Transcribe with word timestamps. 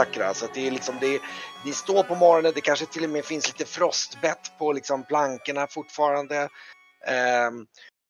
Sakra 0.00 0.34
så 0.34 0.46
det 0.54 0.66
är 0.66 0.70
liksom 0.70 0.98
det, 1.00 1.20
ni 1.64 1.72
står 1.72 2.02
på 2.02 2.14
morgonen, 2.14 2.52
det 2.54 2.60
kanske 2.60 2.86
till 2.86 3.04
och 3.04 3.10
med 3.10 3.24
finns 3.24 3.48
lite 3.48 3.64
frostbett 3.64 4.58
på 4.58 4.72
liksom 4.72 5.04
plankorna 5.04 5.66
fortfarande. 5.66 6.48
Ehm, 7.06 7.66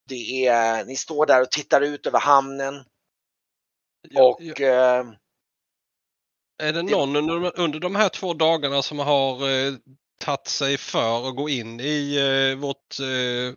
det 0.09 0.47
är, 0.47 0.85
ni 0.85 0.97
står 0.97 1.27
där 1.27 1.43
och 1.43 1.51
tittar 1.51 1.81
ut 1.81 2.07
över 2.07 2.19
hamnen. 2.21 2.85
Ja, 4.09 4.23
Och 4.29 4.41
ja. 4.41 4.55
ehm, 5.01 5.15
Är 6.63 6.73
det 6.73 6.83
någon 6.83 7.17
under, 7.17 7.41
de- 7.41 7.63
under 7.63 7.81
de 7.81 7.97
här 7.97 8.09
två 8.09 8.35
dagarna 8.35 8.83
som 8.83 8.99
har 8.99 9.49
eh, 9.49 9.73
tagit 10.21 10.47
sig 10.49 10.77
för 10.79 11.29
att 11.29 11.37
gå 11.37 11.49
in 11.49 11.81
i 11.81 12.17
eh, 12.17 12.59
vårt 12.61 13.01
eh, 13.01 13.55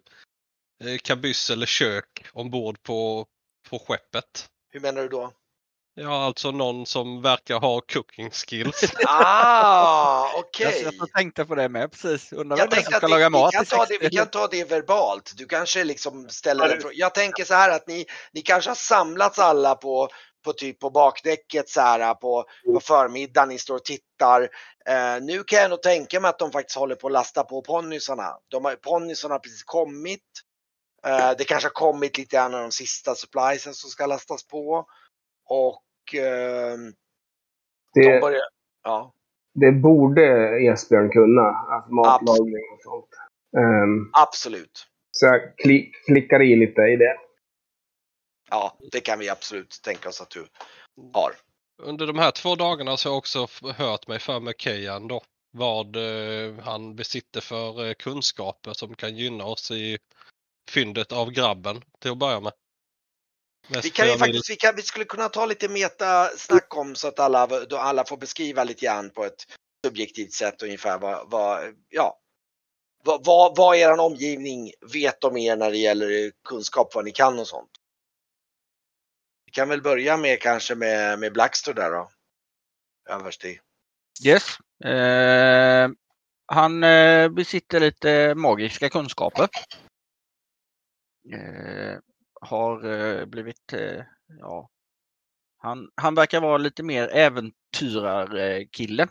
eh, 0.89 0.97
kabyss 0.97 1.49
eller 1.49 1.65
kök 1.65 2.25
ombord 2.33 2.83
på, 2.83 3.25
på 3.69 3.79
skeppet? 3.79 4.49
hur 4.71 4.79
menar 4.79 5.01
du 5.01 5.07
då? 5.07 5.31
Ja, 5.95 6.25
alltså 6.25 6.51
någon 6.51 6.85
som 6.85 7.21
verkar 7.21 7.59
ha 7.59 7.81
cooking 7.81 8.29
skills. 8.31 8.83
Ah, 9.07 10.27
Jag 10.33 10.39
okej. 10.39 10.83
satt 10.83 11.01
och 11.01 11.09
tänkte 11.11 11.45
på 11.45 11.55
det 11.55 11.69
med 11.69 11.91
precis. 11.91 12.33
Undrar 12.33 12.57
Jag 12.57 12.71
vem 12.71 12.83
som 12.83 12.93
ska 12.93 13.07
laga 13.07 13.25
vi, 13.25 13.29
mat 13.29 13.51
kan 13.53 13.65
ta 13.65 13.85
det, 13.85 13.97
vi 13.99 14.05
60. 14.05 14.17
kan 14.17 14.27
ta 14.27 14.47
det 14.47 14.63
verbalt. 14.63 15.31
Du 15.37 15.45
kanske 15.45 15.83
liksom 15.83 16.29
ställer 16.29 16.69
Ja, 16.69 16.75
frågan. 16.81 16.91
Jag 16.97 17.13
tänker 17.15 17.45
så 17.45 17.53
här 17.53 17.69
att 17.69 17.87
ni, 17.87 18.05
ni 18.33 18.41
kanske 18.41 18.69
har 18.69 18.75
samlats 18.75 19.39
alla 19.39 19.75
på, 19.75 20.07
på 20.45 20.53
typ 20.53 20.79
på 20.79 20.89
bakdäcket 20.89 21.69
så 21.69 21.81
här 21.81 22.13
på, 22.13 22.45
på 22.73 22.79
förmiddagen. 22.79 23.49
Ni 23.49 23.57
står 23.57 23.75
och 23.75 23.85
tittar. 23.85 24.41
Eh, 24.89 25.21
nu 25.21 25.43
kan 25.43 25.59
jag 25.59 25.69
nog 25.69 25.81
tänka 25.81 26.19
mig 26.19 26.29
att 26.29 26.39
de 26.39 26.51
faktiskt 26.51 26.77
håller 26.77 26.95
på 26.95 27.07
att 27.07 27.13
lasta 27.13 27.43
på 27.43 27.61
ponnysarna. 27.61 28.33
Ponnysarna 28.83 29.33
har 29.33 29.39
precis 29.39 29.63
kommit. 29.63 30.21
Eh, 31.07 31.31
det 31.37 31.43
kanske 31.43 31.67
har 31.67 31.73
kommit 31.73 32.17
lite 32.17 32.35
grann 32.35 32.53
av 32.53 32.61
de 32.61 32.71
sista 32.71 33.15
suppliesen 33.15 33.73
som 33.73 33.89
ska 33.89 34.05
lastas 34.05 34.47
på. 34.47 34.85
Och 35.49 35.83
de 36.11 36.93
Det, 37.93 38.21
börjar, 38.21 38.41
ja, 38.83 39.13
det 39.53 39.71
borde 39.71 40.23
Esbjörn 40.71 41.09
kunna. 41.09 41.41
Alltså 41.41 41.91
matlagning 41.93 42.63
och 42.73 42.81
sånt. 42.81 43.09
Ehm, 43.57 44.09
absolut. 44.13 44.87
så 45.11 45.25
jag 45.25 45.57
klick, 45.57 46.05
klickar 46.05 46.41
i 46.41 46.55
lite 46.55 46.81
i 46.81 46.95
det. 46.95 47.17
Ja, 48.49 48.77
det 48.91 48.99
kan 48.99 49.19
vi 49.19 49.29
absolut 49.29 49.79
tänka 49.83 50.09
oss 50.09 50.21
att 50.21 50.29
du 50.29 50.47
har. 51.13 51.31
Under 51.83 52.07
de 52.07 52.19
här 52.19 52.31
två 52.31 52.55
dagarna 52.55 52.97
så 52.97 53.09
har 53.09 53.13
jag 53.13 53.17
också 53.17 53.47
hört 53.75 54.07
mig 54.07 54.19
för 54.19 54.39
med 54.39 54.53
Kejan 54.57 55.07
då. 55.07 55.21
Vad 55.51 55.95
eh, 55.95 56.59
han 56.59 56.95
besitter 56.95 57.41
för 57.41 57.87
eh, 57.87 57.93
kunskaper 57.93 58.73
som 58.73 58.95
kan 58.95 59.15
gynna 59.15 59.45
oss 59.45 59.71
i 59.71 59.97
fyndet 60.69 61.11
av 61.11 61.31
grabben 61.31 61.81
till 61.99 62.11
att 62.11 62.17
börja 62.17 62.39
med. 62.39 62.53
Vi, 63.67 63.89
kan 63.89 64.07
ju 64.07 64.17
faktiskt, 64.17 64.49
vi, 64.49 64.55
kan, 64.55 64.75
vi 64.75 64.81
skulle 64.81 65.05
kunna 65.05 65.29
ta 65.29 65.45
lite 65.45 65.69
metasnack 65.69 66.77
om 66.77 66.95
så 66.95 67.07
att 67.07 67.19
alla, 67.19 67.47
då 67.47 67.77
alla 67.77 68.05
får 68.05 68.17
beskriva 68.17 68.63
lite 68.63 68.85
grann 68.85 69.09
på 69.09 69.25
ett 69.25 69.45
subjektivt 69.85 70.33
sätt 70.33 70.63
ungefär 70.63 70.99
vad, 70.99 71.29
vad, 71.29 71.75
ja, 71.89 72.19
vad, 73.03 73.25
vad, 73.25 73.57
vad 73.57 73.77
er 73.77 73.99
omgivning 73.99 74.71
vet 74.93 75.23
om 75.23 75.37
er 75.37 75.55
när 75.55 75.71
det 75.71 75.77
gäller 75.77 76.31
kunskap, 76.49 76.95
vad 76.95 77.05
ni 77.05 77.11
kan 77.11 77.39
och 77.39 77.47
sånt. 77.47 77.71
Vi 79.45 79.51
kan 79.51 79.69
väl 79.69 79.81
börja 79.81 80.17
med 80.17 80.41
kanske 80.41 80.75
med, 80.75 81.19
med 81.19 81.33
Blackstone 81.33 81.81
där 81.81 81.91
då. 81.91 82.09
Överstig. 83.09 83.61
Yes. 84.25 84.57
Eh, 84.85 85.89
han 86.45 86.83
eh, 86.83 87.29
besitter 87.29 87.79
lite 87.79 88.35
magiska 88.35 88.89
kunskaper. 88.89 89.49
Eh, 91.33 91.97
har 92.43 92.85
eh, 92.85 93.25
blivit, 93.25 93.73
eh, 93.73 94.03
ja, 94.39 94.69
han, 95.57 95.89
han 95.95 96.15
verkar 96.15 96.41
vara 96.41 96.57
lite 96.57 96.83
mer 96.83 97.07
äventyrarkille 97.15 99.07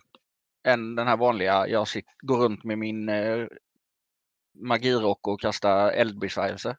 än 0.66 0.94
den 0.94 1.06
här 1.06 1.16
vanliga, 1.16 1.68
jag 1.68 1.88
sitt, 1.88 2.06
går 2.22 2.36
runt 2.38 2.64
med 2.64 2.78
min 2.78 3.08
eh, 3.08 3.46
magirock 4.54 5.28
och 5.28 5.40
kastar 5.40 5.90
eldbesvärjelser. 5.92 6.76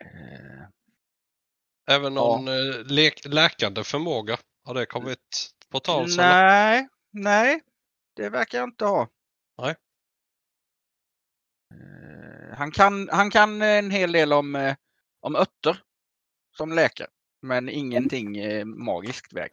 Eh, 0.00 0.64
Även 1.90 2.14
någon 2.14 2.48
lek- 2.88 3.28
läkande 3.28 3.84
förmåga. 3.84 4.38
Har 4.64 4.74
det 4.74 4.86
kommit 4.86 5.50
på 5.70 5.80
tal? 5.80 6.02
eller? 6.04 6.16
nej, 6.16 6.88
nej, 7.10 7.60
det 8.16 8.28
verkar 8.28 8.58
jag 8.58 8.68
inte 8.68 8.84
ha. 8.84 9.08
Nej. 9.58 9.74
Eh, 11.74 12.43
Han 12.56 12.70
kan, 12.70 13.08
han 13.12 13.30
kan 13.30 13.62
en 13.62 13.90
hel 13.90 14.12
del 14.12 14.32
om, 14.32 14.56
eh, 14.56 14.74
om 15.20 15.36
örter 15.36 15.78
som 16.56 16.72
läkare, 16.72 17.08
men 17.42 17.68
ingenting 17.68 18.36
eh, 18.36 18.64
magiskt 18.64 19.32
väg. 19.32 19.50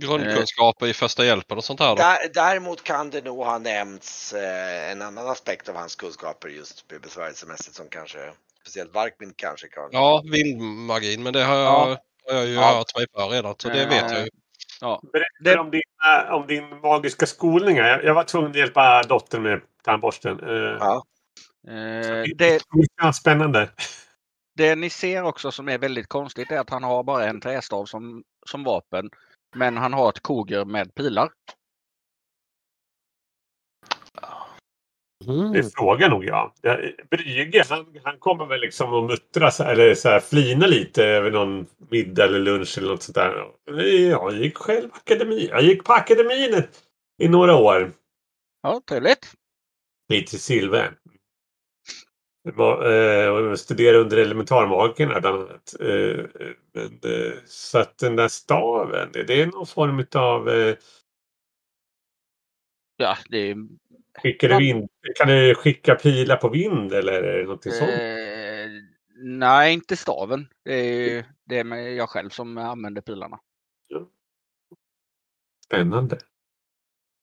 Grundkunskaper 0.00 0.86
i 0.86 0.94
första 0.94 1.24
hjälpen 1.24 1.58
och 1.58 1.64
sånt 1.64 1.80
här 1.80 1.88
då? 1.88 1.94
Där, 1.94 2.18
däremot 2.34 2.82
kan 2.82 3.10
det 3.10 3.24
nog 3.24 3.44
ha 3.44 3.58
nämnts 3.58 4.32
eh, 4.32 4.90
en 4.90 5.02
annan 5.02 5.28
aspekt 5.28 5.68
av 5.68 5.76
hans 5.76 5.96
kunskaper 5.96 6.48
just 6.48 6.88
besvärjelsemässigt 6.88 7.76
som 7.76 7.88
kanske 7.88 8.32
speciellt 8.60 8.94
Varkmin 8.94 9.32
kanske 9.36 9.68
kan. 9.68 9.88
Ja, 9.92 10.24
vindmagin, 10.32 11.22
men 11.22 11.32
det 11.32 11.44
har 11.44 11.56
jag, 11.56 11.64
Ja. 11.66 11.98
har 12.26 12.34
jag 12.34 12.46
ju 12.46 12.54
Ja. 12.54 12.74
hört 12.74 12.96
mig 12.96 13.06
för 13.14 13.28
redan. 13.28 13.54
Så 13.58 13.68
det 13.68 13.86
vet 13.86 14.12
jag 14.12 14.20
ju. 14.20 14.28
Ja, 14.84 15.00
Berätta 15.12 15.26
Det- 15.40 15.58
om, 15.58 15.70
din, 15.70 15.82
eh, 16.26 16.32
om 16.34 16.46
din 16.46 16.80
magiska 16.80 17.26
skolning. 17.26 17.76
Jag, 17.76 18.04
jag 18.04 18.14
var 18.14 18.24
tvungen 18.24 18.50
att 18.50 18.56
hjälpa 18.56 19.02
dottern 19.02 19.42
med 19.42 19.60
tandborsten. 19.82 20.40
Eh, 20.40 20.76
Ja. 20.80 21.04
eh, 21.68 22.24
det, 22.36 22.60
Ja, 23.02 23.12
spännande. 23.12 23.70
det 24.56 24.74
ni 24.76 24.90
ser 24.90 25.22
också 25.22 25.50
som 25.52 25.68
är 25.68 25.78
väldigt 25.78 26.08
konstigt 26.08 26.50
är 26.50 26.58
att 26.58 26.70
han 26.70 26.82
har 26.84 27.02
bara 27.02 27.24
en 27.26 27.40
trästav 27.40 27.84
som, 27.84 28.22
som 28.46 28.64
vapen. 28.64 29.10
Men 29.56 29.76
han 29.76 29.92
har 29.92 30.08
ett 30.08 30.22
koger 30.22 30.64
med 30.64 30.94
pilar. 30.94 31.28
Det 35.52 35.74
frågar 35.74 36.08
nog 36.10 36.24
jag. 36.24 36.52
Ja, 36.60 36.78
Brygge, 37.10 37.64
han, 37.68 37.86
han 38.02 38.18
kommer 38.18 38.46
väl 38.46 38.60
liksom 38.60 38.94
att 38.94 39.10
muttra 39.10 39.50
så- 39.50 39.64
eller 39.64 39.94
så 39.94 40.08
här, 40.08 40.20
flina 40.20 40.66
lite 40.66 41.04
över 41.04 41.30
någon 41.30 41.66
middag 41.90 42.24
eller 42.24 42.38
lunch 42.38 42.78
eller 42.78 42.88
något 42.88 43.02
sånt 43.02 43.14
där. 43.16 43.44
Jag 44.10 44.32
gick 44.32 44.56
själv 44.56 44.90
akademi. 44.92 45.48
Jag 45.50 45.62
gick 45.62 45.84
på 45.84 45.92
akademin 45.92 46.62
i 47.22 47.28
några 47.28 47.56
år. 47.56 47.92
Ja, 48.62 48.80
trevligt. 48.88 49.32
Till 50.08 50.40
Silver. 50.40 50.94
Var, 52.54 52.86
eh, 52.90 52.92
jag 53.24 53.58
studerade 53.58 53.98
under 53.98 54.16
elementarmagikerna 54.16 55.20
bland 55.20 55.36
annat. 55.40 55.74
Eh, 55.80 56.24
men, 56.74 57.00
eh, 57.04 57.32
så 57.46 57.78
att 57.78 57.98
den 57.98 58.16
där 58.16 58.28
staven, 58.28 59.08
det 59.12 59.42
är 59.42 59.46
någon 59.46 59.66
form 59.66 60.06
av 60.14 60.48
eh, 60.48 60.76
Ja, 62.96 63.16
det 63.30 63.38
är 63.38 63.56
Skickar 64.22 64.48
du 64.48 64.56
vind, 64.56 64.90
kan 65.16 65.28
du 65.28 65.54
skicka 65.54 65.94
pilar 65.94 66.36
på 66.36 66.48
vind 66.48 66.92
eller 66.92 67.42
någonting 67.42 67.72
sånt? 67.72 67.90
Eh, 67.90 68.70
nej, 69.16 69.72
inte 69.72 69.96
staven. 69.96 70.48
Det 70.64 70.74
är, 70.74 71.24
det 71.44 71.58
är 71.58 71.74
jag 71.74 72.08
själv 72.08 72.30
som 72.30 72.58
använder 72.58 73.02
pilarna. 73.02 73.40
Spännande. 75.66 76.18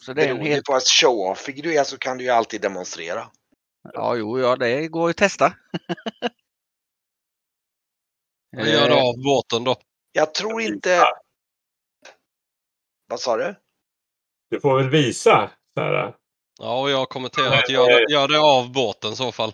Så 0.04 0.14
det 0.14 0.26
är 0.26 0.32
en 0.32 0.42
helt... 0.42 0.66
på 0.66 0.74
att 0.74 0.88
show-off 1.02 1.46
du 1.46 1.76
är 1.78 1.84
så 1.84 1.98
kan 1.98 2.18
du 2.18 2.24
ju 2.24 2.30
alltid 2.30 2.62
demonstrera. 2.62 3.28
Ja, 3.94 4.16
jo, 4.16 4.40
ja, 4.40 4.56
det 4.56 4.88
går 4.88 5.10
att 5.10 5.18
testa. 5.18 5.54
Vad 8.58 8.68
gör 8.68 8.90
du 8.90 8.96
av 8.96 9.24
båten 9.24 9.64
då? 9.64 9.76
Jag 10.12 10.34
tror 10.34 10.62
inte... 10.62 11.04
Vad 13.08 13.20
sa 13.20 13.38
du? 13.38 13.56
Du 14.50 14.60
får 14.60 14.78
väl 14.78 14.90
visa. 14.90 15.52
Så 15.74 15.82
här, 15.82 16.16
Ja, 16.64 16.82
och 16.82 16.90
jag 16.90 16.98
har 16.98 17.06
kommenterat 17.06 17.70
gör, 17.70 18.12
gör 18.12 18.28
det 18.28 18.40
av 18.40 18.72
båten 18.72 19.14
i 19.14 19.16
så 19.16 19.32
fall. 19.32 19.54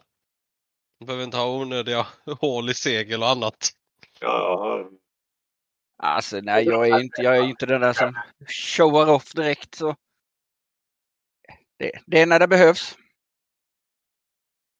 Du 0.99 1.05
behöver 1.05 1.23
inte 1.23 1.37
ha 1.37 1.57
onödiga 1.61 2.07
hål 2.41 2.69
i 2.69 2.73
segel 2.73 3.23
och 3.23 3.29
annat. 3.29 3.69
ja, 4.19 4.89
Alltså, 6.03 6.39
nej, 6.41 6.65
jag 6.65 6.87
är 6.87 6.99
inte, 6.99 7.21
jag 7.21 7.37
är 7.37 7.43
inte 7.43 7.65
den 7.65 7.81
där 7.81 7.93
som 7.93 8.15
showar 8.47 9.09
off 9.09 9.33
direkt. 9.33 9.75
Så. 9.75 9.95
Det, 11.79 11.91
det 12.05 12.21
är 12.21 12.25
när 12.25 12.39
det 12.39 12.47
behövs. 12.47 12.97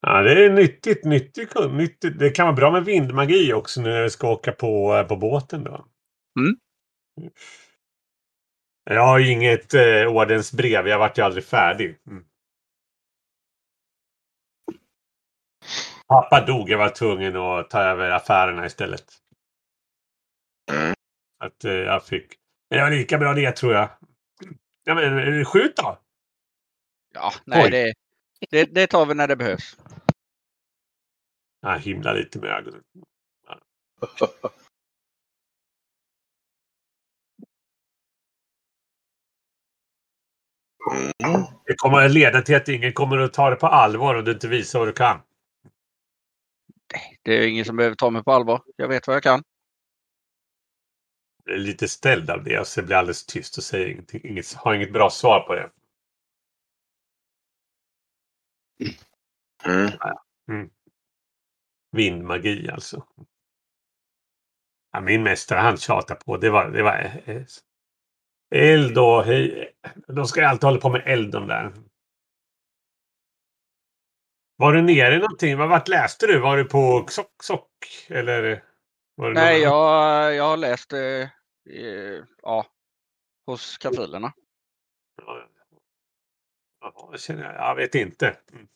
ja, 0.02 0.22
det 0.22 0.46
är 0.46 0.50
nyttigt, 0.50 1.06
nyttigt, 1.06 1.54
nyttigt. 1.72 2.20
Det 2.20 2.30
kan 2.30 2.46
vara 2.46 2.56
bra 2.56 2.72
med 2.72 2.86
vindmagi 2.86 3.54
också 3.54 3.82
när 3.82 4.04
du 4.04 4.10
ska 4.10 4.32
åka 4.32 4.52
på, 4.52 5.06
på 5.10 5.16
båten 5.16 5.64
då. 5.64 5.86
Mm. 6.40 6.56
Jag 8.90 9.06
har 9.06 9.20
ju 9.20 9.32
inget 9.32 9.74
eh, 9.74 10.06
ordensbrev. 10.08 10.88
Jag 10.88 11.00
vart 11.00 11.18
ju 11.18 11.22
aldrig 11.22 11.44
färdig. 11.44 11.98
Mm. 12.08 12.26
Pappa 16.08 16.46
dog. 16.46 16.70
Jag 16.70 16.78
var 16.78 16.90
tvungen 16.90 17.36
att 17.36 17.70
ta 17.70 17.82
över 17.82 18.12
affärerna 18.12 18.66
istället. 18.66 19.06
Mm. 20.72 20.94
Att 21.40 21.66
eh, 21.66 21.72
jag 21.72 22.06
fick... 22.06 22.36
Men 22.70 22.78
det 22.78 22.84
var 22.84 22.92
lika 22.92 23.18
bra 23.18 23.34
det 23.34 23.52
tror 23.52 23.74
jag. 23.74 23.90
Ja, 24.84 24.96
men 24.96 25.40
eh, 25.40 25.46
skjut 25.46 25.76
då! 25.76 26.00
Ja, 27.14 27.34
nej, 27.46 27.72
det, 27.72 27.94
det, 28.50 28.66
det 28.66 28.88
tar 28.88 29.06
vi 29.06 29.14
när 29.14 29.28
det 29.28 29.36
behövs. 29.36 29.78
Jag 31.62 31.80
himlar 31.80 32.14
lite 32.14 32.40
med 32.40 32.50
ögonen. 32.50 32.84
Mm. 40.92 41.44
Det 41.66 41.76
kommer 41.76 42.06
att 42.06 42.12
leda 42.12 42.42
till 42.42 42.56
att 42.56 42.70
ingen 42.70 42.94
kommer 42.94 43.18
att 43.18 43.34
ta 43.34 43.50
det 43.50 43.56
på 43.56 43.68
allvar 43.68 44.16
om 44.16 44.26
du 44.26 44.32
inte 44.32 44.48
visar 44.48 44.80
vad 44.80 44.88
du 44.88 44.94
kan. 44.94 45.22
Det 47.22 47.38
är 47.38 47.48
ingen 47.48 47.66
som 47.66 47.76
behöver 47.76 47.96
ta 47.96 48.10
mig 48.10 48.24
på 48.24 48.32
allvar. 48.32 48.62
Jag 48.76 48.88
vet 48.88 49.08
vad 49.08 49.16
jag 49.16 49.24
kan. 49.24 49.44
Jag 51.46 51.56
är 51.56 51.60
lite 51.60 51.88
ställd 51.88 52.30
av 52.30 52.44
det 52.44 52.60
och 52.60 52.68
så 52.68 52.84
blir 52.84 52.96
alldeles 52.96 53.26
tyst 53.26 53.58
och 53.58 53.64
säger 53.64 53.88
ingenting. 53.88 54.22
Inget, 54.24 54.54
har 54.54 54.74
inget 54.74 54.94
bra 54.94 55.10
svar 55.10 55.40
på 55.40 55.56
det. 55.56 55.70
Mm. 59.66 60.70
Vindmagi 61.92 62.70
alltså. 62.70 63.08
Ja, 64.92 65.02
min 65.02 65.24
mästare 65.24 65.60
han 65.60 65.78
tjatade 65.78 66.20
på. 66.26 66.38
Det 66.38 66.50
var, 66.50 66.70
det 66.70 66.84
var 66.84 67.22
eh, 67.26 67.42
eld 68.56 68.98
och. 68.98 69.26
De 70.08 70.26
ska 70.26 70.48
alltid 70.48 70.64
hålla 70.64 70.80
på 70.80 70.90
med 70.90 71.04
eld 71.06 71.32
de 71.32 71.48
där. 71.48 71.74
Var 74.56 74.74
du 74.74 74.82
nere 74.82 75.16
i 75.16 75.20
någonting? 75.20 75.58
Vad 75.58 75.70
vart 75.70 75.88
läste 75.88 76.28
du? 76.28 76.40
Var 76.40 76.58
du 76.58 76.66
på 76.66 77.06
Sock 77.10 77.44
Sock? 77.44 77.70
Eller? 78.08 78.64
Nej, 79.18 79.62
jag, 79.62 80.36
jag 80.36 80.44
har 80.44 80.58
läst 80.58 80.94
eh, 80.94 81.30
ja, 82.42 82.66
hos 83.46 83.78
kafilerna. 83.78 84.34
Ja, 85.22 85.50
ja, 86.82 87.10
jag 87.12 87.20
känner 87.20 87.44
jag. 87.44 87.56
Jag 87.56 87.76
vet 87.76 87.96
inte. 87.96 88.38
Mm. 88.54 88.68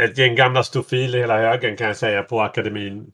Ett 0.00 0.18
gäng 0.18 0.34
gamla 0.34 0.62
stofiler 0.62 1.18
hela 1.18 1.38
högen 1.38 1.76
kan 1.76 1.86
jag 1.86 1.96
säga 1.96 2.22
på 2.22 2.40
akademin. 2.40 3.12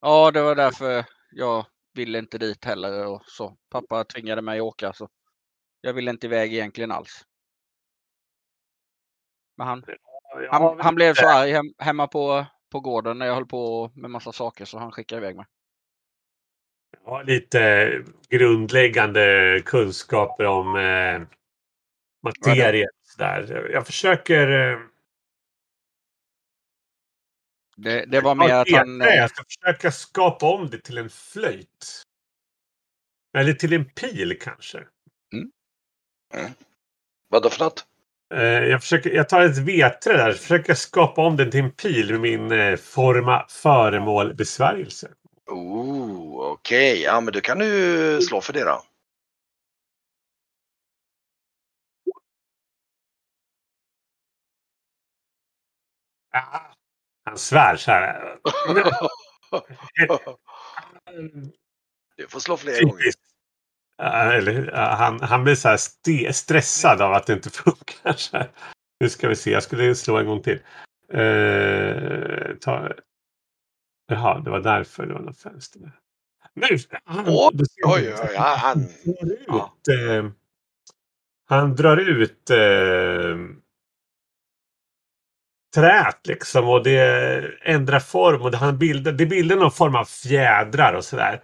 Ja, 0.00 0.30
det 0.30 0.42
var 0.42 0.54
därför 0.54 1.04
jag 1.32 1.66
ville 1.94 2.18
inte 2.18 2.38
dit 2.38 2.64
heller. 2.64 3.06
Och 3.06 3.22
så. 3.26 3.56
Pappa 3.70 4.04
tvingade 4.04 4.42
mig 4.42 4.58
att 4.58 4.64
åka. 4.64 4.92
Så 4.92 5.08
jag 5.80 5.92
ville 5.92 6.10
inte 6.10 6.26
iväg 6.26 6.54
egentligen 6.54 6.90
alls. 6.90 7.24
Men 9.56 9.66
han, 9.66 9.84
han, 10.50 10.80
han 10.80 10.94
blev 10.94 11.14
så 11.14 11.28
arg 11.28 11.52
hem, 11.52 11.74
hemma 11.78 12.06
på, 12.06 12.46
på 12.72 12.80
gården 12.80 13.18
när 13.18 13.26
jag 13.26 13.34
höll 13.34 13.46
på 13.46 13.90
med 13.94 14.10
massa 14.10 14.32
saker 14.32 14.64
så 14.64 14.78
han 14.78 14.92
skickade 14.92 15.20
iväg 15.20 15.36
mig. 15.36 15.46
Jag 17.04 17.10
har 17.10 17.24
lite 17.24 17.90
grundläggande 18.28 19.62
kunskaper 19.66 20.44
om 20.44 20.76
eh, 20.76 21.22
materia. 22.22 22.88
Där. 23.18 23.70
Jag 23.72 23.86
försöker... 23.86 24.78
Det, 27.76 28.04
det 28.04 28.20
var 28.20 28.30
Ja, 28.30 28.34
mer 28.34 28.54
att 28.54 28.70
han... 28.70 29.00
Jag 29.00 29.30
ska 29.30 29.44
försöka 29.44 29.92
skapa 29.92 30.46
om 30.46 30.70
det 30.70 30.78
till 30.78 30.98
en 30.98 31.10
flöjt. 31.10 32.02
Eller 33.38 33.52
till 33.52 33.72
en 33.72 33.84
pil 33.84 34.38
kanske. 34.40 34.84
Vadå 37.28 37.50
för 37.50 37.64
något? 37.64 37.86
Eh, 38.34 38.42
jag, 38.42 38.80
försöker, 38.80 39.10
jag 39.10 39.28
tar 39.28 39.40
ett 39.40 39.58
vetre 39.58 40.16
där. 40.16 40.32
Försöker 40.32 40.74
skapa 40.74 41.26
om 41.26 41.36
den 41.36 41.50
till 41.50 41.60
en 41.60 41.70
pil 41.70 42.10
med 42.10 42.20
min 42.20 42.52
eh, 42.52 42.76
forma 42.76 43.46
föremål 43.48 44.34
besvärjelse. 44.34 45.10
Oh, 45.46 46.52
okej. 46.52 47.02
Ja, 47.02 47.20
men 47.20 47.32
då 47.32 47.40
kan 47.40 47.58
du 47.58 48.20
slå 48.22 48.40
för 48.40 48.52
det 48.52 48.64
då. 48.64 48.82
Ah, 56.34 56.74
han 57.24 57.38
svär 57.38 57.76
så 57.76 57.90
här. 57.90 58.36
Du 62.16 62.28
får 62.28 62.40
slå 62.40 62.56
flera 62.56 62.80
gånger. 62.80 63.04
Eller, 64.32 64.72
han, 64.72 65.20
han 65.20 65.44
blir 65.44 65.54
så 65.54 65.68
här 65.68 65.76
ste- 65.76 66.32
stressad 66.32 67.02
av 67.02 67.12
att 67.12 67.26
det 67.26 67.32
inte 67.32 67.50
funkar. 67.64 68.12
Så. 68.12 68.44
Nu 69.00 69.08
ska 69.08 69.28
vi 69.28 69.36
se, 69.36 69.50
jag 69.50 69.62
skulle 69.62 69.94
slå 69.94 70.18
en 70.18 70.26
gång 70.26 70.42
till. 70.42 70.60
Eh, 71.12 72.54
ta... 72.60 72.92
Jaha, 74.06 74.38
det 74.40 74.50
var 74.50 74.60
därför 74.60 75.06
det 75.06 75.14
var 75.14 75.20
något 75.20 75.38
fönster 75.38 75.80
där. 75.80 75.98
Nu! 76.54 76.66
Han, 77.04 77.24
ser- 77.24 77.32
oj, 77.84 77.84
oj, 77.84 78.14
ja, 78.34 78.56
han- 78.58 78.86
drar 79.04 79.32
ut, 79.32 79.44
ja. 79.46 79.76
eh, 79.92 80.24
han 81.48 81.76
drar 81.76 81.96
ut 81.96 82.50
eh, 82.50 83.36
trät 85.74 86.26
liksom 86.26 86.68
och 86.68 86.82
det 86.84 87.50
ändrar 87.62 88.00
form 88.00 88.42
och 88.42 88.50
det, 88.50 88.56
han 88.56 88.78
bildar, 88.78 89.12
det 89.12 89.26
bildar 89.26 89.56
någon 89.56 89.72
form 89.72 89.96
av 89.96 90.04
fjädrar 90.04 90.92
och 90.94 91.04
sådär. 91.04 91.42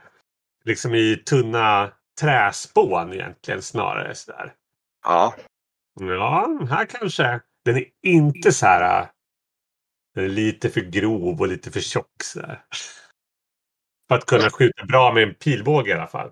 Liksom 0.65 0.95
i 0.95 1.17
tunna 1.17 1.93
träspån 2.21 3.13
egentligen 3.13 3.63
snarare 3.63 4.15
sådär. 4.15 4.53
Ja, 5.07 5.35
Ja, 6.01 6.59
här 6.71 6.85
kanske. 6.85 7.41
Den 7.65 7.77
är 7.77 7.85
inte 8.03 8.53
så 8.53 8.67
här. 8.67 9.01
äh, 9.03 9.09
Den 10.15 10.25
är 10.25 10.29
lite 10.29 10.71
för 10.71 10.81
grov 10.81 11.41
och 11.41 11.49
lite 11.49 11.71
för 11.71 11.81
tjock. 11.81 12.23
Så 12.25 12.41
här. 12.41 12.63
För 14.09 14.15
att 14.15 14.27
kunna 14.27 14.51
skjuta 14.51 14.85
bra 14.85 15.13
med 15.13 15.23
en 15.23 15.35
pilbåge 15.35 15.91
i 15.91 15.95
alla 15.95 16.07
fall. 16.07 16.31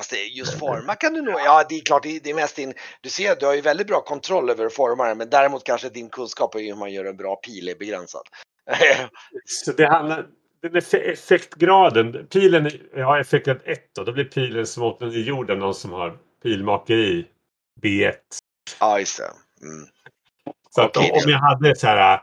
Fast 0.00 0.10
det 0.10 0.16
är 0.16 0.28
just 0.28 0.58
forma 0.58 0.94
kan 0.94 1.14
du 1.14 1.22
nog. 1.22 1.40
Ja, 1.44 1.66
det 1.68 1.74
är 1.74 1.80
klart, 1.80 2.02
det 2.02 2.16
är, 2.16 2.20
det 2.20 2.30
är 2.30 2.34
mest 2.34 2.56
din. 2.56 2.74
Du 3.00 3.10
ser, 3.10 3.36
du 3.36 3.46
har 3.46 3.54
ju 3.54 3.60
väldigt 3.60 3.86
bra 3.86 4.00
kontroll 4.00 4.50
över 4.50 4.68
formar, 4.68 5.14
men 5.14 5.30
däremot 5.30 5.64
kanske 5.64 5.88
din 5.88 6.08
kunskap 6.08 6.56
i 6.56 6.66
hur 6.66 6.76
man 6.76 6.92
gör 6.92 7.04
en 7.04 7.16
bra 7.16 7.36
pil 7.36 7.68
är 7.68 7.74
begränsad. 7.74 8.22
Så 9.44 9.72
det 9.72 9.86
handlar... 9.86 10.26
Den 10.62 10.72
eff- 10.72 11.12
effektgraden. 11.12 12.26
Pilen 12.26 12.70
har 12.94 13.18
effektgrad 13.18 13.60
1 13.64 13.98
och 13.98 14.04
då 14.04 14.12
blir 14.12 14.24
pilen 14.24 14.66
som 14.66 14.82
åt 14.82 15.00
den 15.00 15.12
i 15.12 15.20
jorden. 15.20 15.58
Någon 15.58 15.74
som 15.74 15.92
har 15.92 16.18
pilmakeri. 16.42 17.26
B1. 17.82 18.14
ja, 18.80 18.98
just 18.98 19.18
det. 19.18 19.24
Mm. 19.66 19.88
Så 20.70 20.82
att 20.82 20.96
Okej, 20.96 21.10
om 21.24 21.30
jag 21.30 21.38
hade 21.38 21.76
så 21.76 21.86
här 21.86 22.14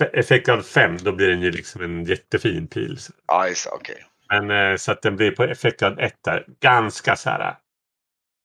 äh, 0.00 0.06
effektgrad 0.12 0.66
5 0.66 0.96
då 1.02 1.12
blir 1.12 1.28
den 1.28 1.42
ju 1.42 1.50
liksom 1.50 1.82
en 1.82 2.04
jättefin 2.04 2.66
pil. 2.66 2.98
Ja, 3.26 3.48
just 3.48 3.64
det. 3.64 3.70
Okej. 3.70 4.06
Men 4.32 4.50
eh, 4.50 4.76
så 4.76 4.92
att 4.92 5.02
den 5.02 5.16
blir 5.16 5.30
på 5.30 5.42
effektgrad 5.44 5.98
1 6.00 6.22
där. 6.24 6.46
Ganska 6.60 7.16
så 7.16 7.30
här. 7.30 7.56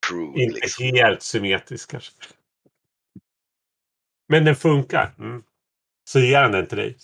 True. 0.08 0.42
Inte 0.42 0.54
Liksom. 0.60 0.84
helt 0.84 1.22
symmetrisk 1.22 1.90
kanske. 1.90 2.12
Men 4.28 4.44
den 4.44 4.56
funkar. 4.56 5.14
Mm. 5.18 5.42
Så 6.04 6.18
ger 6.20 6.42
han 6.42 6.52
den 6.52 6.66
till 6.66 6.78
dig. 6.78 6.96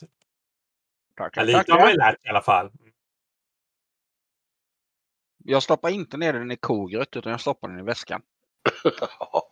Tackar, 1.17 1.41
Ja, 1.41 1.47
lite 1.47 1.73
har 1.73 1.79
man 1.79 1.79
tackar. 1.79 1.91
ju 1.91 1.97
lärt 1.97 2.27
i 2.27 2.29
alla 2.29 2.43
fall. 2.43 2.71
Jag 5.45 5.63
stoppar 5.63 5.89
inte 5.91 6.17
ner 6.17 6.33
den 6.33 6.51
i 6.51 6.57
kogret 6.57 7.17
utan 7.17 7.31
jag 7.33 7.41
stoppar 7.41 7.69
den 7.69 7.79
i 7.79 7.83
väskan. 7.83 8.23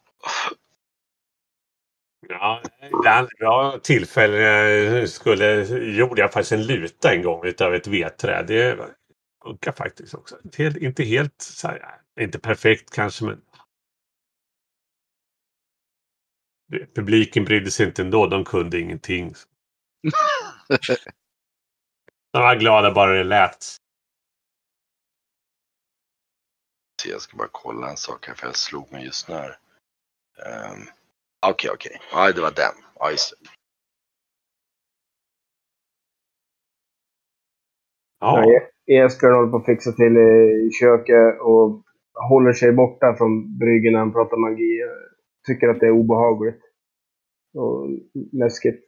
Ja, 2.29 2.63
ibland 2.83 3.29
bra 3.39 3.79
tillfälle 3.83 4.37
jag 4.37 5.09
skulle, 5.09 5.63
gjorde 5.97 6.21
jag 6.21 6.33
faktiskt 6.33 6.53
en 6.53 6.67
luta 6.67 7.15
en 7.15 7.23
gång 7.23 7.45
utav 7.47 7.75
ett 7.75 7.87
vedträ. 7.87 8.43
Det 8.43 8.79
funkar 9.43 9.73
faktiskt 9.73 10.15
också. 10.15 10.39
Inte 10.45 10.63
helt, 10.63 10.77
inte 10.77 11.05
helt 11.05 11.43
så 11.43 11.69
här, 11.69 12.01
inte 12.21 12.39
perfekt 12.39 12.91
kanske 12.91 13.25
men. 13.25 13.43
Publiken 16.95 17.45
brydde 17.45 17.71
sig 17.71 17.87
inte 17.87 18.03
ändå. 18.03 18.27
De 18.27 18.45
kunde 18.45 18.81
ingenting. 18.81 19.35
De 22.33 22.43
var 22.43 22.57
glada 22.57 22.95
bara 22.95 23.13
det 23.13 23.25
lät. 23.25 23.77
Jag 27.05 27.21
ska 27.21 27.37
bara 27.37 27.49
kolla 27.53 27.91
en 27.91 27.97
sak 27.97 28.27
här 28.29 28.35
för 28.35 28.47
jag 28.47 28.57
slog 28.57 28.93
mig 28.93 29.05
just 29.05 29.29
nu 29.29 29.35
här. 29.35 29.59
Ehm, 30.47 30.89
Okej, 31.47 31.71
okej. 31.71 32.01
Ja, 32.13 32.33
det 32.33 32.41
var 32.41 32.51
den. 32.51 32.75
Ja, 32.99 33.11
just 33.11 33.31
det. 33.31 33.51
Ja. 38.21 38.72
Esbjörn 38.87 39.35
håller 39.35 39.51
på 39.51 39.57
att 39.57 39.67
fixa 39.67 39.93
till 39.93 40.17
i 40.17 40.71
köket 40.81 41.41
och 41.41 41.83
håller 42.29 42.53
sig 42.53 42.73
borta 42.73 43.15
från 43.19 43.59
bryggen 43.59 43.93
när 43.93 43.99
han 43.99 44.13
pratar 44.13 44.37
magi. 44.37 44.81
Tycker 45.47 45.69
att 45.69 45.81
det 45.81 45.87
är 45.87 45.91
obehagligt. 45.91 46.61
Och 47.55 47.89
läskigt. 48.33 48.85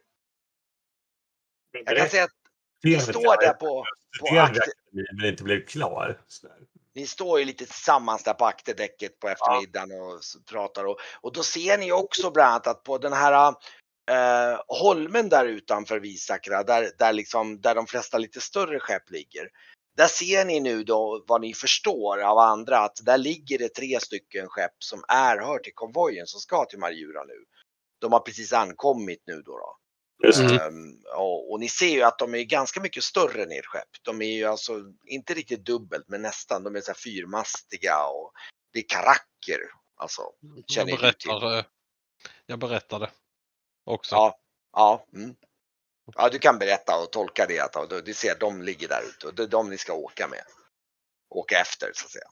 Jag 1.85 1.97
kan 1.97 2.09
säga 2.09 2.23
att 2.23 2.29
ni 2.83 2.99
står 2.99 3.41
där 3.41 3.53
på, 3.53 3.83
på 4.19 4.39
akter, 4.39 4.63
men 5.13 5.25
inte 5.25 5.43
blev 5.43 5.65
klar. 5.65 6.21
Ni 6.95 7.05
står 7.07 7.39
ju 7.39 7.45
lite 7.45 7.65
tillsammans 7.65 8.23
där 8.23 8.33
på 8.33 8.45
akterdäcket 8.45 9.19
på 9.19 9.29
eftermiddagen 9.29 9.91
och 9.91 10.19
pratar 10.51 10.85
och, 10.85 10.97
och 11.21 11.33
då 11.33 11.43
ser 11.43 11.77
ni 11.77 11.91
också 11.91 12.31
bland 12.31 12.49
annat 12.49 12.67
att 12.67 12.83
på 12.83 12.97
den 12.97 13.13
här 13.13 13.53
eh, 14.11 14.59
holmen 14.67 15.29
där 15.29 15.45
utanför 15.45 15.99
Visakra, 15.99 16.63
där, 16.63 16.91
där, 16.97 17.13
liksom, 17.13 17.61
där 17.61 17.75
de 17.75 17.87
flesta 17.87 18.17
lite 18.17 18.41
större 18.41 18.79
skepp 18.79 19.11
ligger. 19.11 19.49
Där 19.97 20.07
ser 20.07 20.45
ni 20.45 20.59
nu 20.59 20.83
då 20.83 21.23
vad 21.27 21.41
ni 21.41 21.53
förstår 21.53 22.21
av 22.21 22.37
andra 22.37 22.79
att 22.79 22.99
där 23.05 23.17
ligger 23.17 23.57
det 23.57 23.69
tre 23.69 23.99
stycken 23.99 24.47
skepp 24.49 24.75
som 24.79 25.03
är, 25.07 25.37
hör 25.37 25.59
till 25.59 25.73
konvojen 25.75 26.27
som 26.27 26.39
ska 26.39 26.65
till 26.65 26.79
Marjura 26.79 27.23
nu. 27.23 27.45
De 27.99 28.13
har 28.13 28.19
precis 28.19 28.53
ankommit 28.53 29.23
nu 29.25 29.41
då. 29.41 29.57
då. 29.57 29.77
Mm. 30.41 30.57
Ehm, 30.59 31.01
och, 31.17 31.51
och 31.51 31.59
ni 31.59 31.69
ser 31.69 31.89
ju 31.89 32.01
att 32.01 32.19
de 32.19 32.35
är 32.35 32.43
ganska 32.43 32.81
mycket 32.81 33.03
större 33.03 33.43
än 33.43 33.51
ert 33.51 33.65
skepp. 33.65 33.89
De 34.01 34.21
är 34.21 34.35
ju 34.35 34.45
alltså 34.45 34.81
inte 35.05 35.33
riktigt 35.33 35.65
dubbelt 35.65 36.05
men 36.07 36.21
nästan. 36.21 36.63
De 36.63 36.75
är 36.75 36.81
så 36.81 36.91
här 36.91 36.95
fyrmastiga 36.95 38.07
och 38.07 38.31
det 38.73 38.79
är 38.79 38.85
karacker. 38.87 39.59
Alltså, 39.97 40.21
Jag 40.55 40.69
känner 40.69 40.91
ju 40.91 40.97
du 40.97 41.11
till. 41.11 41.29
berättar, 41.29 41.57
eh, 41.57 41.65
jag 42.45 42.59
berättade 42.59 43.09
också. 43.83 44.15
Ja, 44.15 44.39
ja. 44.73 45.05
Mm. 45.13 45.35
Ja, 46.15 46.29
du 46.29 46.39
kan 46.39 46.59
berätta 46.59 46.97
och 46.97 47.11
tolka 47.11 47.45
det. 47.45 47.59
Att 47.59 47.71
ja, 47.73 48.01
du 48.01 48.13
ser 48.13 48.31
att 48.31 48.39
de 48.39 48.61
ligger 48.61 48.87
där 48.87 49.01
ute 49.09 49.27
och 49.27 49.35
det 49.35 49.43
är 49.43 49.47
de 49.47 49.69
ni 49.69 49.77
ska 49.77 49.93
åka 49.93 50.27
med. 50.27 50.43
Åka 51.29 51.59
efter 51.59 51.91
så 51.93 52.05
att 52.05 52.11
säga. 52.11 52.27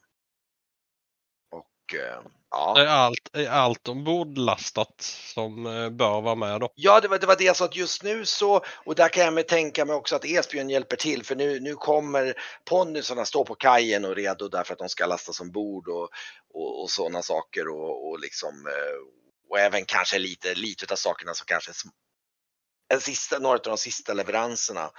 Och 1.51 1.99
eh, 1.99 2.21
ja. 2.51 2.81
Är 2.81 2.85
allt, 2.87 3.29
är 3.33 3.49
allt 3.49 3.87
ombordlastat 3.87 5.01
som 5.33 5.65
eh, 5.65 5.89
bör 5.89 6.21
vara 6.21 6.35
med 6.35 6.59
då? 6.61 6.69
Ja, 6.75 6.99
det 6.99 7.07
var, 7.07 7.17
det 7.17 7.27
var 7.27 7.35
det 7.35 7.57
sa 7.57 7.65
att 7.65 7.75
just 7.75 8.03
nu 8.03 8.25
så, 8.25 8.65
och 8.85 8.95
där 8.95 9.09
kan 9.09 9.37
jag 9.37 9.47
tänka 9.47 9.85
mig 9.85 9.95
också 9.95 10.15
att 10.15 10.25
Esbjörn 10.25 10.69
hjälper 10.69 10.95
till 10.95 11.25
för 11.25 11.35
nu, 11.35 11.59
nu 11.59 11.75
kommer 11.75 12.33
ponnysarna 12.65 13.25
stå 13.25 13.45
på 13.45 13.55
kajen 13.55 14.05
och 14.05 14.15
redo 14.15 14.47
därför 14.47 14.73
att 14.73 14.79
de 14.79 14.89
ska 14.89 15.05
lastas 15.05 15.41
ombord 15.41 15.87
och, 15.87 16.09
och, 16.53 16.81
och 16.81 16.89
sådana 16.89 17.21
saker 17.21 17.67
och, 17.67 18.09
och 18.09 18.19
liksom 18.19 18.67
eh, 18.67 19.23
och 19.49 19.59
även 19.59 19.85
kanske 19.85 20.19
lite, 20.19 20.55
lite 20.55 20.93
av 20.93 20.95
sakerna 20.95 21.33
som 21.33 21.45
kanske 21.45 21.71
en 22.93 23.01
sista, 23.01 23.39
några 23.39 23.55
av 23.55 23.61
de 23.63 23.77
sista 23.77 24.13
leveranserna. 24.13 24.91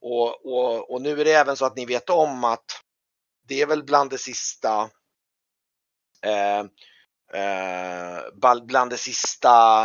Och, 0.00 0.46
och, 0.46 0.90
och 0.90 1.02
nu 1.02 1.20
är 1.20 1.24
det 1.24 1.32
även 1.32 1.56
så 1.56 1.64
att 1.64 1.76
ni 1.76 1.86
vet 1.86 2.10
om 2.10 2.44
att 2.44 2.80
det 3.48 3.60
är 3.60 3.66
väl 3.66 3.84
bland 3.84 4.10
det 4.10 4.18
sista 4.18 4.90
eh, 6.22 6.60
eh, 7.32 8.62
bland 8.62 8.90
det 8.90 8.96
sista 8.96 9.84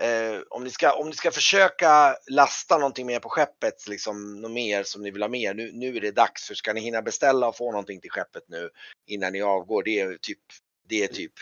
eh, 0.00 0.40
om, 0.50 0.64
ni 0.64 0.70
ska, 0.70 0.92
om 0.92 1.08
ni 1.08 1.14
ska 1.14 1.30
försöka 1.30 2.16
lasta 2.30 2.78
någonting 2.78 3.06
mer 3.06 3.20
på 3.20 3.28
skeppet, 3.28 3.88
liksom 3.88 4.40
något 4.40 4.50
mer 4.50 4.82
som 4.82 5.02
ni 5.02 5.10
vill 5.10 5.22
ha 5.22 5.28
med. 5.28 5.56
Nu, 5.56 5.70
nu 5.72 5.96
är 5.96 6.00
det 6.00 6.10
dags 6.10 6.46
för 6.46 6.54
ska 6.54 6.72
ni 6.72 6.80
hinna 6.80 7.02
beställa 7.02 7.48
och 7.48 7.56
få 7.56 7.70
någonting 7.70 8.00
till 8.00 8.10
skeppet 8.10 8.44
nu 8.48 8.70
innan 9.06 9.32
ni 9.32 9.42
avgår. 9.42 9.82
Det 9.82 10.00
är 10.00 10.16
typ, 10.16 10.42
det 10.88 11.04
är 11.04 11.08
typ 11.08 11.32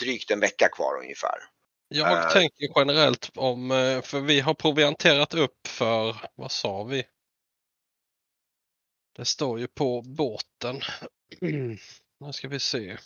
drygt 0.00 0.30
en 0.30 0.40
vecka 0.40 0.68
kvar 0.68 0.98
ungefär. 1.02 1.38
Jag 1.88 2.12
Eh. 2.18 2.32
tänker 2.32 2.68
generellt 2.76 3.30
om, 3.36 3.70
eh, 3.70 4.02
för 4.02 4.20
vi 4.20 4.40
har 4.40 4.54
provianterat 4.54 5.34
upp 5.34 5.66
för, 5.66 6.16
vad 6.34 6.52
sa 6.52 6.82
vi? 6.84 7.04
Det 9.16 9.24
står 9.24 9.60
ju 9.60 9.68
på 9.68 10.02
båten. 10.02 10.80
Nu 12.20 12.32
ska 12.32 12.48
vi 12.48 12.60
se. 12.60 12.96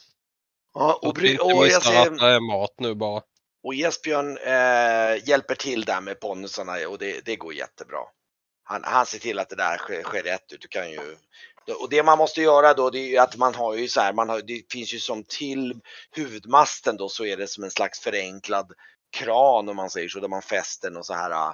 Ja, 0.74 0.98
och, 1.02 1.14
bry, 1.14 1.38
och, 1.38 1.66
jag 1.66 1.82
ser, 1.82 2.00
att 2.12 2.18
det 2.18 2.26
är 2.26 2.40
mat 2.40 2.74
nu 2.78 2.94
bara. 2.94 3.22
och 3.62 3.74
Esbjörn 3.74 4.36
eh, 4.38 5.28
hjälper 5.28 5.54
till 5.54 5.84
där 5.84 6.00
med 6.00 6.20
ponnysarna 6.20 6.88
och 6.88 6.98
det, 6.98 7.24
det 7.24 7.36
går 7.36 7.54
jättebra. 7.54 7.98
Han, 8.64 8.84
han 8.84 9.06
ser 9.06 9.18
till 9.18 9.38
att 9.38 9.48
det 9.48 9.56
där 9.56 9.76
sker, 9.78 10.02
sker 10.02 10.22
rätt 10.22 10.52
ut. 10.52 10.60
Du 10.60 10.68
kan 10.68 10.90
ju, 10.90 11.16
och 11.80 11.90
det 11.90 12.02
man 12.02 12.18
måste 12.18 12.42
göra 12.42 12.74
då 12.74 12.90
det 12.90 13.16
är 13.16 13.22
att 13.22 13.36
man 13.36 13.54
har 13.54 13.74
ju 13.74 13.88
så 13.88 14.00
här, 14.00 14.12
man 14.12 14.28
har, 14.28 14.42
det 14.42 14.72
finns 14.72 14.94
ju 14.94 14.98
som 14.98 15.24
till 15.24 15.80
huvudmasten 16.10 16.96
då 16.96 17.08
så 17.08 17.24
är 17.24 17.36
det 17.36 17.46
som 17.46 17.64
en 17.64 17.70
slags 17.70 18.00
förenklad 18.00 18.72
kran 19.16 19.68
om 19.68 19.76
man 19.76 19.90
säger 19.90 20.08
så 20.08 20.20
där 20.20 20.28
man 20.28 20.42
fäster 20.42 20.98
och 20.98 21.06
så 21.06 21.14
här 21.14 21.48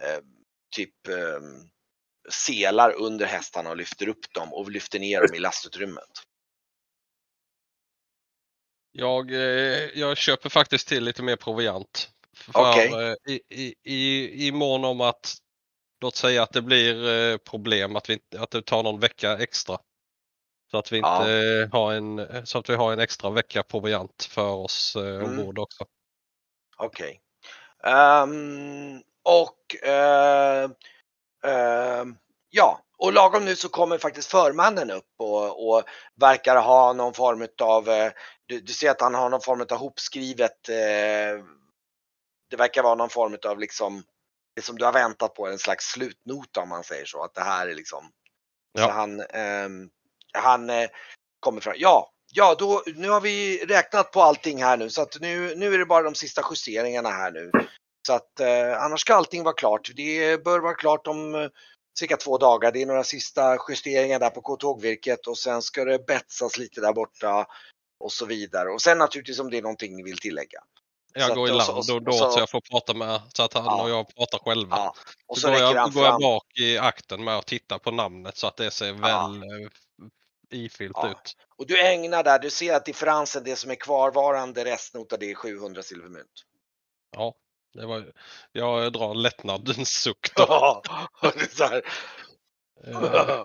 eh, 0.00 0.20
typ 0.76 1.08
eh, 1.08 1.40
selar 2.30 2.92
under 2.92 3.26
hästarna 3.26 3.70
och 3.70 3.76
lyfter 3.76 4.08
upp 4.08 4.34
dem 4.34 4.52
och 4.52 4.70
lyfter 4.70 4.98
ner 4.98 5.20
dem 5.20 5.34
i 5.34 5.38
lastutrymmet. 5.38 6.10
Jag, 8.92 9.30
eh, 9.30 9.88
jag 9.94 10.16
köper 10.16 10.48
faktiskt 10.48 10.88
till 10.88 11.04
lite 11.04 11.22
mer 11.22 11.36
proviant. 11.36 12.10
För 12.36 12.70
Okej. 12.70 12.92
eh, 12.92 13.32
i, 13.32 13.40
i, 13.48 13.74
i, 13.84 14.46
i 14.46 14.52
mån 14.52 14.84
om 14.84 15.00
att, 15.00 15.36
låt 16.02 16.16
säga 16.16 16.42
att 16.42 16.52
det 16.52 16.62
blir 16.62 17.08
eh, 17.32 17.36
problem 17.36 17.96
att, 17.96 18.10
vi, 18.10 18.20
att 18.38 18.50
det 18.50 18.62
tar 18.62 18.82
någon 18.82 19.00
vecka 19.00 19.38
extra. 19.38 19.78
Så 20.70 20.78
att 20.78 20.92
vi 20.92 20.96
inte 20.96 21.08
Ja. 21.08 21.62
eh, 21.62 21.68
har 21.72 21.92
en, 21.92 22.46
så 22.46 22.58
att 22.58 22.70
vi 22.70 22.74
har 22.74 22.92
en 22.92 22.98
extra 23.00 23.30
vecka 23.30 23.62
proviant 23.62 24.24
för 24.30 24.50
oss 24.50 24.96
eh, 24.96 25.02
Mm. 25.02 25.22
ombord 25.24 25.58
också. 25.58 25.84
Okej. 26.76 27.20
Ehm, 27.84 29.02
och 29.22 29.76
ehm, 29.82 30.74
ehm, 31.44 32.16
ja, 32.50 32.80
och 32.98 33.12
lagom 33.12 33.44
nu 33.44 33.56
så 33.56 33.68
kommer 33.68 33.98
faktiskt 33.98 34.30
förmannen 34.30 34.90
upp 34.90 35.10
och, 35.18 35.68
och 35.68 35.82
verkar 36.14 36.56
ha 36.56 36.92
någon 36.92 37.14
form 37.14 37.46
av, 37.62 37.88
eh, 37.88 38.12
du, 38.46 38.60
du 38.60 38.72
ser 38.72 38.90
att 38.90 39.00
han 39.00 39.14
har 39.14 39.30
någon 39.30 39.40
form 39.40 39.66
av 39.70 39.78
hopskrivet, 39.78 40.68
eh, 40.68 41.44
det 42.50 42.56
verkar 42.56 42.82
vara 42.82 42.94
någon 42.94 43.10
form 43.10 43.36
av 43.46 43.58
liksom, 43.58 44.02
det 44.54 44.62
som 44.62 44.78
du 44.78 44.84
har 44.84 44.92
väntat 44.92 45.34
på, 45.34 45.46
en 45.46 45.58
slags 45.58 45.84
slutnota 45.84 46.60
om 46.60 46.68
man 46.68 46.84
säger 46.84 47.04
så, 47.04 47.24
att 47.24 47.34
det 47.34 47.42
här 47.42 47.68
är 47.68 47.74
liksom, 47.74 48.10
så 48.78 48.82
Ja. 48.82 48.90
han, 48.90 49.20
ehm, 49.20 49.90
han 50.32 50.70
eh, 50.70 50.88
kommer 51.40 51.60
fram, 51.60 51.74
ja, 51.76 52.12
ja 52.32 52.54
då, 52.58 52.82
nu 52.96 53.08
har 53.08 53.20
vi 53.20 53.64
räknat 53.64 54.12
på 54.12 54.22
allting 54.22 54.62
här 54.62 54.76
nu 54.76 54.90
så 54.90 55.02
att 55.02 55.20
nu, 55.20 55.54
nu 55.56 55.74
är 55.74 55.78
det 55.78 55.86
bara 55.86 56.02
de 56.02 56.14
sista 56.14 56.42
justeringarna 56.50 57.08
här 57.08 57.30
nu. 57.30 57.50
Så 58.06 58.12
att 58.12 58.40
eh, 58.40 58.82
annars 58.82 59.00
ska 59.00 59.14
allting 59.14 59.42
vara 59.42 59.54
klart. 59.54 59.90
Det 59.96 60.44
bör 60.44 60.60
vara 60.60 60.74
klart 60.74 61.06
om 61.06 61.34
eh, 61.34 61.48
cirka 61.98 62.16
två 62.16 62.38
dagar. 62.38 62.72
Det 62.72 62.82
är 62.82 62.86
några 62.86 63.04
sista 63.04 63.56
justeringar 63.68 64.18
där 64.18 64.30
på 64.30 64.56
tågvirket 64.56 65.26
och 65.26 65.38
sen 65.38 65.62
ska 65.62 65.84
det 65.84 66.06
betsas 66.06 66.58
lite 66.58 66.80
där 66.80 66.92
borta 66.92 67.46
och 68.00 68.12
så 68.12 68.26
vidare. 68.26 68.68
Och 68.70 68.82
sen 68.82 68.98
naturligtvis 68.98 69.38
om 69.38 69.50
det 69.50 69.58
är 69.58 69.62
någonting 69.62 69.96
ni 69.96 70.02
vill 70.02 70.18
tillägga. 70.18 70.60
Så 71.14 71.20
Jag 71.20 71.30
att- 71.30 71.36
går 71.36 71.46
i 71.48 71.50
så- 71.50 71.56
land 71.56 71.70
och 71.78 71.84
så- 71.86 71.94
och 71.94 72.02
då 72.02 72.12
så- 72.12 72.30
så 72.30 72.38
jag 72.38 72.50
får 72.50 72.60
prata 72.60 72.94
med, 72.94 73.20
så 73.34 73.42
att 73.42 73.54
han 73.54 73.64
Ja. 73.64 73.82
och 73.82 73.90
jag 73.90 74.14
pratar 74.14 74.38
själva. 74.38 74.76
Ja. 74.76 74.94
Och 75.26 75.36
så 75.38 75.40
så 75.40 75.48
går 75.48 75.60
jag, 75.60 75.74
då 75.76 75.90
går 75.90 76.04
jag 76.04 76.12
fram. 76.12 76.20
bak 76.20 76.58
i 76.60 76.78
akten 76.78 77.24
med 77.24 77.38
att 77.38 77.46
titta 77.46 77.78
på 77.78 77.90
namnet 77.90 78.36
så 78.36 78.46
att 78.46 78.56
det 78.56 78.70
ser 78.70 78.92
väl 78.92 79.36
eh, 79.42 79.68
ifyllt 80.64 80.92
Ja. 80.96 81.10
ut. 81.10 81.36
Och 81.58 81.66
du 81.66 81.80
ägnar 81.80 82.22
där, 82.24 82.38
du 82.38 82.50
ser 82.50 82.74
att 82.74 82.84
differensen, 82.84 83.44
det 83.44 83.56
som 83.56 83.70
är 83.70 83.74
kvarvarande 83.74 84.64
restnota, 84.64 85.16
det 85.16 85.30
är 85.30 85.34
700 85.34 85.82
silvermynt. 85.82 86.42
Ja, 87.16 87.34
det 87.74 87.86
var, 87.86 88.12
jag 88.52 88.92
drar 88.92 89.10
en 89.10 89.22
lättnadens 89.22 89.88
suck 89.90 90.34
då. 90.36 90.82
Så. 91.50 91.64
Eh, 92.84 93.44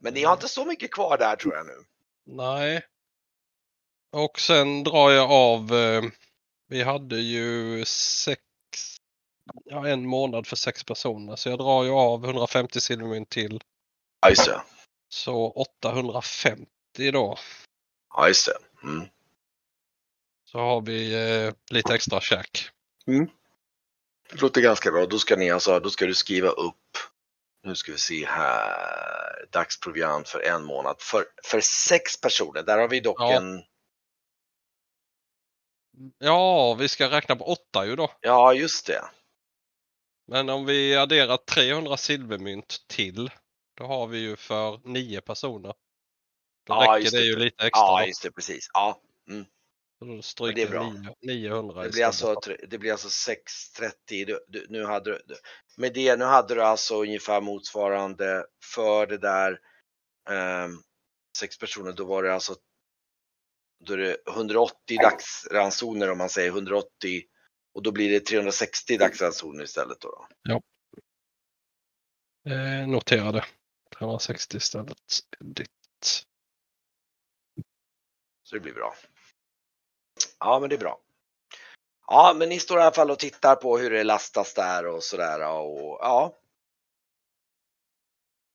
Men 0.00 0.14
ni 0.14 0.22
har 0.24 0.32
inte 0.32 0.48
så 0.48 0.64
mycket 0.64 0.90
kvar 0.92 1.18
där 1.18 1.36
tror 1.36 1.54
jag 1.54 1.66
nu. 1.66 1.84
nej. 2.26 2.86
Och 4.14 4.40
sen 4.40 4.84
drar 4.84 5.10
jag 5.10 5.30
av, 5.30 5.74
eh, 5.74 6.02
vi 6.72 6.82
hade 6.82 7.16
ju 7.16 7.84
sex, 7.84 8.42
ja 9.64 9.88
en 9.88 10.06
månad 10.06 10.46
för 10.46 10.56
sex 10.56 10.84
personer. 10.84 11.36
Så 11.36 11.48
jag 11.48 11.58
drar 11.58 11.84
ju 11.84 11.90
av 11.90 12.24
150 12.24 12.80
silvermynt 12.80 13.30
till. 13.30 13.60
Ja, 14.20 14.28
just 14.28 14.46
det. 14.46 14.62
Så 15.08 15.50
850 15.50 16.66
då. 17.12 17.38
Ja, 18.14 18.28
just 18.28 18.46
det. 18.46 18.88
Mm. 18.88 19.08
Så 20.44 20.58
har 20.58 20.80
vi 20.80 21.14
eh, 21.46 21.54
lite 21.70 21.94
extra 21.94 22.20
käk. 22.20 22.68
Det 24.30 24.40
låter 24.40 24.60
ganska 24.60 24.90
bra. 24.90 25.06
Då 25.06 25.18
ska 25.18 25.36
ni 25.36 25.50
alltså, 25.50 25.80
då 25.80 25.90
ska 25.90 26.06
du 26.06 26.14
skriva 26.14 26.48
upp, 26.48 26.96
nu 27.62 27.74
ska 27.74 27.92
vi 27.92 27.98
se 27.98 28.26
här, 28.26 29.46
dagsproviant 29.52 30.28
för 30.28 30.40
en 30.40 30.64
månad. 30.64 30.96
För, 30.98 31.24
för 31.44 31.60
sex 31.60 32.20
personer, 32.20 32.62
där 32.62 32.78
har 32.78 32.88
vi 32.88 33.00
dock 33.00 33.20
Ja. 33.20 33.32
en, 33.32 33.62
Ja, 36.18 36.74
vi 36.74 36.88
ska 36.88 37.10
räkna 37.10 37.36
på 37.36 37.44
åtta 37.44 37.86
ju 37.86 37.96
då. 37.96 38.10
ja 38.20 38.54
just 38.54 38.86
det. 38.86 39.02
Men 40.26 40.48
om 40.48 40.66
vi 40.66 40.96
adderar 40.96 41.36
300 41.36 41.96
silvermynt 41.96 42.84
till, 42.88 43.30
då 43.76 43.84
har 43.84 44.06
vi 44.06 44.18
ju 44.18 44.36
för 44.36 44.80
nio 44.84 45.20
personer. 45.20 45.74
Då 46.66 46.74
Ja, 46.74 46.96
räcker 46.96 47.10
det 47.10 47.16
det. 47.18 47.24
ju 47.24 47.36
lite 47.36 47.66
extra. 47.66 47.80
Ja, 47.80 48.06
just 48.06 48.22
det, 48.22 48.30
precis. 48.32 48.66
Ja. 48.72 49.00
Så 49.98 50.04
då 50.04 50.06
Men 50.06 50.16
det 50.16 50.18
är 50.18 50.22
stryker 50.22 50.68
bra. 50.68 50.92
vi 51.20 51.26
900 51.34 51.82
Det 51.82 51.90
blir 51.90 52.04
alltså, 52.04 52.34
det 52.68 52.78
blir 52.78 52.92
alltså 52.92 53.10
630. 53.10 54.24
Du, 54.26 54.44
du, 54.48 54.66
nu 54.68 54.84
hade 54.84 55.10
du, 55.10 55.22
med 55.76 55.94
det, 55.94 56.16
nu 56.16 56.24
hade 56.24 56.54
du 56.54 56.62
alltså 56.62 57.02
ungefär 57.02 57.40
motsvarande 57.40 58.46
för 58.74 59.06
det 59.06 59.18
där 59.18 59.58
ehm, 60.30 60.78
sex 61.38 61.58
personer, 61.58 61.92
då 61.92 62.04
var 62.04 62.22
det 62.22 62.34
alltså 62.34 62.54
då 63.86 63.92
är 63.92 63.98
det 63.98 64.16
180 64.28 64.98
dagsransoner 65.02 66.10
om 66.10 66.18
man 66.18 66.28
säger 66.28 66.48
180 66.48 67.22
och 67.74 67.82
då 67.82 67.92
blir 67.92 68.10
det 68.10 68.20
360 68.20 68.96
dagsransoner 68.96 69.64
istället 69.64 70.00
då. 70.00 70.26
då. 70.48 70.62
Eh, 72.50 72.88
noterade. 72.88 73.44
360 73.98 74.56
istället. 74.56 74.98
Edit. 75.40 75.70
Så 78.42 78.54
det 78.54 78.60
blir 78.60 78.74
bra. 78.74 78.94
Ja, 80.38 80.60
men 80.60 80.68
det 80.68 80.76
är 80.76 80.80
bra. 80.80 81.00
Ja, 82.06 82.34
men 82.36 82.48
ni 82.48 82.60
står 82.60 82.78
i 82.78 82.82
alla 82.82 82.94
fall 82.94 83.10
och 83.10 83.18
tittar 83.18 83.56
på 83.56 83.78
hur 83.78 83.90
det 83.90 84.04
lastas 84.04 84.54
där 84.54 84.86
och 84.86 85.02
sådär 85.02 85.48
och 85.48 85.98
ja. 86.00 86.38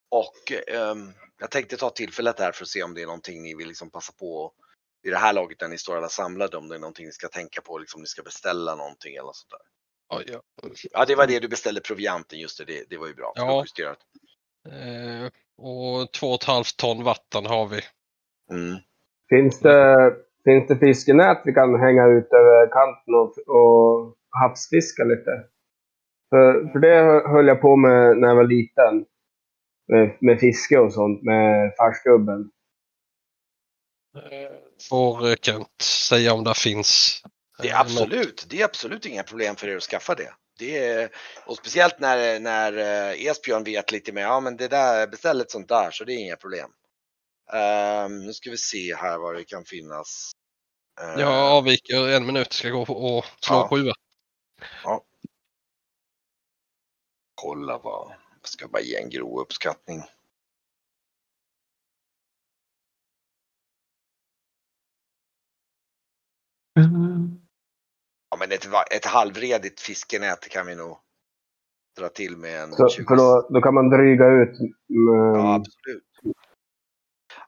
Och 0.09 0.51
ehm, 0.67 1.13
jag 1.39 1.51
tänkte 1.51 1.77
ta 1.77 1.89
tillfället 1.89 2.39
här 2.39 2.51
för 2.51 2.63
att 2.63 2.69
se 2.69 2.83
om 2.83 2.93
det 2.93 3.01
är 3.01 3.05
någonting 3.05 3.43
ni 3.43 3.55
vill 3.55 3.67
liksom 3.67 3.89
passa 3.89 4.13
på 4.13 4.53
i 5.03 5.09
det 5.09 5.17
här 5.17 5.33
laget 5.33 5.61
när 5.61 5.67
ni 5.67 5.77
står 5.77 5.97
alla 5.97 6.09
samlade, 6.09 6.57
om 6.57 6.67
det 6.67 6.75
är 6.75 6.79
någonting 6.79 7.05
ni 7.05 7.11
ska 7.11 7.27
tänka 7.27 7.61
på, 7.61 7.77
liksom 7.77 8.01
ni 8.01 8.07
ska 8.07 8.23
beställa 8.23 8.75
någonting 8.75 9.15
eller 9.15 9.31
sånt 9.33 9.49
där. 9.49 9.59
Ja, 10.09 10.21
ja. 10.27 10.41
Ja, 10.91 11.05
det 11.05 11.15
var 11.15 11.27
det 11.27 11.39
du 11.39 11.47
beställde 11.47 11.81
provianten, 11.81 12.39
just 12.39 12.57
det. 12.57 12.65
Det, 12.65 12.83
det 12.89 12.97
var 12.97 13.07
ju 13.07 13.13
bra. 13.13 13.33
Ja. 13.35 13.65
Eh, 14.71 15.31
och 15.57 16.11
två 16.11 16.27
och 16.27 16.41
ett 16.41 16.43
halvt 16.43 16.77
ton 16.77 17.03
vatten 17.03 17.45
har 17.45 17.67
vi. 17.67 17.81
Mm. 18.51 18.77
Finns 19.29 19.59
det, 19.59 20.13
finns 20.43 20.67
det 20.67 20.77
fiskenät 20.77 21.41
vi 21.45 21.53
kan 21.53 21.79
hänga 21.79 22.07
ut 22.07 22.33
över 22.33 22.71
kanten 22.71 23.13
och, 23.13 23.55
och 23.55 24.15
havsfiska 24.29 25.03
lite? 25.03 25.31
För, 26.29 26.71
för 26.71 26.79
det 26.79 27.27
höll 27.29 27.47
jag 27.47 27.61
på 27.61 27.75
med 27.75 28.17
när 28.17 28.27
jag 28.27 28.35
var 28.35 28.47
liten. 28.47 29.05
Med, 29.87 30.17
med 30.21 30.39
fiske 30.39 30.79
och 30.79 30.93
sånt 30.93 31.23
med 31.23 31.73
farsgubben. 31.77 32.51
Får 34.89 35.29
eh, 35.29 35.35
Kent 35.41 35.81
säga 35.81 36.33
om 36.33 36.43
det 36.43 36.53
finns. 36.53 37.21
Det 37.61 37.69
är 37.69 37.73
eh, 37.73 37.79
absolut, 37.79 38.45
det 38.49 38.61
är 38.61 38.65
absolut 38.65 39.05
inga 39.05 39.23
problem 39.23 39.55
för 39.55 39.67
er 39.67 39.77
att 39.77 39.83
skaffa 39.83 40.15
det. 40.15 40.33
det 40.59 40.77
är, 40.77 41.09
och 41.45 41.57
speciellt 41.57 41.99
när, 41.99 42.39
när 42.39 42.77
eh, 42.77 43.25
Esbjörn 43.25 43.63
vet 43.63 43.91
lite 43.91 44.11
mer, 44.11 44.21
ja 44.21 44.39
men 44.39 44.57
det 44.57 44.67
där, 44.67 45.07
beställ 45.07 45.41
ett 45.41 45.51
sånt 45.51 45.67
där 45.67 45.91
så 45.91 46.03
det 46.03 46.13
är 46.13 46.17
inga 46.17 46.35
problem. 46.35 46.69
Ehm, 47.53 48.25
nu 48.25 48.33
ska 48.33 48.49
vi 48.51 48.57
se 48.57 48.95
här 48.95 49.17
vad 49.17 49.35
det 49.35 49.43
kan 49.43 49.65
finnas. 49.65 50.31
Ehm, 51.01 51.19
Jag 51.19 51.33
avviker 51.33 52.07
en 52.09 52.25
minut, 52.25 52.53
ska 52.53 52.69
gå 52.69 52.81
och 52.81 53.25
slå 53.41 53.55
Ja. 53.55 53.67
sjua. 53.69 53.93
Kolla 57.35 57.77
vad, 57.77 58.11
jag 58.41 58.49
ska 58.49 58.67
bara 58.67 58.81
ge 58.81 58.95
en 58.95 59.09
grov 59.09 59.39
uppskattning. 59.39 60.03
Ja 68.29 68.37
men 68.39 68.51
ett, 68.51 68.67
ett 68.91 69.05
halvredigt 69.05 69.79
fiskenät 69.81 70.49
kan 70.49 70.67
vi 70.67 70.75
nog 70.75 70.97
dra 71.99 72.09
till 72.09 72.37
med 72.37 72.63
en 72.63 72.71
Så, 72.73 72.89
20. 72.89 73.03
för 73.07 73.15
då, 73.15 73.47
då 73.49 73.61
kan 73.61 73.73
man 73.73 73.89
dryga 73.89 74.27
ut. 74.27 74.59
mm, 74.89 75.35
Ja, 75.35 75.55
absolut. 75.55 76.03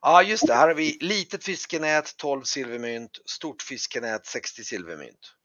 Ja, 0.02 0.24
just 0.24 0.48
det. 0.48 0.54
Här 0.54 0.68
har 0.68 0.76
vi 0.76 0.98
litet 1.02 1.44
fiskenät 1.44 2.18
12 2.18 2.42
silvermynt, 2.44 3.12
stort 3.26 3.62
fiskenät 3.62 4.26
60 4.26 4.64
silvermynt. 4.64 5.36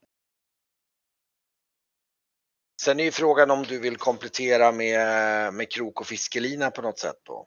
Sen 2.82 3.00
är 3.00 3.04
ju 3.04 3.10
frågan 3.10 3.50
om 3.50 3.62
du 3.62 3.80
vill 3.80 3.96
komplettera 3.96 4.72
med, 4.72 5.54
med 5.54 5.72
krok 5.72 6.00
och 6.00 6.06
fiskelina 6.06 6.70
på 6.70 6.82
något 6.82 6.98
sätt 6.98 7.20
då. 7.26 7.46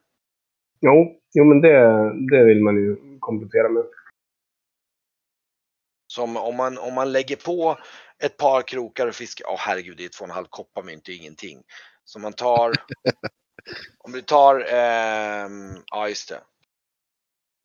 Jo, 0.81 1.21
jo, 1.33 1.43
men 1.45 1.61
det, 1.61 1.79
det 2.31 2.45
vill 2.45 2.63
man 2.63 2.75
ju 2.75 3.17
komplettera 3.19 3.69
med. 3.69 3.83
Som 6.17 6.37
om 6.37 6.55
man, 6.55 6.77
om 6.77 6.93
man 6.93 7.11
lägger 7.11 7.35
på 7.35 7.77
ett 8.23 8.37
par 8.37 8.61
krokar 8.61 9.07
och 9.07 9.15
fiske, 9.15 9.43
ja 9.43 9.55
herregud 9.59 9.97
det 9.97 10.05
är 10.05 10.09
två 10.09 10.23
och 10.23 10.29
en 10.29 10.35
halv 10.35 10.45
kopparmynt, 10.49 11.05
det 11.05 11.11
är 11.11 11.15
ingenting. 11.17 11.63
Så 12.03 12.19
man 12.19 12.33
tar, 12.33 12.73
om 13.97 14.11
du 14.11 14.21
tar, 14.21 14.65
ehm, 14.69 15.83
ja 15.85 16.09
just 16.09 16.29
det. 16.29 16.41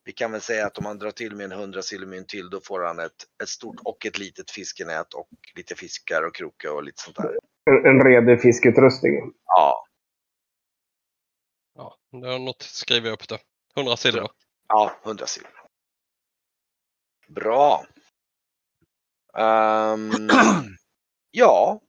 Vi 0.05 0.13
kan 0.13 0.33
väl 0.33 0.41
säga 0.41 0.67
att 0.67 0.79
om 0.79 0.85
man 0.85 0.99
drar 0.99 1.11
till 1.11 1.37
med 1.37 1.45
en 1.45 1.53
100 1.53 1.83
silvermynt 1.83 2.29
till 2.29 2.51
då 2.51 2.61
får 2.61 2.81
han 2.81 2.99
ett, 2.99 3.27
ett 3.43 3.49
stort 3.49 3.81
och 3.85 4.07
ett 4.07 4.19
litet 4.19 4.51
fiskenät 4.51 5.15
och 5.15 5.29
lite 5.57 5.75
fiskar 5.75 6.23
och 6.23 6.35
krokar 6.35 6.71
och 6.71 6.85
lite 6.85 7.03
sånt 7.03 7.17
där. 7.17 7.39
En, 7.71 7.87
en 7.87 8.05
redig 8.05 8.43
fiskeutrustning. 8.43 9.33
Ja, 9.47 9.87
Ja, 11.75 11.99
något 12.39 12.63
skriver 12.63 13.09
jag 13.09 13.15
upp 13.15 13.29
det. 13.29 13.39
100 13.77 13.97
silver. 13.97 14.29
ja 14.69 14.93
100 15.05 15.27
silver. 15.27 15.53
Bra. 17.29 17.87
Ehm, 19.39 20.11
ja. 21.31 21.81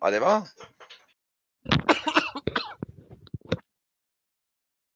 Ja 0.00 0.10
det 0.10 0.20
var 0.20 0.42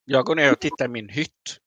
Jag 0.05 0.25
går 0.25 0.35
ner 0.35 0.53
och 0.53 0.61
tittar 0.61 0.85
i 0.85 0.88
min 0.88 1.09
hytt. 1.09 1.59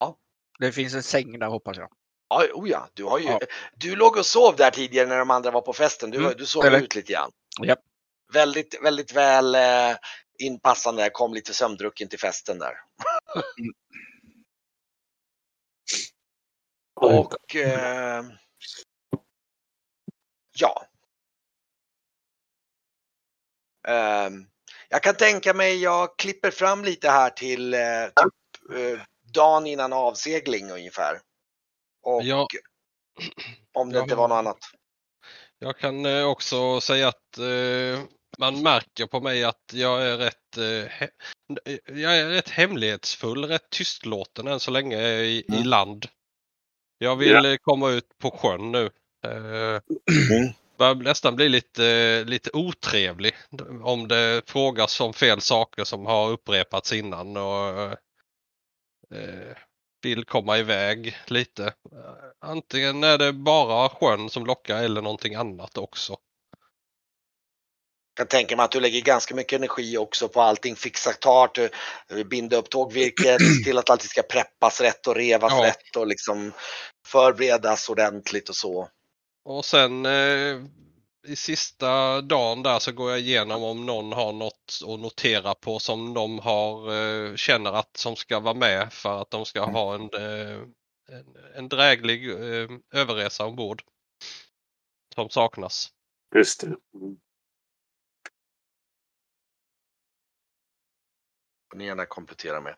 Ja. 0.00 0.16
Det 0.58 0.72
finns 0.72 0.94
en 0.94 1.02
säng 1.02 1.38
där 1.38 1.46
hoppas 1.46 1.76
jag. 1.76 1.88
Ja, 2.28 2.44
oh 2.54 2.68
ja, 2.70 2.88
du 2.94 3.04
har 3.04 3.18
ju, 3.18 3.24
Ja. 3.24 3.40
du 3.76 3.96
låg 3.96 4.16
och 4.16 4.26
sov 4.26 4.56
där 4.56 4.70
tidigare 4.70 5.06
när 5.08 5.18
de 5.18 5.30
andra 5.30 5.50
var 5.50 5.60
på 5.60 5.72
festen. 5.72 6.10
Du, 6.10 6.18
Mm, 6.18 6.32
du 6.38 6.46
sov 6.46 6.64
eller? 6.64 6.80
ut 6.82 6.94
lite 6.94 7.12
grann. 7.12 7.30
Japp. 7.62 7.78
Väldigt, 8.32 8.82
väldigt 8.82 9.12
väl 9.12 9.54
eh, 9.54 9.96
inpassande. 10.38 11.02
Jag 11.02 11.12
kom 11.12 11.34
lite 11.34 11.54
sömndrucken 11.54 12.08
till 12.08 12.18
festen 12.18 12.58
där. 12.58 12.74
Och 16.94 17.56
eh, 17.56 18.24
ja. 20.60 20.86
Ehm, 23.88 24.46
jag 24.88 25.02
kan 25.02 25.14
tänka 25.14 25.54
mig, 25.54 25.82
jag 25.82 26.18
klipper 26.18 26.50
fram 26.50 26.84
lite 26.84 27.10
här 27.10 27.30
till 27.30 27.74
eh, 27.74 27.80
typ, 28.06 28.72
eh, 28.78 29.02
dagen 29.34 29.66
innan 29.66 29.92
avsegling 29.92 30.70
ungefär. 30.70 31.20
Och 32.02 32.22
Ja. 32.22 32.46
om 33.74 33.92
det 33.92 33.98
Ja, 33.98 34.02
inte 34.02 34.14
var 34.14 34.28
något 34.28 34.36
annat. 34.36 34.58
Jag 35.58 35.78
kan 35.78 36.06
eh, 36.06 36.24
också 36.24 36.80
säga 36.80 37.08
att 37.08 37.38
man 38.38 38.62
märker 38.62 39.06
på 39.06 39.20
mig 39.20 39.44
att 39.44 39.70
jag 39.72 40.02
är 40.06 40.16
rätt, 40.16 40.56
jag 41.84 42.18
är 42.18 42.28
rätt 42.28 42.48
hemlighetsfull, 42.48 43.44
rätt 43.44 43.70
tystlåten 43.70 44.46
än 44.46 44.60
så 44.60 44.70
länge 44.70 44.98
i, 45.08 45.38
i 45.38 45.44
Mm. 45.48 45.64
land. 45.64 46.06
Jag 46.98 47.16
vill 47.16 47.44
eh, 47.44 47.56
komma 47.56 47.90
ut 47.90 48.18
på 48.18 48.30
sjön 48.30 48.72
nu. 48.72 48.90
Eh, 49.28 49.80
Mm. 50.30 50.52
börjar 50.78 50.94
nästan 50.94 51.36
bli 51.36 51.48
lite, 51.48 52.24
lite 52.24 52.50
otrevlig 52.52 53.34
om 53.82 54.08
det 54.08 54.42
frågas 54.46 55.00
om 55.00 55.14
fel 55.14 55.40
saker 55.40 55.84
som 55.84 56.06
har 56.06 56.30
upprepats 56.30 56.92
innan 56.92 57.36
och 57.36 57.92
eh, 59.14 59.56
vill 60.02 60.24
komma 60.24 60.58
iväg 60.58 61.16
lite. 61.26 61.72
Antingen 62.40 63.04
är 63.04 63.18
det 63.18 63.32
bara 63.32 63.88
sjön 63.88 64.30
som 64.30 64.46
lockar 64.46 64.76
eller 64.82 65.02
någonting 65.02 65.34
annat 65.34 65.78
också. 65.78 66.16
Jag 68.16 68.28
kan 68.28 68.38
tänka 68.38 68.56
mig 68.56 68.64
att 68.64 68.70
du 68.70 68.80
lägger 68.80 69.00
ganska 69.00 69.34
mycket 69.34 69.58
energi 69.58 69.98
också 69.98 70.28
på 70.28 70.40
allting 70.40 70.76
fixa 70.76 71.12
klart, 71.12 71.58
binda 72.30 72.56
upp 72.56 72.70
tågvirket, 72.70 73.40
se 73.40 73.64
till 73.64 73.78
att 73.78 73.90
allting 73.90 74.08
ska 74.08 74.22
preppas 74.22 74.80
rätt 74.80 75.06
och 75.06 75.16
revas 75.16 75.52
Ja. 75.52 75.64
rätt 75.66 75.96
och 75.96 76.06
liksom 76.06 76.52
förberedas 77.06 77.88
ordentligt 77.88 78.48
och 78.48 78.56
så. 78.56 78.88
Och 79.48 79.64
sen 79.64 80.06
eh, 80.06 80.64
i 81.26 81.36
sista 81.36 82.20
dagen 82.20 82.62
där 82.62 82.78
så 82.78 82.92
går 82.92 83.10
jag 83.10 83.20
igenom 83.20 83.62
om 83.62 83.86
någon 83.86 84.12
har 84.12 84.32
något 84.32 84.80
att 84.86 85.00
notera 85.00 85.54
på 85.54 85.78
som 85.78 86.14
de 86.14 86.38
har, 86.38 86.92
eh, 86.94 87.34
känner 87.34 87.72
att 87.72 87.96
som 87.96 88.16
ska 88.16 88.40
vara 88.40 88.54
med 88.54 88.92
för 88.92 89.22
att 89.22 89.30
de 89.30 89.44
ska 89.44 89.64
ha 89.64 89.94
en, 89.94 90.02
eh, 90.02 90.58
en, 91.08 91.36
en 91.54 91.68
dräglig 91.68 92.30
eh, 92.30 92.68
överresa 92.92 93.46
ombord. 93.46 93.82
Som 95.14 95.30
saknas. 95.30 95.92
Just 96.34 96.60
det. 96.60 96.66
Mm. 96.66 97.16
ni 101.74 101.86
gärna 101.86 102.06
komplettera 102.06 102.60
med. 102.60 102.74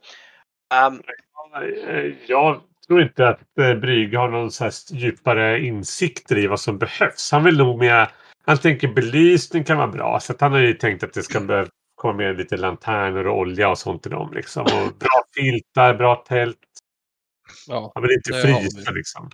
Eh, 0.70 2.12
Jag 2.26 2.60
tror 2.86 3.02
inte 3.02 3.28
att 3.28 3.58
eh, 3.60 3.74
Brygge 3.74 4.18
har 4.18 4.28
någon 4.28 4.50
så 4.50 4.64
här 4.64 4.72
djupare 4.92 5.60
insikter 5.60 6.38
i 6.38 6.46
vad 6.46 6.60
som 6.60 6.78
behövs. 6.78 7.32
Han 7.32 7.44
vill 7.44 7.58
nog 7.58 7.78
mer... 7.78 8.08
Han 8.46 8.58
tänker 8.58 8.88
belysning 8.88 9.64
kan 9.64 9.76
vara 9.76 9.88
bra. 9.88 10.20
Så 10.20 10.32
att 10.32 10.40
han 10.40 10.52
har 10.52 10.58
ju 10.58 10.74
tänkt 10.74 11.04
att 11.04 11.12
det 11.12 11.22
ska 11.22 11.40
behöva 11.40 11.68
komma 11.94 12.14
med 12.14 12.36
lite 12.36 12.56
lanterner 12.56 13.26
och 13.26 13.38
olja 13.38 13.70
och 13.70 13.78
sånt 13.78 14.02
till 14.02 14.10
dem. 14.10 14.32
Liksom. 14.34 14.62
Och 14.62 14.98
bra 14.98 15.22
filtar, 15.36 15.94
bra 15.94 16.16
tält. 16.16 16.58
Ja. 17.66 17.92
Han 17.94 18.02
vill 18.02 18.12
inte 18.12 18.32
frysa 18.32 18.90
liksom. 18.90 19.30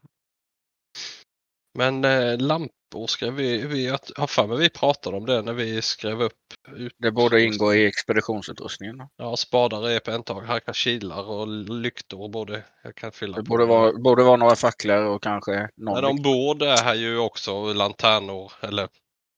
Men 1.77 2.05
eh, 2.05 2.39
lampor 2.39 3.07
ska 3.07 3.31
vi, 3.31 3.67
vi 3.67 3.89
har 4.17 4.27
för 4.27 4.47
mig 4.47 4.59
vi 4.59 4.71
pratade 4.71 5.17
om 5.17 5.27
det 5.27 5.43
när 5.43 5.53
vi 5.53 5.83
skrev 5.83 6.23
upp. 6.23 6.33
Ut, 6.77 6.93
Det 6.99 7.11
borde 7.11 7.43
ingå 7.43 7.75
i 7.75 7.87
expeditionsutrustningen. 7.87 8.97
Ja, 9.17 9.37
spadar 9.37 9.89
är 9.89 10.01
på 10.01 10.11
en 10.11 10.23
tag. 10.23 10.43
Här 10.43 10.61
kan 10.61 10.75
kilar 10.75 11.31
och 11.31 11.49
lyktor 11.69 12.29
borde 12.29 12.65
jag 12.83 12.95
kan 12.95 13.12
fylla 13.12 13.37
Det 13.37 13.43
på. 13.43 13.49
borde 13.49 13.65
vara, 13.65 13.93
borde 13.93 14.25
vara 14.25 14.37
några 14.37 14.57
facklor 14.57 15.05
och 15.05 15.23
kanske 15.23 15.53
Men 15.53 15.95
någon. 15.95 16.05
ombord 16.05 16.62
är 16.62 16.77
här 16.77 16.95
ju 16.95 17.19
också 17.19 17.73
lanternor 17.73 18.53
eller 18.61 18.89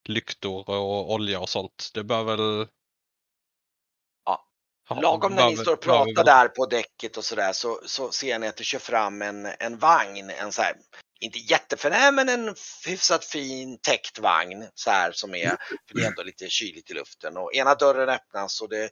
lyktor 0.09 0.71
och 0.71 1.13
olja 1.13 1.41
och 1.41 1.49
sånt. 1.49 1.91
Det 1.95 2.05
bör 2.05 2.25
väl... 2.25 2.67
Ja. 4.25 4.47
Lagom 5.03 5.35
när 5.35 5.51
ni 5.51 5.57
står 5.57 5.73
och 5.73 5.81
pratar 5.81 6.25
där 6.25 6.49
på 6.49 6.67
däcket 6.67 7.17
och 7.17 7.25
sådär 7.25 7.53
så, 7.53 7.81
så 7.87 8.11
ser 8.11 8.39
ni 8.39 8.49
att 8.49 8.57
det 8.57 8.65
kör 8.65 8.79
fram 8.79 9.23
en, 9.23 9.47
en 9.59 9.79
vagn, 9.79 10.31
en 10.31 10.53
så 10.53 10.63
här, 10.63 10.73
inte 11.21 11.39
jätteförnäm 11.39 12.15
men 12.15 12.29
en 12.29 12.55
hyfsat 12.87 13.25
fin 13.25 13.79
täckt 13.79 14.19
vagn 14.19 14.69
så 14.75 14.91
här 14.91 15.13
som 15.13 15.35
är, 15.35 15.49
för 15.49 15.95
det 15.95 16.03
är 16.03 16.07
ändå 16.07 16.23
lite 16.23 16.49
kyligt 16.49 16.91
i 16.91 16.95
luften 16.95 17.37
och 17.37 17.55
ena 17.55 17.75
dörren 17.75 18.09
öppnas 18.09 18.61
och 18.61 18.69
det 18.69 18.91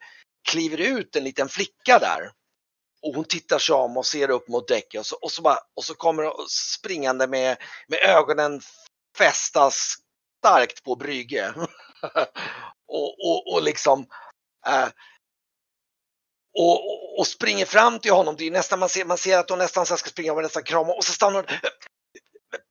kliver 0.49 0.81
ut 0.81 1.17
en 1.17 1.25
liten 1.25 1.49
flicka 1.49 1.99
där. 1.99 2.31
Och 3.03 3.15
hon 3.15 3.25
tittar 3.25 3.59
sig 3.59 3.75
om 3.75 3.97
och 3.97 4.07
ser 4.07 4.31
upp 4.31 4.49
mot 4.49 4.69
däcket 4.69 4.99
och 4.99 5.07
så, 5.07 5.17
och 5.17 5.33
så, 5.33 5.43
bara, 5.43 5.59
och 5.77 5.85
så 5.85 5.95
kommer 5.95 6.23
hon 6.23 6.49
springande 6.49 7.27
med, 7.27 7.57
med 7.89 7.99
ögonen 7.99 8.61
fästa 9.19 9.71
starkt 9.71 10.85
på 10.85 10.97
Brygge. 10.97 11.55
och, 12.89 13.27
och, 13.27 13.53
och 13.53 13.63
liksom 13.63 14.07
eh, 14.67 14.89
och, 16.59 17.19
och 17.19 17.27
springer 17.27 17.67
fram 17.67 17.99
till 17.99 18.13
honom. 18.13 18.37
Det 18.39 18.47
är 18.47 18.51
nästan, 18.51 18.79
man, 18.79 18.89
ser, 18.89 19.05
man 19.05 19.19
ser 19.19 19.39
att 19.39 19.51
hon 19.51 19.59
nästan 19.59 19.87
ska 19.87 19.97
springa 19.97 20.33
och 20.33 20.43
nästan 20.43 20.63
krama 20.63 20.93
och 20.93 21.05
så 21.05 21.13
stannar 21.13 21.35
hon. 21.35 21.59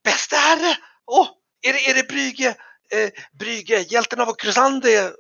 Bäste 0.06 0.36
herre! 0.36 0.78
Åh, 1.06 1.22
oh, 1.22 1.28
är, 1.62 1.74
det, 1.74 1.90
är 1.90 1.94
det 1.94 2.08
Brygge? 2.08 2.50
Eh, 2.92 3.10
Brygge, 3.40 3.80
hjälten 3.80 4.22
av 4.22 4.34
Krusande? 4.34 5.14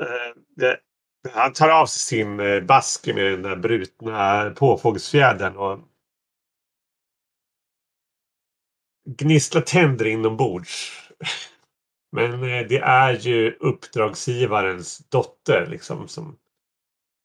Eh, 0.00 0.68
eh, 0.68 0.76
han 1.32 1.52
tar 1.52 1.68
av 1.68 1.86
sig 1.86 2.00
sin 2.00 2.40
eh, 2.40 2.60
baske 2.60 3.14
med 3.14 3.24
den 3.24 3.42
där 3.42 3.56
brutna 3.56 4.50
påfågelsfjädern 4.50 5.56
och 5.56 5.78
gnisslar 9.18 9.60
tänder 9.60 10.06
inombords. 10.06 10.92
Men 12.12 12.32
eh, 12.32 12.66
det 12.68 12.78
är 12.78 13.12
ju 13.12 13.56
uppdragsgivarens 13.60 14.98
dotter 14.98 15.66
liksom 15.66 16.08
som, 16.08 16.38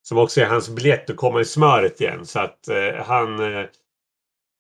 som 0.02 0.18
också 0.18 0.42
är 0.42 0.46
hans 0.46 0.70
biljett 0.70 1.10
att 1.10 1.16
komma 1.16 1.42
i 1.42 1.46
smöret 1.46 2.02
igen. 2.02 2.26
Så 2.26 2.40
att 2.40 2.68
eh, 2.68 2.96
han, 3.06 3.54
eh, 3.54 3.66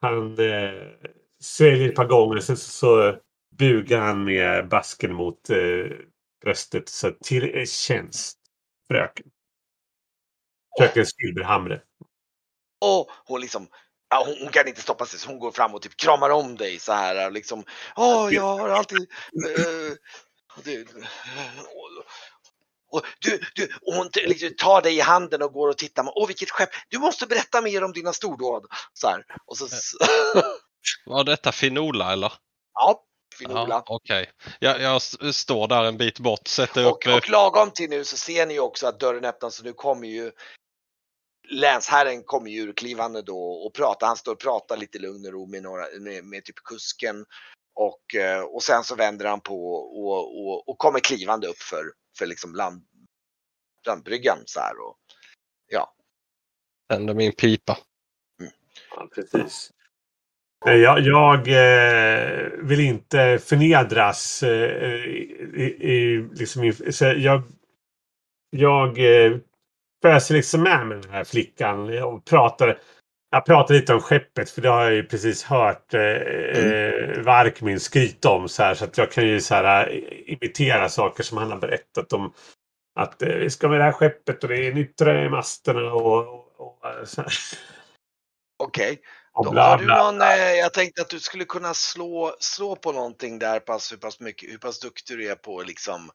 han 0.01 0.39
eh, 0.39 1.09
sväljer 1.39 1.89
ett 1.89 1.95
par 1.95 2.05
gånger. 2.05 2.39
Sen 2.39 2.57
så, 2.57 2.71
så 2.71 3.17
bugar 3.57 3.99
han 3.99 4.23
med 4.23 4.67
basken 4.67 5.13
mot 5.13 5.49
eh, 5.49 5.57
bröstet. 6.41 6.89
Så 6.89 7.11
till 7.11 7.67
tjänst 7.67 8.37
fröken. 8.91 9.27
Fröken 10.79 11.05
Silverhamre. 11.05 11.81
Och 12.81 13.11
hon 13.25 13.41
liksom 13.41 13.67
Ja, 14.09 14.23
hon, 14.25 14.35
hon, 14.41 14.49
kan 14.49 14.67
inte 14.67 14.81
stoppa 14.81 15.05
sig 15.05 15.19
så 15.19 15.29
hon 15.29 15.39
går 15.39 15.51
fram 15.51 15.73
och 15.73 15.81
typ 15.81 15.97
kramar 15.97 16.29
om 16.29 16.55
dig 16.55 16.79
så 16.79 16.93
här 16.93 17.31
liksom. 17.31 17.63
Åh, 17.95 18.33
jag 18.33 18.57
har 18.57 18.69
alltid... 18.69 18.97
Uh, 18.97 19.93
det, 20.63 20.81
och, 20.81 22.03
och, 22.91 23.05
du, 23.19 23.39
du, 23.55 23.69
och 23.81 23.93
hon 23.93 24.09
liksom 24.13 24.49
tar 24.57 24.81
dig 24.81 24.97
i 24.97 24.99
handen 24.99 25.41
och 25.41 25.53
går 25.53 25.69
och 25.69 25.77
tittar. 25.77 26.11
Åh, 26.15 26.27
vilket 26.27 26.49
skepp! 26.49 26.69
Du 26.89 26.99
måste 26.99 27.27
berätta 27.27 27.61
mer 27.61 27.83
om 27.83 27.91
dina 27.91 28.13
stordåd. 28.13 28.65
Så 28.93 29.07
här. 29.07 29.25
Och 29.45 29.57
så... 29.57 29.67
Var 31.05 31.23
detta 31.23 31.51
Finola 31.51 32.13
eller? 32.13 32.33
Ja, 32.73 33.03
Finola. 33.37 33.67
Ja, 33.69 33.83
Okej. 33.87 34.21
Okay. 34.21 34.53
Jag, 34.59 34.81
jag, 34.81 35.01
står 35.35 35.67
där 35.67 35.83
en 35.83 35.97
bit 35.97 36.19
bort, 36.19 36.47
sätter 36.47 36.85
och, 36.85 37.07
upp... 37.07 37.13
Och 37.13 37.29
lagom 37.29 37.71
till 37.71 37.89
nu 37.89 38.03
så 38.03 38.17
ser 38.17 38.45
ni 38.45 38.59
också 38.59 38.87
att 38.87 38.99
dörren 38.99 39.25
öppnas 39.25 39.55
så 39.55 39.63
nu 39.63 39.73
kommer 39.73 40.07
ju 40.07 40.31
länsherren 41.49 42.23
kommer 42.23 42.51
ju 42.51 42.61
urklivande 42.61 43.21
då 43.21 43.51
och 43.51 43.73
pratar. 43.73 44.07
Han 44.07 44.17
står 44.17 44.31
och 44.31 44.39
pratar 44.39 44.77
lite 44.77 44.99
lugn 44.99 45.25
och 45.25 45.31
ro 45.31 45.45
med, 45.45 45.63
några, 45.63 45.85
med, 45.99 46.23
med 46.23 46.45
typ 46.45 46.55
kusken. 46.55 47.25
Och, 47.73 48.15
eh, 48.15 48.41
och 48.41 48.63
sen 48.63 48.83
så 48.83 48.95
vänder 48.95 49.25
han 49.25 49.41
på 49.41 49.73
och, 49.75 50.45
och, 50.45 50.69
och 50.69 50.77
kommer 50.77 50.99
klivande 50.99 51.47
upp 51.47 51.57
för, 51.57 51.83
för 52.17 52.25
liksom 52.25 52.55
land, 52.55 52.83
landbryggan 53.87 54.37
så 54.45 54.59
här. 54.59 54.79
Och, 54.79 54.97
ja. 55.67 55.93
Tänder 56.89 57.13
min 57.13 57.31
pipa. 57.31 57.77
Mm. 58.39 58.51
Ja, 58.95 59.07
precis. 59.15 59.71
Jag, 60.65 60.99
jag 60.99 61.47
eh, 61.47 62.49
vill 62.61 62.79
inte 62.79 63.39
förnedras. 63.39 64.43
Eh, 64.43 64.95
i, 65.55 65.77
i, 65.79 66.27
liksom, 66.33 66.73
så 66.91 67.05
jag 67.05 67.41
jag 68.49 68.99
eh, 68.99 69.37
föser 70.01 70.35
liksom 70.35 70.63
med 70.63 70.87
med 70.87 71.01
den 71.01 71.11
här 71.11 71.23
flickan 71.23 72.03
och 72.03 72.25
pratar. 72.25 72.79
Jag 73.31 73.45
pratar 73.45 73.73
lite 73.73 73.93
om 73.93 74.01
skeppet 74.01 74.49
för 74.49 74.61
det 74.61 74.69
har 74.69 74.83
jag 74.83 74.93
ju 74.93 75.03
precis 75.03 75.43
hört 75.43 75.93
eh, 75.93 76.01
mm. 76.01 76.73
Eh, 76.73 77.21
Varkmin 77.23 77.79
skryta 77.79 78.29
om 78.29 78.49
så 78.49 78.63
här 78.63 78.73
så 78.73 78.85
att 78.85 78.97
jag 78.97 79.11
kan 79.11 79.27
ju 79.27 79.41
så 79.41 79.55
här 79.55 79.89
eh, 79.89 80.33
imitera 80.33 80.89
saker 80.89 81.23
som 81.23 81.37
han 81.37 81.51
har 81.51 81.59
berättat 81.59 82.13
om. 82.13 82.33
Att 82.99 83.21
eh, 83.21 83.29
vi 83.29 83.49
ska 83.49 83.69
med 83.69 83.79
det 83.79 83.83
här 83.83 83.91
skeppet 83.91 84.43
och 84.43 84.49
det 84.49 84.67
är 84.67 84.73
nytt 84.73 84.97
trä 84.97 85.25
i 85.25 85.29
masterna 85.29 85.93
och, 85.93 86.27
och, 86.27 86.59
och 86.59 87.07
så 87.07 87.21
Okej. 88.63 88.91
Okay. 88.91 88.97
Då 89.43 89.51
bla, 89.51 89.69
har 89.69 89.77
du 89.77 89.85
någon, 89.85 90.21
eh, 90.21 90.37
jag 90.37 90.73
tänkte 90.73 91.01
att 91.01 91.09
du 91.09 91.19
skulle 91.19 91.45
kunna 91.45 91.73
slå, 91.73 92.35
slå 92.39 92.75
på 92.75 92.91
någonting 92.91 93.39
där 93.39 93.59
pass, 93.59 93.91
hur 93.91 93.97
pass 93.97 94.19
mycket, 94.19 94.53
hur 94.53 94.57
pass 94.57 94.79
duktig 94.79 95.17
du 95.17 95.29
är 95.29 95.35
på 95.35 95.61
liksom 95.61 96.11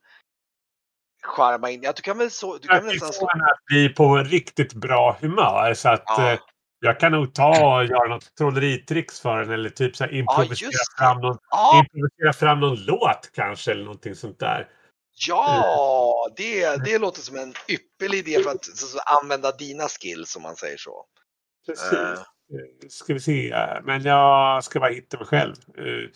charma 1.22 1.70
in. 1.70 1.82
Ja, 1.82 1.92
du 1.96 2.02
kan 2.02 2.18
väl 2.18 2.30
så. 2.30 2.58
Du 2.58 2.68
kan 2.68 2.84
väl 2.84 2.92
nästan 2.92 3.12
slå. 3.12 3.26
att 3.26 3.64
bli 3.66 3.88
på 3.88 4.16
riktigt 4.16 4.74
bra 4.74 5.16
humör 5.20 5.74
så 5.74 5.88
att 5.88 6.04
ja. 6.06 6.32
eh, 6.32 6.38
jag 6.80 7.00
kan 7.00 7.12
nog 7.12 7.34
ta 7.34 7.76
och 7.76 7.84
göra 7.84 8.08
något 8.08 8.34
trolleritricks 8.34 9.20
för 9.20 9.40
den 9.40 9.50
eller 9.50 9.70
typ 9.70 9.96
så 9.96 10.04
här 10.04 10.14
improvisera, 10.14 10.70
ja, 10.72 11.04
fram 11.04 11.20
någon, 11.20 11.38
ja. 11.50 11.84
improvisera 11.84 12.32
fram 12.32 12.60
någon 12.60 12.84
låt 12.84 13.30
kanske 13.32 13.70
eller 13.70 13.84
någonting 13.84 14.14
sånt 14.14 14.38
där. 14.38 14.68
Ja, 15.28 16.28
det, 16.36 16.84
det 16.84 16.98
låter 16.98 17.20
som 17.20 17.36
en 17.36 17.54
ypperlig 17.68 18.18
idé 18.18 18.42
för 18.42 18.50
att 18.50 18.64
så, 18.64 18.86
så, 18.86 18.98
använda 18.98 19.52
dina 19.52 19.88
skills 19.88 20.36
om 20.36 20.42
man 20.42 20.56
säger 20.56 20.76
så. 20.76 21.04
Precis. 21.66 21.92
Uh. 21.92 22.18
Eh, 22.52 22.88
ska 22.88 23.14
vi 23.14 23.20
se, 23.20 23.54
men 23.84 24.02
jag 24.02 24.64
ska 24.64 24.80
bara 24.80 24.90
hitta 24.92 25.16
mig 25.18 25.26
själv. 25.26 25.54
Eh, 25.78 26.10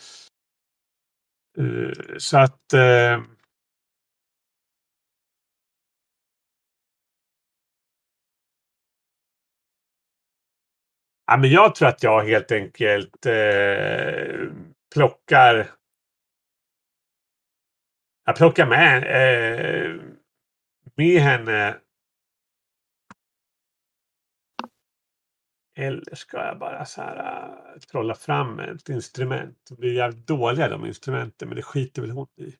eh, 1.65 2.17
så 2.17 2.37
att 2.37 2.73
Ja, 11.27 11.37
men 11.37 11.49
jag 11.51 11.75
tror 11.75 11.87
att 11.87 12.03
jag 12.03 12.23
helt 12.23 12.51
enkelt 12.51 13.25
eh, 13.25 14.49
plockar. 14.93 15.71
Jag 18.25 18.35
plockar 18.35 18.65
med, 18.65 19.03
eh, 19.03 20.01
med 20.95 21.21
henne. 21.21 21.77
Eller 25.79 26.15
ska 26.15 26.37
jag 26.37 26.59
bara 26.59 26.85
så 26.85 27.01
här 27.01 27.17
äh, 27.17 27.79
trolla 27.79 28.15
fram 28.15 28.59
ett 28.59 28.89
instrument? 28.89 29.69
Vi 29.77 29.89
är 29.89 29.93
jävligt 29.93 30.27
dåliga 30.27 30.69
de 30.69 30.85
instrumenten 30.85 31.47
men 31.47 31.55
det 31.55 31.61
skiter 31.61 32.01
väl 32.01 32.11
hon 32.11 32.27
i. 32.37 32.55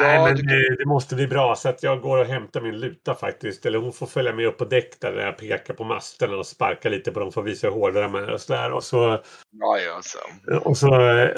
Nej, 0.00 0.22
men 0.22 0.46
det, 0.46 0.76
det, 0.76 0.84
måste 0.84 1.14
bli 1.14 1.26
bra 1.26 1.56
så 1.56 1.68
att 1.68 1.82
jag 1.82 2.00
går 2.00 2.18
och 2.18 2.26
hämtar 2.26 2.60
min 2.60 2.80
luta 2.80 3.14
faktiskt. 3.14 3.66
Eller 3.66 3.78
hon 3.78 3.92
får 3.92 4.06
följa 4.06 4.32
med 4.32 4.46
upp 4.46 4.58
på 4.58 4.64
däck 4.64 5.00
där 5.00 5.12
jag 5.12 5.38
pekar 5.38 5.74
på 5.74 5.84
masterna 5.84 6.36
och 6.36 6.46
sparkar 6.46 6.90
lite 6.90 7.12
på 7.12 7.20
dem 7.20 7.32
för 7.32 7.40
att 7.40 7.46
visa 7.46 7.66
hur 7.66 7.74
hårda 7.74 8.00
de 8.00 8.14
är 8.14 8.30
och 8.30 8.40
sådär. 8.40 8.72
Och 8.72 8.84
så, 8.84 9.22
ja, 9.50 9.78
ja, 9.78 10.00
så. 10.02 10.18
Och, 10.58 10.76
så, 10.76 10.88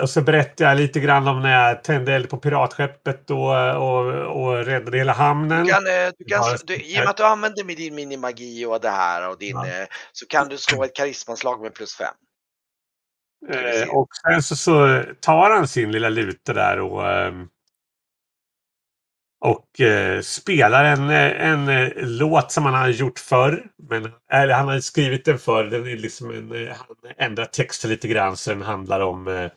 och 0.01 0.11
så 0.11 0.21
berättar 0.21 0.65
jag 0.65 0.77
lite 0.77 1.01
grann 1.01 1.29
om 1.29 1.43
när 1.43 1.69
jag 1.69 1.85
tände 1.85 2.15
eld 2.15 2.31
på 2.31 2.37
piratskeppet 2.37 3.31
och, 3.31 3.77
och, 3.77 4.07
och 4.43 4.65
räddade 4.65 4.99
hela 4.99 5.13
hamnen. 5.13 5.65
Du 5.65 5.73
kan, 5.73 5.87
eh, 5.87 6.13
du 6.19 6.25
kan, 6.25 6.43
du, 6.65 6.77
I 6.77 6.99
och 6.99 7.01
med 7.01 7.09
att 7.09 7.17
du 7.17 7.25
använder 7.25 7.65
med 7.65 7.77
din 7.77 7.95
minimagi 7.95 8.67
och 8.67 8.81
det 8.81 8.91
här 8.91 9.29
och 9.29 9.39
din, 9.39 9.57
ja. 9.57 9.67
Eh, 9.67 9.87
så 10.13 10.27
kan 10.27 10.49
du 10.49 10.59
slå 10.59 10.85
ett 10.85 10.97
karismaslag 10.97 11.61
med 11.61 11.75
plus 11.75 11.95
fem. 11.97 12.15
Eh, 13.49 13.89
och 13.89 14.09
sen 14.23 14.43
så, 14.43 14.57
så 14.57 15.03
tar 15.21 15.51
han 15.51 15.69
sin 15.69 15.93
lilla 15.93 16.09
luta 16.09 16.53
där 16.53 16.81
och 16.81 17.11
ehm, 17.11 17.49
och 19.45 19.81
eh, 19.81 20.21
spelar 20.21 20.85
en, 20.85 21.11
en, 21.11 21.69
en 21.69 22.17
låt 22.17 22.53
som 22.53 22.65
han 22.65 22.75
har 22.75 22.89
gjort 22.89 23.19
förr. 23.19 23.67
Men, 23.89 24.13
eller 24.33 24.55
han 24.55 24.69
har 24.69 24.81
skrivit 24.81 25.25
den 25.25 25.39
förr. 25.39 25.65
Den 25.65 25.87
är 25.87 25.97
liksom 25.97 26.31
en, 26.31 26.53
eh, 26.53 26.77
han 26.77 27.13
ändrar 27.17 27.45
texten 27.45 27.91
lite 27.91 28.09
grann 28.09 28.37
så 28.37 28.51
den 28.51 28.63
handlar 28.63 29.01
om 29.01 29.29
eh, 29.29 29.51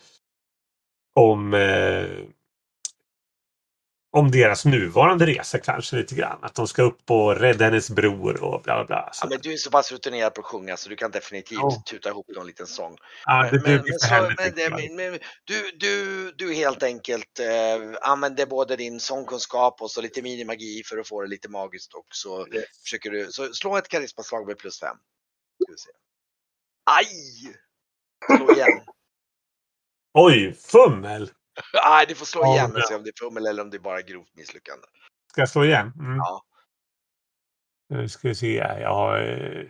om 1.16 1.54
eh, 1.54 2.06
om 4.18 4.32
deras 4.32 4.66
nuvarande 4.66 5.26
resa 5.26 5.60
kanske 5.60 5.96
lite 5.96 6.16
grann. 6.16 6.40
Att 6.42 6.56
de 6.56 6.68
ska 6.68 6.82
upp 6.82 7.12
och 7.12 7.36
rädda 7.36 7.66
hennes 7.66 7.90
bror 7.90 8.44
och 8.44 8.62
bla 8.62 8.76
bla 8.76 8.86
bla. 8.86 9.12
Ja, 9.22 9.28
men 9.30 9.40
du 9.42 9.54
är 9.54 9.58
så 9.58 9.72
pass 9.72 9.92
rutinerad 9.92 10.34
på 10.34 10.42
att 10.42 10.48
sjunga 10.48 10.78
så 10.78 10.90
du 10.90 10.96
kan 10.96 11.12
definitivt 11.12 11.60
ja. 11.62 11.84
tuta 11.86 12.10
ihop 12.10 12.26
någon 12.36 12.48
liten 12.48 12.68
sång. 12.68 12.98
Ja, 13.26 13.50
det 13.52 13.62
men, 13.62 13.74
men, 13.74 14.00
så, 14.00 14.32
men, 14.70 14.96
men, 14.96 15.20
du, 15.44 15.72
du, 15.80 16.32
du 16.32 16.54
helt 16.54 16.84
enkelt 16.84 17.40
eh, 17.40 17.98
använder 18.02 18.46
både 18.46 18.76
din 18.76 19.00
sångkunskap 19.00 19.82
och 19.82 19.92
så 19.92 20.02
lite 20.02 20.22
minimagi 20.22 20.84
för 20.86 20.98
att 20.98 21.08
få 21.08 21.22
det 21.22 21.28
lite 21.28 21.50
magiskt 21.50 21.94
och 21.94 22.08
så 22.12 22.48
yes. 22.48 22.66
försöker 22.84 23.12
du, 23.12 23.28
så 23.32 23.54
slå 23.54 23.78
ett 23.78 23.88
karismaslag 23.88 24.48
med 24.48 24.58
plus 24.58 24.80
fem. 24.80 24.98
Aj! 26.86 27.08
Slå 28.38 28.52
igen. 28.52 28.82
Oj, 30.14 30.54
fummel! 30.54 31.30
Nej, 31.74 32.06
du 32.08 32.16
får 32.16 32.26
slå 32.26 32.54
igen 32.54 32.76
och 32.76 32.84
se 32.84 32.96
om 32.96 33.04
det 33.04 33.10
är 33.10 33.26
fummel 33.26 33.48
eller 33.48 33.64
om 33.64 33.70
det 33.70 33.78
är 33.78 33.80
bara 33.80 34.02
grovt 34.02 34.36
misslyckande. 34.36 34.88
Ska 35.32 35.42
jag 35.42 35.50
slå 35.50 35.66
igen? 35.66 35.94
Mm. 36.00 36.18
Ja. 36.18 36.44
Nu 37.90 38.10
ska 38.10 38.28
vi 38.28 38.36
se. 38.36 38.56
Jag 38.56 38.94
har... 38.94 39.20
Eh, 39.20 39.66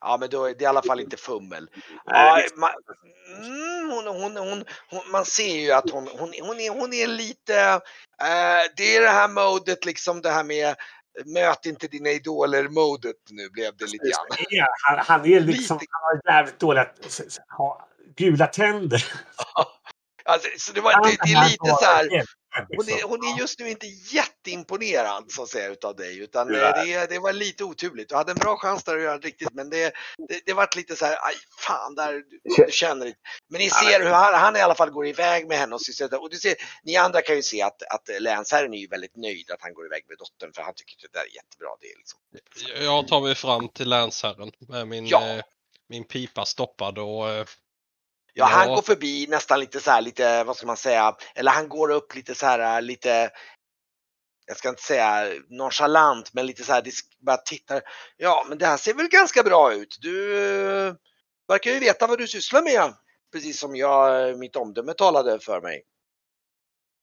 ja, 0.00 0.16
men 0.20 0.30
då 0.30 0.44
är 0.44 0.54
det 0.54 0.64
i 0.64 0.66
alla 0.66 0.82
fall 0.82 1.00
inte 1.00 1.16
fummel. 1.16 1.70
Ja, 2.04 2.42
man, 2.56 2.70
mm, 3.38 3.90
hon, 3.90 4.36
hon, 4.36 4.64
hon, 4.90 5.10
man 5.10 5.24
ser 5.24 5.56
ju 5.56 5.72
att 5.72 5.90
hon, 5.90 6.08
hon, 6.08 6.32
hon, 6.42 6.60
är, 6.60 6.80
hon 6.80 6.92
är 6.92 7.06
lite... 7.06 7.80
Uh, 8.22 8.72
det 8.76 8.96
är 8.96 9.00
det 9.00 9.08
här 9.08 9.28
modet, 9.28 9.84
liksom 9.84 10.22
det 10.22 10.30
här 10.30 10.44
med 10.44 10.76
möt 11.24 11.66
inte 11.66 11.86
dina 11.86 12.10
idoler-modet 12.10 13.16
nu 13.30 13.48
blev 13.48 13.76
det 13.76 13.84
lite 13.84 14.04
grann. 14.04 14.46
Ja, 14.50 14.66
han, 14.82 14.98
han 14.98 15.26
är 15.26 15.40
liksom, 15.40 15.78
han 15.90 16.22
har 16.24 16.34
jävligt 16.34 16.58
dåliga, 16.58 16.88
ha, 17.56 17.88
gula 18.16 18.46
tänder. 18.46 19.04
Alltså, 20.24 20.48
så 20.58 20.72
det, 20.72 20.80
var, 20.80 20.92
det, 20.92 21.16
det 21.24 21.32
är 21.32 21.44
lite 21.50 21.68
så 21.68 21.84
här. 21.84 22.08
Hon 22.54 22.86
Liksom. 22.86 22.98
är, 22.98 23.02
hon 23.02 23.34
är 23.34 23.38
just 23.38 23.58
nu 23.58 23.68
inte 23.70 23.86
jätteimponerad 23.86 25.24
så 25.32 25.42
att 25.42 25.48
säga 25.48 25.68
utav 25.68 25.96
dig 25.96 26.18
utan 26.18 26.48
Nej. 26.48 26.86
det, 26.86 27.06
det, 27.06 27.18
var 27.18 27.32
lite 27.32 27.64
oturligt. 27.64 28.08
Du 28.08 28.14
hade 28.14 28.32
en 28.32 28.38
bra 28.38 28.56
chans 28.56 28.84
där 28.84 28.96
att 28.96 29.02
göra 29.02 29.18
det 29.18 29.26
riktigt 29.26 29.52
men 29.52 29.70
det, 29.70 29.92
det, 30.28 30.40
det 30.46 30.52
vart 30.52 30.76
lite 30.76 30.96
så 30.96 31.04
här, 31.04 31.12
aj 31.26 31.34
fan 31.58 31.94
där, 31.94 32.12
du, 32.12 32.40
du 32.66 32.72
känner 32.72 33.06
inte. 33.06 33.18
Men 33.50 33.58
ni 33.58 33.70
ser 33.70 34.00
hur 34.00 34.10
han, 34.10 34.34
han 34.34 34.56
i 34.56 34.60
alla 34.60 34.74
fall 34.74 34.90
går 34.90 35.06
iväg 35.06 35.48
med 35.48 35.58
henne 35.58 35.74
och 35.74 35.82
sysselsätter 35.82 36.22
och 36.22 36.30
du 36.30 36.36
ser, 36.36 36.54
ni 36.84 36.96
andra 36.96 37.22
kan 37.22 37.36
ju 37.36 37.42
se 37.42 37.62
att, 37.62 37.82
att 37.82 38.22
länsherren 38.22 38.74
är 38.74 38.78
ju 38.78 38.86
väldigt 38.88 39.16
nöjd 39.16 39.50
att 39.50 39.62
han 39.62 39.74
går 39.74 39.86
iväg 39.86 40.04
med 40.08 40.18
dottern 40.18 40.52
för 40.52 40.62
han 40.62 40.74
tycker 40.76 40.96
att 40.96 41.12
det 41.12 41.18
där 41.18 41.24
är 41.26 41.34
jättebra. 41.34 41.68
Det 41.80 41.86
är 41.86 41.96
liksom. 41.96 42.20
Jag 42.84 43.08
tar 43.08 43.20
mig 43.20 43.34
fram 43.34 43.68
till 43.68 43.88
länsherren 43.88 44.52
med 44.68 44.88
min, 44.88 45.06
Ja. 45.06 45.28
eh, 45.28 45.42
min 45.88 46.04
pipa 46.04 46.44
stoppad 46.44 46.98
och 46.98 47.28
eh, 47.30 47.44
Ja, 48.34 48.44
han 48.44 48.68
går 48.68 48.82
förbi 48.82 49.26
nästan 49.26 49.60
lite 49.60 49.80
så 49.80 49.90
här, 49.90 50.02
lite, 50.02 50.44
vad 50.44 50.56
ska 50.56 50.66
man 50.66 50.76
säga, 50.76 51.16
eller 51.34 51.50
han 51.50 51.68
går 51.68 51.90
upp 51.90 52.14
lite 52.14 52.34
så 52.34 52.46
här, 52.46 52.82
lite, 52.82 53.30
jag 54.46 54.56
ska 54.56 54.68
inte 54.68 54.82
säga 54.82 55.32
nonchalant, 55.48 56.34
men 56.34 56.46
lite 56.46 56.64
så 56.64 56.72
här, 56.72 56.84
bara 57.18 57.36
tittar. 57.36 57.82
Ja, 58.16 58.46
men 58.48 58.58
det 58.58 58.66
här 58.66 58.76
ser 58.76 58.94
väl 58.94 59.08
ganska 59.08 59.42
bra 59.42 59.74
ut. 59.74 59.98
Du 60.00 60.38
eh, 60.86 60.94
verkar 61.48 61.70
ju 61.70 61.78
veta 61.78 62.06
vad 62.06 62.18
du 62.18 62.28
sysslar 62.28 62.62
med, 62.62 62.94
precis 63.32 63.58
som 63.58 63.76
jag, 63.76 64.38
mitt 64.38 64.56
omdöme 64.56 64.94
talade 64.94 65.40
för 65.40 65.60
mig. 65.60 65.82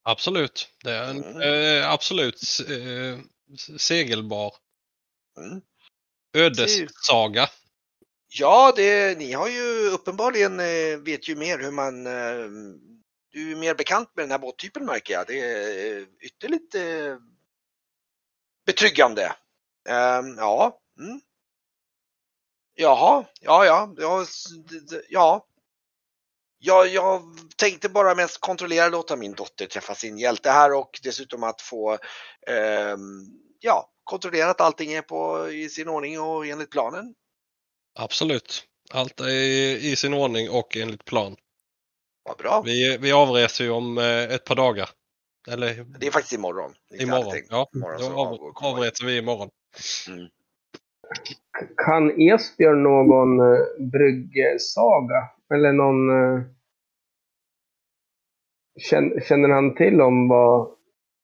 absolut. 0.03 0.69
Det 0.83 0.91
är 0.91 1.03
en 1.03 1.23
Mm. 1.23 1.81
eh, 1.81 1.91
absolut 1.91 2.41
eh, 2.69 3.19
segelbar 3.77 4.53
Mm. 5.37 5.61
ödessaga. 6.33 7.49
Ja, 8.31 8.73
det, 8.75 9.17
ni 9.17 9.33
har 9.33 9.47
ju 9.47 9.89
uppenbarligen 9.89 10.59
eh, 10.59 10.97
vet 10.99 11.27
ju 11.29 11.35
mer 11.35 11.59
hur 11.59 11.71
man 11.71 12.07
eh, 12.07 12.49
du 13.31 13.51
är 13.51 13.55
mer 13.55 13.75
bekant 13.75 14.11
med 14.15 14.23
den 14.23 14.31
här 14.31 14.39
båttypen 14.39 14.85
märker 14.85 15.13
jag. 15.13 15.27
Det 15.27 15.39
är 15.39 16.05
ytterligt 16.19 16.75
eh, 16.75 17.17
betryggande. 18.65 19.35
Ehm, 19.89 20.37
ja. 20.37 20.79
Mm. 20.99 21.21
Jaha, 22.73 23.25
ja, 23.41 23.65
ja, 23.65 23.93
ja, 23.97 24.25
ja. 25.09 25.45
Ja, 26.61 26.85
jag 26.85 27.21
tänkte 27.57 27.89
bara 27.89 28.15
mest 28.15 28.37
kontrollera 28.41 28.89
låta 28.89 29.15
min 29.15 29.33
dotter 29.33 29.65
träffa 29.65 29.95
sin 29.95 30.17
hjälte 30.17 30.49
här 30.49 30.73
och 30.73 30.99
dessutom 31.03 31.43
att 31.43 31.61
få 31.61 31.93
eh, 32.47 32.97
ja, 33.59 33.91
kontrollera 34.03 34.49
att 34.49 34.61
allting 34.61 34.93
är 34.93 35.01
på, 35.01 35.49
i 35.49 35.69
sin 35.69 35.87
ordning 35.87 36.19
och 36.19 36.47
enligt 36.47 36.71
planen. 36.71 37.15
Absolut. 37.99 38.63
Allt 38.91 39.19
är 39.19 39.85
i 39.85 39.95
sin 39.95 40.13
ordning 40.13 40.49
och 40.49 40.77
enligt 40.77 41.05
plan. 41.05 41.35
Vad 42.23 42.37
bra. 42.37 42.61
Vi, 42.65 42.97
vi 43.01 43.11
avreser 43.11 43.63
ju 43.63 43.71
om 43.71 43.97
eh, 43.97 44.23
ett 44.35 44.45
par 44.45 44.55
dagar. 44.55 44.89
Eller 45.47 45.85
Det 45.99 46.07
är 46.07 46.11
faktiskt 46.11 46.33
imorgon. 46.33 46.73
Inte 46.91 47.03
imorgon. 47.03 47.33
Ja, 47.49 47.69
Imorgon 47.75 47.99
då 47.99 48.19
av, 48.19 48.53
avreser 48.73 49.05
vi 49.05 49.17
imorgon. 49.17 49.49
Kan 51.77 52.21
Esbjörn 52.21 52.83
någon 52.83 53.39
uh, 53.39 53.91
bryggesaga? 53.91 55.29
Eller 55.53 55.73
någon... 55.73 56.09
Känner, 58.89 59.21
känner 59.21 59.49
han 59.49 59.75
till 59.75 60.01
om 60.01 60.27
vad 60.27 60.69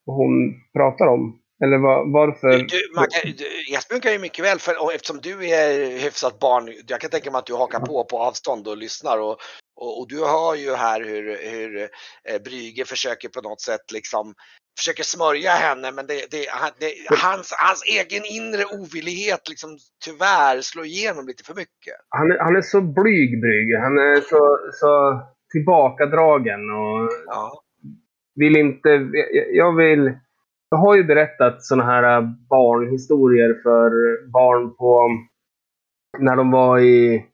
hon 0.06 0.54
pratar 0.74 1.08
om? 1.08 1.40
Eller 1.64 1.78
vad, 1.78 2.12
varför? 2.12 2.50
Du, 2.50 2.92
man 2.96 3.08
kan, 3.12 3.32
du, 3.38 3.76
Esbjörn 3.76 4.02
kan 4.02 4.12
ju 4.12 4.20
mycket 4.20 4.46
väl, 4.46 4.60
för, 4.60 4.84
och 4.84 4.94
eftersom 4.94 5.20
du 5.22 5.50
är 5.50 6.00
hyfsat 6.04 6.40
barn, 6.40 6.74
jag 6.88 7.02
kan 7.02 7.10
tänka 7.10 7.32
mig 7.32 7.40
att 7.40 7.46
du 7.46 7.54
hakar 7.54 7.80
på 7.80 8.04
på 8.04 8.20
avstånd 8.20 8.68
och 8.68 8.78
lyssnar 8.78 9.18
och, 9.18 9.38
och, 9.76 10.00
och 10.00 10.08
du 10.10 10.20
hör 10.20 10.56
ju 10.56 10.74
här 10.74 11.02
hur, 11.02 11.38
hur 11.52 11.82
eh, 12.30 12.42
Brügge 12.46 12.86
försöker 12.86 13.30
på 13.30 13.42
något 13.42 13.62
sätt 13.62 13.92
liksom 13.94 14.34
försöker 14.78 15.04
smörja 15.04 15.52
henne 15.52 15.92
men 15.92 16.08
det, 16.08 16.32
det, 16.32 16.48
det, 16.80 16.94
hans, 17.22 17.54
hans 17.58 17.84
egen 17.84 18.26
inre 18.26 18.66
ovillighet 18.66 19.50
liksom 19.50 19.78
tyvärr 20.06 20.62
slår 20.62 20.86
igenom 20.86 21.28
lite 21.28 21.44
för 21.44 21.54
mycket. 21.54 21.96
Han, 22.10 22.32
är, 22.32 22.38
han 22.40 22.56
är 22.56 22.62
så 22.62 22.82
blyg, 22.82 23.42
Brygge. 23.42 23.78
Han 23.80 23.98
är 23.98 24.22
så, 24.22 24.60
så 24.74 25.22
tillbakadragen 25.52 26.60
och 26.70 27.10
Ja. 27.26 27.64
vill 28.36 28.58
inte... 28.58 28.90
Jag, 29.34 29.56
jag 29.56 29.76
vill... 29.76 30.14
Jag 30.76 30.80
har 30.80 30.96
ju 30.96 31.04
berättat 31.04 31.64
sådana 31.64 31.84
här 31.92 32.18
äh, 32.18 32.24
barnhistorier 32.50 33.62
för 33.64 33.92
barn 34.32 34.76
på... 34.76 35.10
När 36.20 36.36
de 36.36 36.52
var 36.52 36.80
i, 36.80 37.26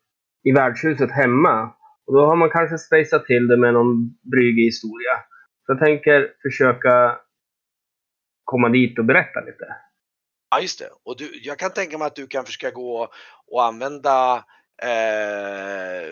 i 0.44 0.52
värdshuset 0.52 1.12
hemma. 1.12 1.74
Och 2.08 2.14
då 2.14 2.26
har 2.26 2.36
man 2.36 2.50
kanske 2.50 2.78
spejsat 2.78 3.26
till 3.26 3.48
det 3.48 3.58
med 3.58 3.74
någon 3.74 4.10
bryg 4.32 4.66
historia. 4.66 5.16
Så 5.66 5.72
jag 5.72 5.80
tänker 5.80 6.34
försöka 6.42 7.18
komma 8.44 8.70
dit 8.70 9.00
och 9.00 9.06
berätta 9.06 9.40
lite. 9.40 9.66
Ja, 10.52 10.60
just 10.60 10.80
det. 10.80 10.90
Och 11.06 11.18
du, 11.18 11.40
jag 11.44 11.60
kan 11.60 11.72
tänka 11.72 11.98
mig 11.98 12.08
att 12.08 12.16
du 12.16 12.28
kan 12.28 12.46
försöka 12.46 12.72
gå 12.72 13.08
och 13.48 13.64
använda 13.64 14.46
eh, 14.84 16.04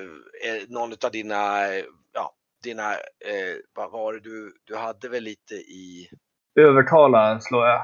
eh 0.45 0.61
någon 0.67 0.91
av 1.05 1.11
dina, 1.11 1.67
ja, 2.13 2.35
dina, 2.63 2.93
eh, 2.93 3.55
vad 3.75 3.91
var 3.91 4.13
det 4.13 4.19
du, 4.19 4.53
du 4.63 4.75
hade 4.75 5.09
väl 5.09 5.23
lite 5.23 5.55
i, 5.55 6.09
Övertala 6.59 7.39
slår 7.39 7.67
jag. 7.67 7.81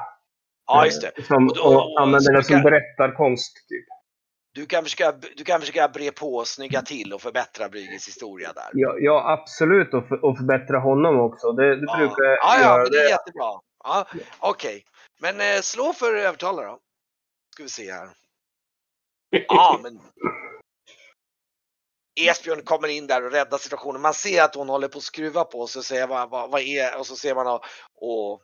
ja 0.66 0.84
just 0.86 1.02
det. 1.02 1.22
Som, 1.26 1.46
Och 1.48 1.54
då- 1.56 1.62
och 1.64 2.00
använder 2.02 2.32
du 2.32 2.42
som 2.42 2.62
berättarkonst. 2.62 3.56
Typ. 3.68 3.84
Du 4.54 4.66
kan 4.66 4.84
försöka, 4.84 5.12
du 5.36 5.44
kan 5.44 5.60
försöka 5.60 5.88
bre 5.88 6.10
på, 6.12 6.44
snygga 6.44 6.82
till 6.82 7.12
och 7.12 7.22
förbättra 7.22 7.68
Brygges 7.68 8.08
historia 8.08 8.52
där. 8.52 8.68
Ja, 8.72 8.94
ja 8.98 9.30
absolut. 9.32 9.94
Och, 9.94 10.08
för, 10.08 10.24
och 10.24 10.36
förbättra 10.36 10.78
honom 10.78 11.20
också. 11.20 11.52
Det, 11.52 11.76
det 11.76 11.82
Ja, 11.86 11.96
brukar 11.98 12.24
jag 12.24 12.38
ja, 12.40 12.54
ja 12.58 12.62
göra. 12.62 12.84
det 12.88 12.98
är 12.98 13.08
jättebra. 13.10 13.52
Ja, 13.84 14.06
Okej, 14.38 14.84
men 15.20 15.40
eh, 15.40 15.60
slå 15.60 15.92
för 15.92 16.14
övertalare 16.14 16.66
då. 16.66 16.78
Ska 17.54 17.62
vi 17.62 17.68
se 17.68 17.92
här. 17.92 18.08
Ja, 19.48 19.80
men 19.82 20.00
Esbjörn 22.20 22.62
kommer 22.62 22.88
in 22.88 23.06
där 23.06 23.24
och 23.26 23.32
räddar 23.32 23.58
situationen. 23.58 24.02
Man 24.02 24.14
ser 24.14 24.42
att 24.42 24.54
hon 24.54 24.68
håller 24.68 24.88
på 24.88 24.98
att 24.98 25.04
skruva 25.04 25.44
på 25.44 25.66
sig 25.66 25.78
och 25.78 25.84
säger 25.84 26.06
vad, 26.06 26.30
vad, 26.30 26.50
vad 26.50 26.60
är 26.60 26.98
och 26.98 27.06
så 27.06 27.16
ser 27.16 27.34
man 27.34 27.46
och, 27.46 27.64
och 28.00 28.42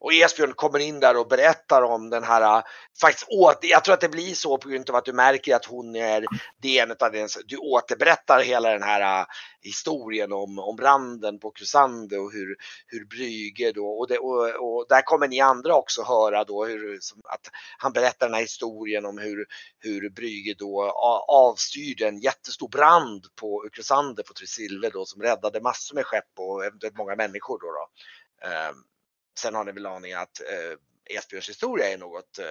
och 0.00 0.14
Esbjörn 0.14 0.52
kommer 0.52 0.78
in 0.78 1.00
där 1.00 1.16
och 1.16 1.28
berättar 1.28 1.82
om 1.82 2.10
den 2.10 2.24
här, 2.24 2.58
äh, 2.58 2.64
faktiskt 3.00 3.28
åter, 3.28 3.70
jag 3.70 3.84
tror 3.84 3.94
att 3.94 4.00
det 4.00 4.08
blir 4.08 4.34
så 4.34 4.58
på 4.58 4.68
grund 4.68 4.90
av 4.90 4.96
att 4.96 5.04
du 5.04 5.12
märker 5.12 5.56
att 5.56 5.64
hon 5.64 5.96
är, 5.96 6.26
det 6.62 6.78
är 6.78 6.82
en 6.82 6.90
utav 6.90 7.12
den, 7.12 7.28
du 7.46 7.56
återberättar 7.56 8.40
hela 8.40 8.72
den 8.72 8.82
här 8.82 9.20
äh, 9.20 9.26
historien 9.60 10.32
om, 10.32 10.58
om 10.58 10.76
branden 10.76 11.38
på 11.38 11.50
Krusande 11.50 12.18
och 12.18 12.32
hur, 12.32 12.56
hur 12.86 13.04
Brüge 13.04 13.72
då, 13.74 13.86
och, 13.86 14.08
det, 14.08 14.18
och, 14.18 14.48
och 14.48 14.86
där 14.88 15.02
kommer 15.02 15.28
ni 15.28 15.40
andra 15.40 15.74
också 15.74 16.02
höra 16.02 16.44
då 16.44 16.64
hur, 16.64 16.98
som, 17.00 17.20
att 17.24 17.50
han 17.78 17.92
berättar 17.92 18.26
den 18.26 18.34
här 18.34 18.42
historien 18.42 19.06
om 19.06 19.18
hur, 19.18 19.46
hur 19.78 20.10
Brüge 20.10 20.54
då 20.58 20.90
avstyrde 21.28 22.08
en 22.08 22.20
jättestor 22.20 22.68
brand 22.68 23.26
på 23.40 23.68
Krusande 23.72 24.22
på 24.22 24.32
Tresilve 24.32 24.90
då 24.90 25.04
som 25.04 25.22
räddade 25.22 25.60
massor 25.60 25.94
med 25.94 26.06
skepp 26.06 26.32
och 26.38 26.64
eventuellt 26.64 26.96
många 26.98 27.16
människor 27.16 27.58
då. 27.58 27.66
då. 27.66 27.88
Ehm, 28.48 28.74
Sen 29.38 29.54
har 29.54 29.64
ni 29.64 29.72
väl 29.72 29.86
aning 29.86 30.12
att 30.12 30.40
eh, 30.40 31.16
Esbjörns 31.18 31.48
historia 31.48 31.88
är 31.92 31.98
något 31.98 32.38
eh, 32.38 32.44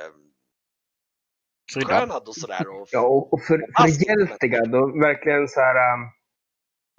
skönad 1.85 2.27
och 2.27 2.35
sådär. 2.35 2.67
Och, 2.67 2.87
Ja, 2.91 2.99
och, 2.99 3.33
och 3.33 3.41
för, 3.43 3.65
förhjältigad 3.81 4.75
och 4.75 5.01
verkligen 5.03 5.47
så 5.47 5.59
här... 5.59 5.93
Um, 5.93 6.09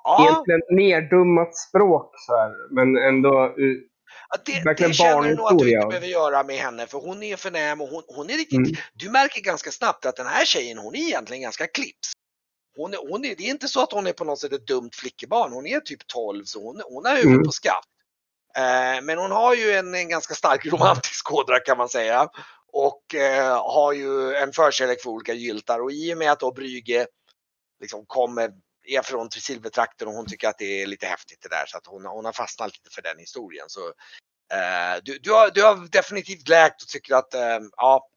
ja, 0.04 0.28
Egentligen 0.30 0.60
neddummat 0.70 1.56
språk 1.56 2.12
så 2.26 2.36
här. 2.36 2.74
Men 2.74 2.96
ändå... 2.96 3.46
Uh, 3.48 3.78
det, 4.46 4.62
verkligen 4.64 4.90
det 4.90 4.94
känner 4.94 5.28
du 5.28 5.34
nog 5.34 5.46
att 5.46 5.58
du 5.58 5.70
inte 5.70 5.86
behöver 5.86 6.06
göra 6.06 6.42
med 6.42 6.56
henne 6.56 6.86
för 6.86 6.98
hon 6.98 7.22
är 7.22 7.36
förnäm 7.36 7.80
och 7.80 7.88
hon, 7.88 8.02
hon 8.06 8.30
är 8.30 8.34
riktigt, 8.34 8.58
Mm. 8.58 8.72
du 8.94 9.10
märker 9.10 9.40
ganska 9.42 9.70
snabbt 9.70 10.06
att 10.06 10.16
den 10.16 10.26
här 10.26 10.44
tjejen 10.44 10.78
hon 10.78 10.94
är 10.94 10.98
egentligen 10.98 11.42
ganska 11.42 11.66
clips. 11.66 12.12
Hon 12.76 12.92
är, 12.94 13.10
hon 13.10 13.24
är, 13.24 13.34
det 13.36 13.42
är 13.42 13.50
inte 13.50 13.68
så 13.68 13.82
att 13.82 13.92
hon 13.92 14.06
är 14.06 14.12
på 14.12 14.24
något 14.24 14.38
sätt 14.38 14.52
ett 14.52 14.66
dumt 14.66 14.90
flickebarn, 14.92 15.52
hon 15.52 15.66
är 15.66 15.80
typ 15.80 16.06
12 16.06 16.44
så 16.44 16.62
hon, 16.62 16.82
hon 16.84 17.04
har 17.04 17.12
huvudet 17.12 17.34
Mm. 17.34 17.44
på 17.44 17.50
skaft. 17.52 17.88
Eh, 18.56 19.02
men 19.02 19.18
hon 19.18 19.30
har 19.30 19.54
ju 19.54 19.72
en, 19.72 19.94
en 19.94 20.08
ganska 20.08 20.34
stark 20.34 20.66
romantisk 20.72 21.32
ådra 21.32 21.60
kan 21.60 21.78
man 21.78 21.88
säga. 21.88 22.28
Och 22.72 23.14
eh, 23.14 23.64
har 23.64 23.92
ju 23.92 24.34
en 24.34 24.52
förkärlek 24.52 25.02
för 25.02 25.10
olika 25.10 25.32
gyltar 25.32 25.80
och 25.80 25.92
i 25.92 26.14
och 26.14 26.18
med 26.18 26.32
att 26.32 26.40
då 26.40 26.54
Brügge 26.54 27.06
liksom 27.80 28.04
kommer, 28.06 28.50
är 28.86 29.02
från 29.02 29.30
Silvertrakten 29.30 30.08
och 30.08 30.14
hon 30.14 30.26
tycker 30.26 30.48
att 30.48 30.58
det 30.58 30.82
är 30.82 30.86
lite 30.86 31.06
häftigt 31.06 31.38
det 31.42 31.48
där 31.48 31.64
så 31.66 31.78
att 31.78 31.86
hon, 31.86 32.06
hon 32.06 32.24
har 32.24 32.32
fastnat 32.32 32.72
lite 32.72 32.94
för 32.94 33.02
den 33.02 33.18
historien. 33.18 33.66
Så, 33.68 33.80
eh, 34.52 35.02
du, 35.02 35.18
du, 35.18 35.32
har, 35.32 35.50
du 35.50 35.62
har 35.62 35.88
definitivt 35.92 36.48
läkt 36.48 36.82
och 36.82 36.88
tycker 36.88 37.14
att 37.14 37.34
eh, 37.34 37.58
ja, 37.76 38.08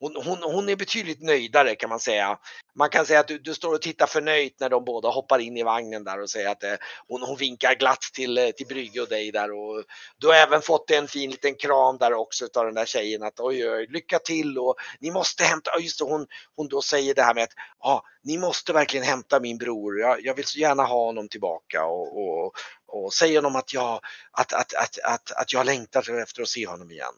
hon, 0.00 0.16
hon, 0.24 0.42
hon 0.42 0.68
är 0.68 0.76
betydligt 0.76 1.22
nöjdare 1.22 1.74
kan 1.74 1.88
man 1.88 2.00
säga. 2.00 2.38
Man 2.74 2.88
kan 2.88 3.06
säga 3.06 3.20
att 3.20 3.28
du, 3.28 3.38
du 3.38 3.54
står 3.54 3.74
och 3.74 3.82
tittar 3.82 4.06
förnöjt 4.06 4.60
när 4.60 4.68
de 4.68 4.84
båda 4.84 5.08
hoppar 5.08 5.38
in 5.38 5.56
i 5.56 5.62
vagnen 5.62 6.04
där 6.04 6.22
och 6.22 6.30
säger 6.30 6.48
att 6.48 6.62
eh, 6.62 6.74
hon, 7.08 7.22
hon 7.22 7.36
vinkar 7.36 7.74
glatt 7.74 8.00
till, 8.14 8.38
eh, 8.38 8.50
till 8.50 8.66
Brygge 8.66 9.00
och 9.00 9.08
dig 9.08 9.32
där. 9.32 9.52
Och 9.52 9.84
du 10.18 10.26
har 10.26 10.34
även 10.34 10.62
fått 10.62 10.90
en 10.90 11.08
fin 11.08 11.30
liten 11.30 11.54
kram 11.54 11.98
där 11.98 12.12
också 12.12 12.48
av 12.54 12.64
den 12.64 12.74
där 12.74 12.84
tjejen 12.84 13.22
att 13.22 13.40
oj, 13.40 13.70
oj 13.70 13.86
lycka 13.90 14.18
till 14.18 14.58
och 14.58 14.74
ni 15.00 15.10
måste 15.10 15.44
hämta, 15.44 15.70
just 15.80 15.98
det, 15.98 16.04
hon, 16.04 16.26
hon 16.56 16.68
då 16.68 16.82
säger 16.82 17.14
det 17.14 17.22
här 17.22 17.34
med 17.34 17.44
att 17.44 17.54
ja, 17.80 18.02
ni 18.22 18.38
måste 18.38 18.72
verkligen 18.72 19.06
hämta 19.06 19.40
min 19.40 19.58
bror, 19.58 20.00
jag, 20.00 20.24
jag 20.24 20.34
vill 20.34 20.44
så 20.44 20.58
gärna 20.58 20.82
ha 20.82 21.04
honom 21.04 21.28
tillbaka 21.28 21.84
och, 21.84 22.18
och, 22.22 22.52
och 22.86 23.12
säger 23.12 23.36
honom 23.36 23.56
att 23.56 23.74
jag, 23.74 24.00
att, 24.32 24.52
att, 24.52 24.74
att, 24.74 24.98
att, 25.04 25.32
att 25.32 25.52
jag 25.52 25.66
längtar 25.66 26.20
efter 26.22 26.42
att 26.42 26.48
se 26.48 26.66
honom 26.66 26.90
igen 26.90 27.14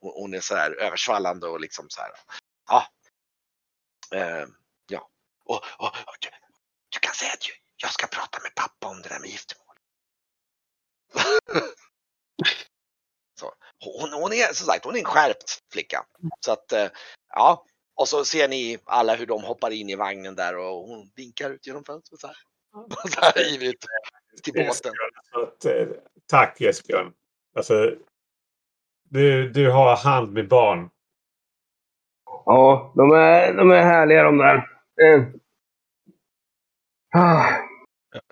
hon 0.00 0.34
är 0.34 0.40
så 0.40 0.54
här 0.54 0.70
översvallande 0.70 1.46
och 1.46 1.60
liksom 1.60 1.86
så 1.88 2.00
här. 2.00 2.10
Ja. 2.68 2.86
Eh, 4.14 4.46
ja. 4.88 5.08
Och, 5.44 5.64
och, 5.78 5.86
och 5.86 6.16
du, 6.20 6.28
du, 6.88 6.98
kan 7.00 7.14
säga 7.14 7.32
att 7.32 7.42
jag 7.76 7.92
ska 7.92 8.06
prata 8.06 8.38
med 8.42 8.54
pappa 8.54 8.88
om 8.88 9.02
det 9.02 9.08
där 9.08 9.20
med 9.20 9.30
giftermål. 9.30 9.76
så. 13.40 13.54
Hon, 13.84 14.12
hon 14.12 14.32
är 14.32 14.52
som 14.52 14.66
sagt, 14.66 14.84
hon 14.84 14.94
är 14.94 14.98
en 14.98 15.04
skärpt 15.04 15.62
flicka. 15.72 16.06
Så 16.40 16.52
att 16.52 16.72
eh, 16.72 16.88
ja. 17.28 17.64
Och 17.94 18.08
så 18.08 18.24
ser 18.24 18.48
ni 18.48 18.78
alla 18.84 19.14
hur 19.14 19.26
de 19.26 19.44
hoppar 19.44 19.70
in 19.70 19.90
i 19.90 19.94
vagnen 19.94 20.34
där 20.34 20.56
och 20.56 20.88
hon 20.88 21.10
vinkar 21.16 21.50
ut 21.50 21.66
genom 21.66 21.84
fönstret 21.84 22.20
så 22.20 22.26
här. 22.26 22.36
Så 23.14 23.20
här 23.20 23.54
ivrigt 23.54 23.84
till 24.42 24.52
båten. 24.52 24.92
Eh, 25.64 25.88
tack 26.26 26.60
Esbjörn. 26.60 27.12
Alltså, 27.54 27.94
du, 29.08 29.48
du 29.48 29.70
har 29.70 29.96
hand 29.96 30.32
med 30.32 30.48
barn. 30.48 30.90
Ja, 32.44 32.92
de 32.96 33.10
är, 33.10 33.54
de 33.54 33.70
är 33.70 33.82
härliga 33.82 34.22
de 34.22 34.38
där. 34.38 34.56
Eh. 35.02 35.24
Ah. 37.14 37.44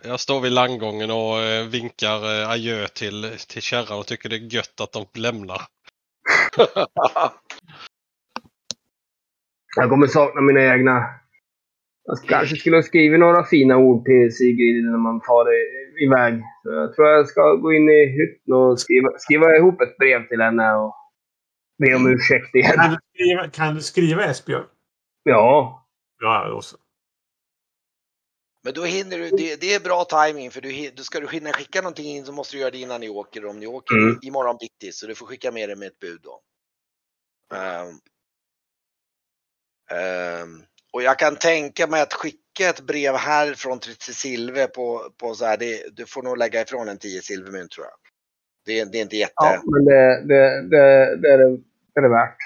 Jag 0.04 0.20
står 0.20 0.40
vid 0.40 0.52
landgången 0.52 1.10
och 1.10 1.38
eh, 1.40 1.66
vinkar 1.66 2.42
eh, 2.42 2.50
adjö 2.50 2.88
till, 2.88 3.36
till 3.48 3.62
kärran 3.62 3.98
och 3.98 4.06
tycker 4.06 4.28
det 4.28 4.36
är 4.36 4.54
gött 4.54 4.80
att 4.80 4.92
de 4.92 5.06
lämnar. 5.14 5.62
jag 9.76 9.90
kommer 9.90 10.06
sakna 10.06 10.40
mina 10.40 10.60
egna. 10.74 11.20
Jag 12.06 12.18
kanske 12.18 12.56
skulle 12.56 12.76
ha 12.76 12.82
skrivit 12.82 13.20
några 13.20 13.44
fina 13.44 13.76
ord 13.76 14.04
till 14.04 14.36
Sigrid 14.36 14.84
när 14.84 14.98
man 14.98 15.20
far 15.20 15.46
iväg. 16.06 16.42
Så 16.62 16.72
jag 16.72 16.94
tror 16.94 17.08
jag 17.08 17.28
ska 17.28 17.54
gå 17.54 17.72
in 17.72 17.88
i 17.88 18.06
hytten 18.06 18.54
och 18.54 18.80
skriva, 18.80 19.08
skriva 19.18 19.56
ihop 19.56 19.80
ett 19.80 19.96
brev 19.98 20.28
till 20.28 20.40
henne 20.40 20.74
och 20.74 20.94
be 21.78 21.94
om 21.94 22.06
ursäkt 22.06 22.54
igen. 22.54 22.72
Kan 22.72 22.90
du 22.90 22.98
skriva, 23.14 23.48
kan 23.48 23.74
du 23.74 23.80
skriva 23.80 24.24
Esbjörn? 24.24 24.66
Ja. 25.22 25.82
Ja, 26.18 26.52
också. 26.52 26.76
Men 28.62 28.74
då 28.74 28.84
hinner 28.84 29.18
du, 29.18 29.30
det, 29.30 29.60
det 29.60 29.74
är 29.74 29.80
bra 29.80 30.04
timing 30.04 30.50
för 30.50 30.60
du, 30.60 30.90
du 30.90 31.04
ska 31.04 31.20
du 31.20 31.28
hinna 31.28 31.52
skicka 31.52 31.80
någonting 31.80 32.06
in 32.06 32.24
så 32.24 32.32
måste 32.32 32.56
du 32.56 32.60
göra 32.60 32.70
det 32.70 32.78
innan 32.78 33.00
ni 33.00 33.08
åker 33.08 33.46
om 33.46 33.60
ni 33.60 33.66
åker 33.66 33.96
mm. 33.96 34.18
imorgon 34.22 34.56
bitti 34.60 34.92
så 34.92 35.06
du 35.06 35.14
får 35.14 35.26
skicka 35.26 35.52
med 35.52 35.68
det 35.68 35.76
med 35.76 35.86
ett 35.86 35.98
bud 35.98 36.20
då. 36.22 36.40
Um, 37.56 38.00
um, 39.98 40.66
och 40.96 41.02
jag 41.02 41.18
kan 41.18 41.36
tänka 41.36 41.86
mig 41.86 42.02
att 42.02 42.12
skicka 42.12 42.68
ett 42.70 42.80
brev 42.80 43.14
härifrån 43.14 43.78
till 43.78 44.14
Silve 44.14 44.66
på, 44.66 45.12
på 45.16 45.34
så 45.34 45.44
här, 45.44 45.56
det, 45.56 45.96
du 45.96 46.06
får 46.06 46.22
nog 46.22 46.38
lägga 46.38 46.62
ifrån 46.62 46.88
en 46.88 46.98
10 46.98 47.22
silvermynt 47.22 47.70
tror 47.70 47.86
jag. 47.86 47.94
Det, 48.64 48.92
det, 48.92 48.98
är 48.98 49.02
inte 49.02 49.16
jätte... 49.16 49.32
Ja, 49.36 49.62
men 49.64 49.84
det, 49.84 50.24
det, 50.26 50.62
det, 50.62 51.16
det, 51.16 51.28
är, 51.28 51.38
det, 51.38 51.56
det 51.94 52.00
är 52.00 52.02
det 52.02 52.08
värt. 52.08 52.36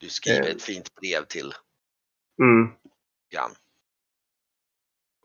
Du 0.00 0.08
skriver 0.08 0.48
ett 0.48 0.62
fint 0.62 0.94
brev 0.94 1.24
till 1.24 1.54
mm. 2.42 2.72
Jan. 3.28 3.50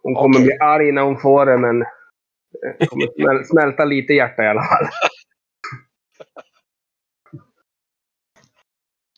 Hon 0.02 0.16
kommer 0.16 0.36
okay. 0.36 0.46
bli 0.46 0.58
arg 0.60 0.92
när 0.92 1.02
hon 1.02 1.20
får 1.20 1.46
det, 1.46 1.58
men 1.58 1.80
det 2.80 2.88
kommer 2.88 3.44
smälta 3.52 3.86
lite 3.86 4.14
hjärta 4.14 4.44
i 4.44 4.48
alla 4.48 4.64
fall. 4.64 4.88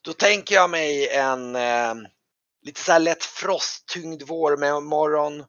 Då 0.03 0.13
tänker 0.13 0.55
jag 0.55 0.69
mig 0.69 1.09
en 1.09 1.55
eh, 1.55 2.09
lite 2.67 2.81
så 2.81 2.91
här 2.91 2.99
lätt 2.99 3.23
frosttyngd 3.23 4.23
vårmorgon. 4.23 5.45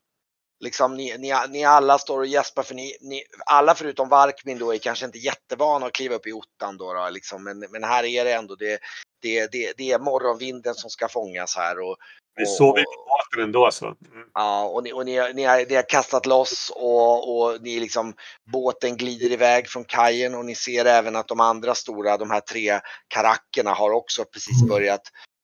Liksom 0.60 0.96
ni, 0.96 1.18
ni, 1.18 1.34
ni 1.48 1.64
alla 1.64 1.98
står 1.98 2.18
och 2.18 2.26
gäspar 2.26 2.62
för 2.62 2.74
ni, 2.74 2.96
ni, 3.00 3.22
alla 3.46 3.74
förutom 3.74 4.08
Varkmin 4.08 4.58
då 4.58 4.74
är 4.74 4.78
kanske 4.78 5.06
inte 5.06 5.18
jättevana 5.18 5.86
att 5.86 5.92
kliva 5.92 6.14
upp 6.14 6.26
i 6.26 6.32
ottan 6.32 6.76
då, 6.76 6.92
då 6.92 7.08
liksom. 7.10 7.44
men, 7.44 7.58
men 7.58 7.84
här 7.84 8.04
är 8.04 8.24
det 8.24 8.32
ändå 8.32 8.54
det, 8.54 8.80
det, 9.22 9.52
det, 9.52 9.72
det 9.76 9.92
är 9.92 9.98
morgonvinden 9.98 10.74
som 10.74 10.90
ska 10.90 11.08
fångas 11.08 11.56
här 11.56 11.80
och, 11.80 11.96
vi 12.38 12.46
sover 12.46 12.82
på 12.82 13.06
båten 13.08 13.44
ändå 13.44 13.70
så. 13.70 13.86
Mm. 13.86 13.96
Ja, 14.34 14.64
och, 14.64 14.82
ni, 14.82 14.92
och 14.92 15.04
ni, 15.04 15.32
ni, 15.34 15.44
har, 15.44 15.66
ni 15.68 15.74
har 15.74 15.88
kastat 15.88 16.26
loss 16.26 16.72
och, 16.74 17.38
och 17.38 17.62
ni 17.62 17.80
liksom, 17.80 18.14
båten 18.52 18.96
glider 18.96 19.32
iväg 19.32 19.68
från 19.68 19.84
kajen 19.84 20.34
och 20.34 20.44
ni 20.44 20.54
ser 20.54 20.84
även 20.84 21.16
att 21.16 21.28
de 21.28 21.40
andra 21.40 21.74
stora, 21.74 22.16
de 22.16 22.30
här 22.30 22.40
tre 22.40 22.80
karackerna 23.08 23.74
har 23.74 23.90
också 23.90 24.24
precis 24.24 24.62
mm. 24.62 24.68
börjat 24.68 25.02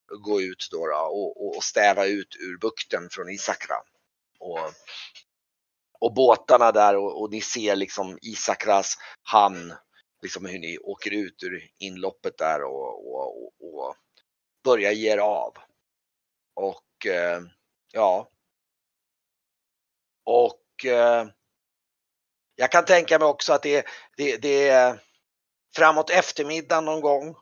gå 0.09 0.43
ut 0.43 0.69
då, 0.71 0.87
då 0.87 0.97
och, 0.97 1.57
och, 1.57 1.65
stäva 1.65 2.07
ut 2.07 2.37
ur 2.41 2.59
bukten 2.59 3.09
från 3.11 3.29
Isakra. 3.29 3.77
Och, 4.39 4.59
och 6.01 6.15
båtarna 6.15 6.73
där 6.73 6.97
och, 6.97 7.23
och 7.23 7.31
ni 7.31 7.41
ser 7.41 7.77
liksom 7.77 8.19
Isakras 8.23 8.95
hamn, 9.23 9.75
liksom 10.23 10.47
hur 10.47 10.59
ni 10.59 10.79
åker 10.79 11.11
ut 11.11 11.43
ur 11.43 11.71
inloppet 11.79 12.39
där 12.39 12.63
och, 12.63 13.15
och, 13.15 13.53
och 13.61 13.97
börjar 14.65 14.93
ge 14.93 15.13
er 15.13 15.19
av. 15.19 15.55
Och 16.55 17.07
eh, 17.07 17.41
ja. 17.93 18.29
Och 20.25 20.85
eh, 20.85 21.27
jag 22.57 22.73
kan 22.73 22.85
tänka 22.85 23.19
mig 23.19 23.29
också 23.29 23.53
att 23.53 23.63
det, 23.63 23.87
det, 24.17 24.37
det 24.37 24.69
är 24.69 25.01
framåt 25.77 26.11
eftermiddagen 26.11 26.85
någon 26.85 27.01
gång 27.01 27.37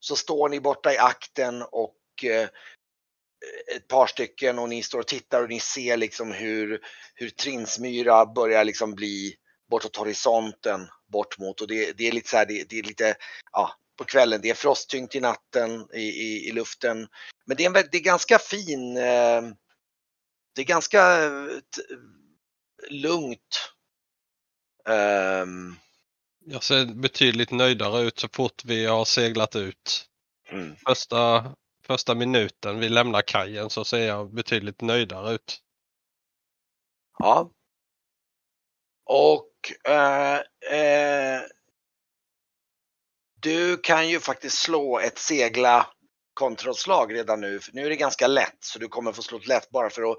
så 0.00 0.16
står 0.16 0.48
ni 0.48 0.60
borta 0.60 0.92
i 0.92 0.98
akten 0.98 1.62
och 1.62 1.94
ett 2.22 3.88
par 3.88 4.06
stycken 4.06 4.58
och 4.58 4.68
ni 4.68 4.82
står 4.82 4.98
och 4.98 5.06
tittar 5.06 5.42
och 5.42 5.48
ni 5.48 5.60
ser 5.60 5.96
liksom 5.96 6.32
hur, 6.32 6.80
hur 7.14 7.30
Trinsmyra 7.30 8.26
börjar 8.26 8.64
liksom 8.64 8.94
bli 8.94 9.34
bortåt 9.70 9.96
horisonten 9.96 10.88
bort 11.12 11.38
mot 11.38 11.60
och 11.60 11.68
det, 11.68 11.92
det 11.98 12.08
är 12.08 12.12
lite 12.12 12.28
så 12.28 12.36
här, 12.36 12.46
det, 12.46 12.64
det, 12.68 12.78
är 12.78 12.82
lite, 12.82 13.16
ja, 13.52 13.72
på 13.98 14.04
kvällen, 14.04 14.40
det 14.42 14.50
är 14.50 14.54
frosttyngt 14.54 15.14
i 15.14 15.20
natten 15.20 15.88
i, 15.94 16.02
i, 16.02 16.48
i 16.48 16.52
luften. 16.52 17.08
Men 17.46 17.56
det 17.56 17.64
är, 17.64 17.66
en, 17.66 17.72
det 17.72 17.98
är 17.98 18.02
ganska 18.02 18.38
fin, 18.38 18.96
eh, 18.96 19.42
det 20.54 20.62
är 20.62 20.64
ganska 20.64 21.24
eh, 21.24 21.60
lugnt. 22.90 23.72
Um, 24.84 25.78
jag 26.44 26.62
ser 26.62 26.86
betydligt 26.86 27.50
nöjdare 27.50 28.02
ut 28.02 28.18
så 28.18 28.28
fort 28.32 28.64
vi 28.64 28.86
har 28.86 29.04
seglat 29.04 29.56
ut. 29.56 30.06
Mm. 30.50 30.76
Första 30.86 31.54
första 31.88 32.14
minuten 32.14 32.80
vi 32.80 32.88
lämnar 32.88 33.22
kajen 33.22 33.70
så 33.70 33.84
ser 33.84 34.06
jag 34.06 34.34
betydligt 34.34 34.80
nöjdare 34.80 35.34
ut. 35.34 35.58
Ja. 37.18 37.50
Och 39.06 39.52
eh, 39.88 40.34
eh, 40.72 41.40
du 43.40 43.76
kan 43.76 44.08
ju 44.08 44.20
faktiskt 44.20 44.58
slå 44.58 44.98
ett 44.98 45.18
segla 45.18 45.86
kontrollslag 46.34 47.14
redan 47.14 47.40
nu. 47.40 47.60
Nu 47.72 47.84
är 47.84 47.88
det 47.88 47.96
ganska 47.96 48.26
lätt 48.26 48.58
så 48.60 48.78
du 48.78 48.88
kommer 48.88 49.12
få 49.12 49.22
slå 49.22 49.38
ett 49.38 49.46
lätt 49.46 49.70
bara 49.70 49.90
för 49.90 50.12
att 50.12 50.18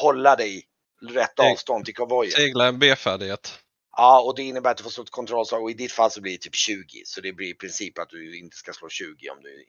hålla 0.00 0.36
dig 0.36 0.64
rätt 1.10 1.40
avstånd 1.40 1.84
till 1.84 1.94
konvojen. 1.94 2.32
Segla 2.32 2.66
en 2.66 2.78
B-färdighet. 2.78 3.58
Ja, 3.96 4.22
och 4.22 4.36
det 4.36 4.42
innebär 4.42 4.70
att 4.70 4.76
du 4.76 4.82
får 4.82 4.90
slå 4.90 5.02
ett 5.02 5.10
kontrollslag 5.10 5.62
och 5.62 5.70
i 5.70 5.74
ditt 5.74 5.92
fall 5.92 6.10
så 6.10 6.20
blir 6.20 6.32
det 6.32 6.38
typ 6.38 6.54
20. 6.54 7.02
Så 7.04 7.20
det 7.20 7.32
blir 7.32 7.48
i 7.48 7.54
princip 7.54 7.98
att 7.98 8.10
du 8.10 8.38
inte 8.38 8.56
ska 8.56 8.72
slå 8.72 8.88
20 8.88 9.30
om 9.30 9.42
du 9.42 9.64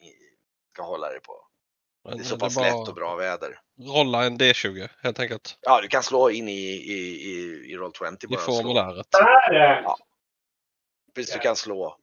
ska 0.77 0.83
hålla 0.83 1.09
dig 1.09 1.19
på. 1.19 1.47
Det 2.03 2.19
är 2.19 2.23
så 2.23 2.37
pass 2.37 2.55
lätt 2.55 2.87
och 2.87 2.95
bra 2.95 3.15
väder. 3.15 3.59
Rolla 3.79 4.25
en 4.25 4.37
D20 4.37 4.89
helt 5.01 5.19
enkelt. 5.19 5.57
Ja, 5.61 5.81
du 5.81 5.87
kan 5.87 6.03
slå 6.03 6.29
in 6.29 6.49
i, 6.49 6.51
i, 6.51 6.97
i, 7.31 7.71
i 7.71 7.77
Roll20 7.77 8.27
bara. 8.27 8.35
I 8.35 8.37
formuläret. 8.37 9.07
Ja. 9.11 9.97
Precis, 11.15 11.33
du 11.33 11.39
kan 11.39 11.55
slå. 11.55 11.97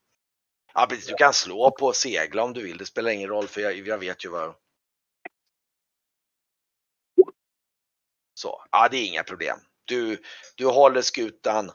Ja, 0.75 0.87
precis, 0.89 1.07
du 1.07 1.15
kan 1.15 1.33
slå 1.33 1.71
på 1.71 1.93
segla 1.93 2.43
om 2.43 2.53
du 2.53 2.63
vill. 2.63 2.79
Det 2.79 2.87
spelar 2.87 3.11
ingen 3.11 3.29
roll 3.29 3.49
för 3.49 3.61
jag, 3.61 3.89
jag 3.89 3.99
vet 3.99 4.25
ju 4.25 4.29
vad. 4.29 4.55
Så, 8.35 8.65
ja 8.71 8.89
det 8.91 8.97
är 8.97 9.07
inga 9.07 9.23
problem. 9.23 9.59
Du, 9.85 10.23
du 10.57 10.67
håller 10.67 11.03
skutan 11.03 11.71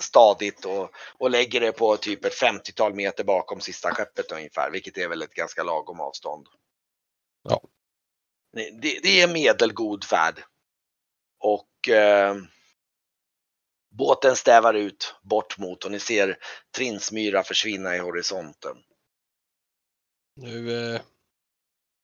stadigt 0.00 0.64
och, 0.64 0.90
och 1.18 1.30
lägger 1.30 1.60
det 1.60 1.72
på 1.72 1.96
typ 1.96 2.24
ett 2.24 2.40
50-tal 2.40 2.94
meter 2.94 3.24
bakom 3.24 3.60
sista 3.60 3.94
skeppet 3.94 4.32
ungefär, 4.32 4.70
vilket 4.70 4.98
är 4.98 5.08
väl 5.08 5.22
ett 5.22 5.34
ganska 5.34 5.62
lagom 5.62 6.00
avstånd. 6.00 6.46
Ja. 7.42 7.62
Det, 8.52 9.00
det 9.02 9.20
är 9.20 9.28
medelgod 9.28 10.04
färd. 10.04 10.44
Och 11.38 11.88
eh, 11.88 12.36
båten 13.90 14.36
stävar 14.36 14.74
ut 14.74 15.14
bort 15.22 15.58
mot 15.58 15.84
och 15.84 15.90
ni 15.90 16.00
ser 16.00 16.38
Trinsmyra 16.76 17.42
försvinna 17.42 17.96
i 17.96 17.98
horisonten. 17.98 18.76
Nu, 20.36 20.92
eh, 20.94 21.00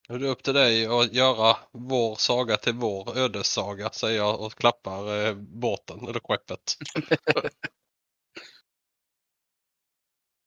är 0.09 0.19
det 0.19 0.29
upp 0.29 0.43
till 0.43 0.55
dig 0.55 0.87
att 0.87 1.13
göra 1.13 1.57
vår 1.73 2.15
saga 2.15 2.57
till 2.57 2.75
vår 2.75 3.19
ödessaga 3.19 3.91
säger 3.91 4.17
jag 4.17 4.41
och 4.41 4.55
klappar 4.55 5.27
eh, 5.27 5.35
båten 5.35 6.09
eller 6.09 6.21
skeppet. 6.21 6.77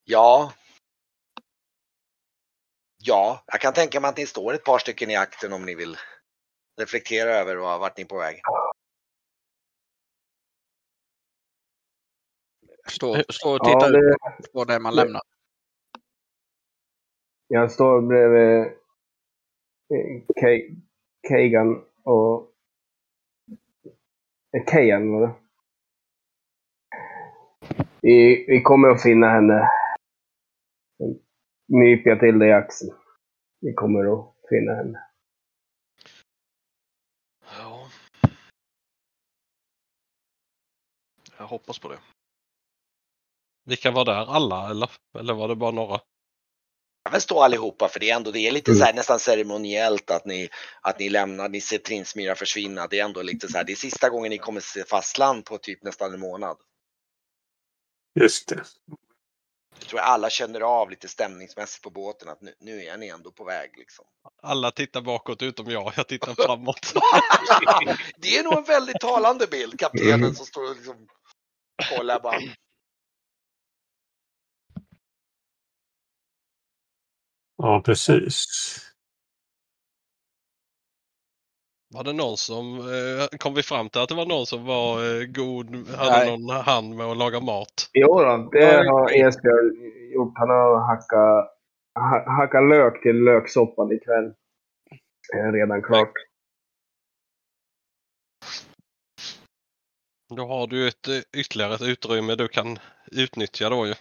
Ja. 0.10 0.54
Ja, 2.98 3.44
jag 3.46 3.62
kan 3.62 3.74
tänka 3.74 4.00
mig 4.00 4.10
att 4.10 4.18
ni 4.18 4.26
står 4.26 4.54
ett 4.54 4.64
par 4.64 4.80
stycken 4.80 5.10
i 5.12 5.16
akten 5.16 5.54
om 5.54 5.66
ni 5.66 5.76
vill 5.76 5.98
reflektera 6.80 7.30
över 7.30 7.56
vad- 7.56 7.80
vart 7.80 7.98
ni 7.98 8.04
är 8.04 8.08
på 8.08 8.18
väg. 8.18 8.42
Stå, 12.90 13.24
stå 13.30 13.50
och 13.52 13.60
Ja, 13.62 13.80
titta 13.80 13.92
det, 13.92 14.16
ut 14.40 14.52
på 14.54 14.64
det 14.66 14.80
man 14.80 14.96
lämnar. 14.96 15.22
jag 17.48 17.72
står 17.72 18.02
bredvid 18.02 18.74
eh, 19.94 20.22
Ke- 20.42 20.82
Kegan 21.28 21.86
och... 22.04 22.52
eh, 24.58 24.66
Kejan 24.72 25.12
var 25.12 25.28
det. 25.28 25.34
Vi, 28.02 28.46
vi 28.48 28.62
kommer 28.62 28.90
att 28.90 29.04
finna 29.04 29.30
henne. 29.30 29.70
Nyper 31.68 32.10
jag 32.10 32.20
till 32.20 32.40
dig 32.40 32.54
axeln. 32.54 32.96
Vi 33.62 33.74
kommer 33.74 34.14
att 34.14 34.36
finna 34.50 34.74
henne. 34.76 35.00
Ja. 37.60 37.90
Jag 41.38 41.48
hoppas 41.48 41.80
på 41.80 41.90
det. 41.90 42.00
Vilka 43.66 43.92
var 43.92 44.06
där? 44.06 44.36
Alla 44.36 44.70
eller? 44.70 44.92
Eller 45.20 45.34
var 45.34 45.48
det 45.48 45.56
bara 45.56 45.72
några? 45.72 46.00
Jag 47.04 47.12
vill 47.12 47.22
stå 47.22 47.40
allihopa 47.40 47.88
för 47.90 48.00
det 48.00 48.10
är 48.10 48.16
ändå, 48.16 48.32
det 48.32 48.40
är 48.40 48.52
lite 48.52 48.72
Mm. 48.72 48.80
så 48.80 48.86
här, 48.86 48.94
nästan 48.94 49.20
ceremoniellt 49.20 50.12
att 50.12 50.26
ni, 50.26 50.50
att 50.82 51.00
ni 51.00 51.10
lämnar, 51.10 51.50
ni 51.50 51.62
ser 51.62 51.78
Trinsmyra 51.78 52.36
försvinna. 52.36 52.88
Det 52.88 53.00
är 53.00 53.06
ändå 53.06 53.22
lite 53.22 53.48
så 53.48 53.58
här, 53.58 53.64
det 53.64 53.72
är 53.72 53.76
sista 53.76 54.10
gången 54.10 54.30
ni 54.30 54.38
kommer 54.38 54.60
se 54.62 54.84
fastland 54.84 55.46
på 55.46 55.58
typ 55.58 55.84
nästan 55.84 56.14
en 56.14 56.20
månad. 56.20 56.58
Just 58.20 58.50
det. 58.50 58.64
Jag 59.88 59.90
tror 59.90 60.00
alla 60.00 60.30
känner 60.30 60.62
av 60.62 60.90
lite 60.90 61.08
stämningsmässigt 61.08 61.84
på 61.84 61.90
båten 61.90 62.30
att 62.30 62.42
nu, 62.42 62.54
nu 62.60 62.84
är 62.84 62.98
ni 62.98 63.08
ändå 63.08 63.32
på 63.32 63.44
väg 63.44 63.72
liksom. 63.78 64.06
Alla 64.42 64.72
tittar 64.72 65.02
bakåt 65.02 65.42
utom 65.42 65.68
jag. 65.68 65.94
Jag 65.96 66.08
tittar 66.08 66.36
framåt. 66.46 66.94
det 68.18 68.38
är 68.38 68.44
nog 68.44 68.58
en 68.58 68.64
väldigt 68.64 69.00
talande 69.00 69.48
bild, 69.48 69.80
kaptenen 69.80 70.14
Mm. 70.14 70.36
som 70.36 70.46
står 70.46 70.70
och 70.70 70.76
liksom 70.76 71.08
kollar 71.98 72.20
bara. 72.20 72.40
Ja, 77.58 77.82
precis. 77.86 78.46
Var 81.94 82.04
det 82.04 82.14
någon 82.14 82.38
som, 82.38 82.80
eh, 82.80 83.38
kom 83.38 83.54
vi 83.54 83.64
fram 83.64 83.90
till 83.90 84.02
att 84.02 84.10
det 84.10 84.16
var 84.16 84.26
någon 84.26 84.46
som 84.46 84.66
var 84.66 84.92
eh, 84.94 85.26
god, 85.26 85.88
hade 85.88 86.26
Nej. 86.26 86.38
någon 86.38 86.56
hand 86.56 86.96
med 86.96 87.06
att 87.06 87.18
laga 87.18 87.40
mat? 87.40 87.90
Jo 87.94 88.08
då, 88.08 88.50
det 88.52 88.66
har 88.66 89.28
Esbjörn 89.28 89.76
gjort. 90.14 90.34
Han 90.36 90.50
har 90.50 90.80
hackat, 90.88 91.58
ha, 91.96 92.32
hackat 92.32 92.70
lök 92.70 93.02
till 93.02 93.24
löksoppan 93.24 93.92
ikväll. 93.92 94.34
Redan 95.54 95.82
klart. 95.82 96.14
Då 100.36 100.46
har 100.48 100.68
du 100.68 100.88
ett 100.88 101.08
eh, 101.08 101.40
ytterligare 101.40 101.74
ett 101.74 101.82
utrymme 101.82 102.36
du 102.36 102.48
kan 102.48 102.80
utnyttja 103.12 103.70
då 103.70 103.88
ju. 103.88 103.94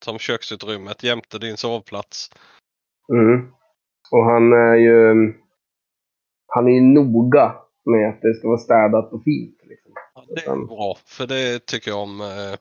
Som 0.00 0.18
köksutrymmet 0.18 1.02
jämte 1.02 1.38
din 1.38 1.56
sovplats. 1.56 2.30
Mm. 3.12 3.52
Och 4.10 4.24
han 4.24 4.52
är 4.52 4.74
ju... 4.74 5.34
Han 6.54 6.68
är 6.68 6.80
noga 6.80 7.56
med 7.84 8.08
att 8.08 8.22
det 8.22 8.34
ska 8.34 8.48
vara 8.48 8.58
städat 8.58 9.12
och 9.12 9.24
fint. 9.24 9.60
Liksom. 9.62 9.92
Ja, 10.14 10.24
det 10.28 10.46
är 10.46 10.66
bra, 10.66 10.96
för 11.04 11.26
det 11.26 11.66
tycker 11.66 11.90
jag 11.90 12.00
om. 12.00 12.20
Eh, 12.20 12.56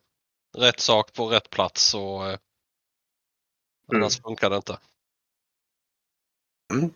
rätt 0.58 0.80
sak 0.80 1.14
på 1.14 1.26
rätt 1.26 1.50
plats 1.50 1.96
och 1.96 2.28
eh, 2.28 2.38
annars 3.94 4.22
funkar 4.22 4.50
det 4.50 4.56
inte. 4.56 4.78
Mm. 6.74 6.90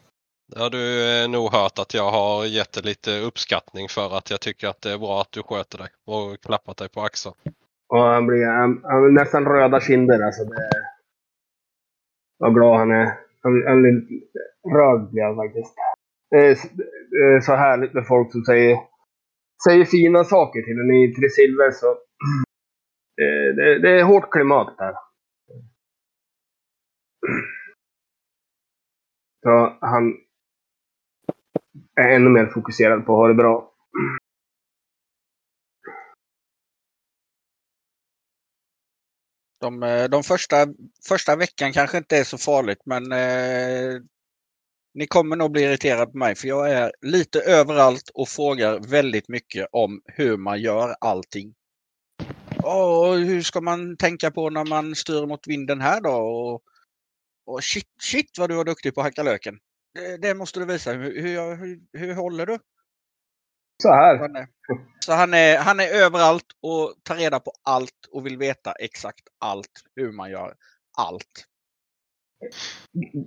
Det 0.52 0.60
har 0.60 0.70
du 0.70 0.84
eh, 1.24 1.30
nog 1.30 1.52
hört 1.52 1.80
att 1.80 1.93
jag 1.93 2.12
har 2.12 2.45
gett 2.45 2.74
dig 2.74 2.84
lite 2.84 3.20
uppskattning 3.20 3.88
för 3.89 4.18
att 4.18 4.30
jag 4.30 4.41
tycker 4.41 4.68
att 4.68 4.82
det 4.82 4.91
är 4.91 4.98
bra 4.98 5.22
att 5.22 5.32
du 5.32 5.43
sköter 5.43 5.78
dig 5.78 5.89
och 6.06 6.41
klappat 6.41 6.78
dig 6.78 6.89
på 6.89 7.02
axeln. 7.02 7.36
Och 7.88 8.00
han 8.00 8.28
blir, 8.28 8.45
han, 8.45 8.82
han 8.84 9.14
nästan 9.14 9.45
röda 9.45 9.80
kinder. 9.80 10.20
Alltså 10.26 10.43
det, 10.43 10.70
vad 12.38 12.54
glad 12.54 12.78
han 12.78 12.91
är. 12.91 13.06
Han, 13.41 13.64
han 13.68 13.82
blir 13.82 13.93
rörd 14.78 15.12
blir 15.12 15.24
han 15.24 15.36
faktiskt. 15.36 15.76
Eh, 16.36 16.57
det 17.11 17.17
är, 17.17 17.36
eh, 17.36 17.41
så 17.41 17.55
härligt 17.55 17.93
med 17.93 18.07
folk 18.07 18.32
som 18.32 18.45
säger, 18.45 18.78
säger 19.63 19.86
fina 19.86 20.23
saker 20.23 20.61
till 20.61 20.80
en 20.80 20.91
i 20.91 21.13
Tresilver. 21.13 21.71
Så, 21.71 21.97
det, 23.15 23.23
eh, 23.49 23.55
det, 23.55 23.80
det 23.80 23.99
är 23.99 24.03
hårt 24.03 24.32
klimat 24.32 24.78
där. 24.78 24.93
Så 29.43 29.78
han 29.82 30.13
är 31.95 32.09
ännu 32.15 32.30
mer 32.30 32.45
fokuserad 32.45 33.05
på 33.05 33.13
att 33.13 33.17
ha 33.17 33.28
det 33.28 33.34
bra. 33.34 33.73
De, 39.59 40.07
de 40.11 40.23
första, 40.23 40.55
första 41.07 41.36
veckan 41.36 41.73
kanske 41.73 41.97
inte 41.97 42.17
är 42.17 42.23
så 42.23 42.38
farligt 42.38 42.82
men 42.86 43.11
eh, 43.11 44.01
ni 44.98 45.08
kommer 45.08 45.36
nog 45.36 45.52
bli 45.52 45.64
irriterade 45.64 46.12
på 46.12 46.18
mig 46.18 46.36
för 46.36 46.48
jag 46.48 46.72
är 46.72 46.91
lite 47.02 47.39
överallt 47.41 48.10
och 48.14 48.30
frågar 48.30 48.80
väldigt 48.80 49.30
mycket 49.30 49.68
om 49.72 50.02
hur 50.06 50.38
man 50.38 50.62
gör 50.62 50.95
allting. 51.02 51.54
Åh, 52.64 53.16
hur 53.16 53.41
ska 53.41 53.62
man 53.62 53.98
tänka 53.98 54.32
på 54.32 54.50
när 54.50 54.66
man 54.66 54.95
styr 54.95 55.26
mot 55.26 55.48
vinden 55.48 55.82
här 55.82 56.02
då? 56.02 56.10
Och, 56.10 56.62
och 57.45 57.64
shit, 57.64 57.88
shit 58.02 58.38
vad 58.38 58.50
du 58.50 58.56
var 58.56 58.66
duktig 58.66 58.95
på 58.95 59.02
att 59.02 59.06
hacka 59.06 59.24
löken. 59.24 59.60
Det, 59.93 60.18
det 60.18 60.34
måste 60.34 60.60
du 60.60 60.66
visa. 60.66 60.91
Hur, 60.91 61.22
hur, 61.22 61.56
hur, 61.56 61.80
hur 61.93 62.14
håller 62.14 62.45
du? 62.45 62.60
Så 63.84 63.89
här. 63.89 64.18
Han 64.18 64.36
är. 64.36 64.48
Så 65.06 65.14
han 65.14 65.34
är, 65.34 65.58
han 65.58 65.80
är 65.80 65.88
överallt 65.88 66.45
och 66.62 66.93
tar 67.04 67.16
reda 67.16 67.39
på 67.39 67.52
allt 67.64 68.08
och 68.12 68.26
vill 68.26 68.38
veta 68.38 68.72
exakt 68.72 69.28
allt 69.39 69.84
hur 69.95 70.12
man 70.12 70.32
gör 70.32 70.56
allt. 70.98 71.48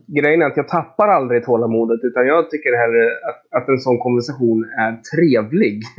Grejen 0.07 0.43
är 0.43 0.47
att 0.47 0.57
jag 0.57 0.69
tappar 0.69 1.09
aldrig 1.09 1.45
tålamodet 1.45 2.01
utan 2.03 2.27
jag 2.27 2.51
tycker 2.51 2.77
hellre 2.77 3.05
att, 3.29 3.63
att 3.63 3.69
en 3.69 3.79
sån 3.79 3.99
konversation 3.99 4.65
är 4.65 4.97
trevlig. 5.17 5.83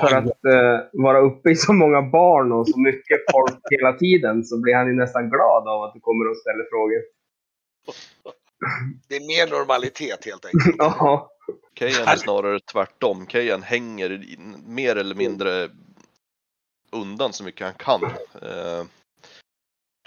För 0.00 0.16
att 0.16 0.26
eh, 0.26 0.78
vara 0.92 1.18
uppe 1.18 1.50
i 1.50 1.56
så 1.56 1.72
många 1.72 2.02
barn 2.02 2.52
och 2.52 2.68
så 2.68 2.80
mycket 2.80 3.20
folk 3.32 3.58
hela 3.70 3.92
tiden 3.92 4.44
så 4.44 4.60
blir 4.60 4.74
han 4.74 4.86
ju 4.86 4.94
nästan 4.94 5.30
glad 5.30 5.68
av 5.68 5.82
att 5.82 5.94
du 5.94 6.00
kommer 6.00 6.30
och 6.30 6.36
ställer 6.36 6.64
frågor. 6.70 7.02
Det 9.08 9.16
är 9.16 9.20
mer 9.20 9.58
normalitet 9.58 10.24
helt 10.24 10.44
enkelt. 10.44 10.76
Ja, 10.78 11.30
Kejan 11.78 12.08
är 12.08 12.16
snarare 12.16 12.60
tvärtom. 12.60 13.26
Kejan 13.26 13.62
hänger 13.62 14.24
mer 14.66 14.96
eller 14.96 15.14
mindre 15.14 15.68
undan 16.92 17.32
så 17.32 17.44
mycket 17.44 17.66
han 17.66 17.74
kan. 17.74 18.04
Eh, 18.42 18.84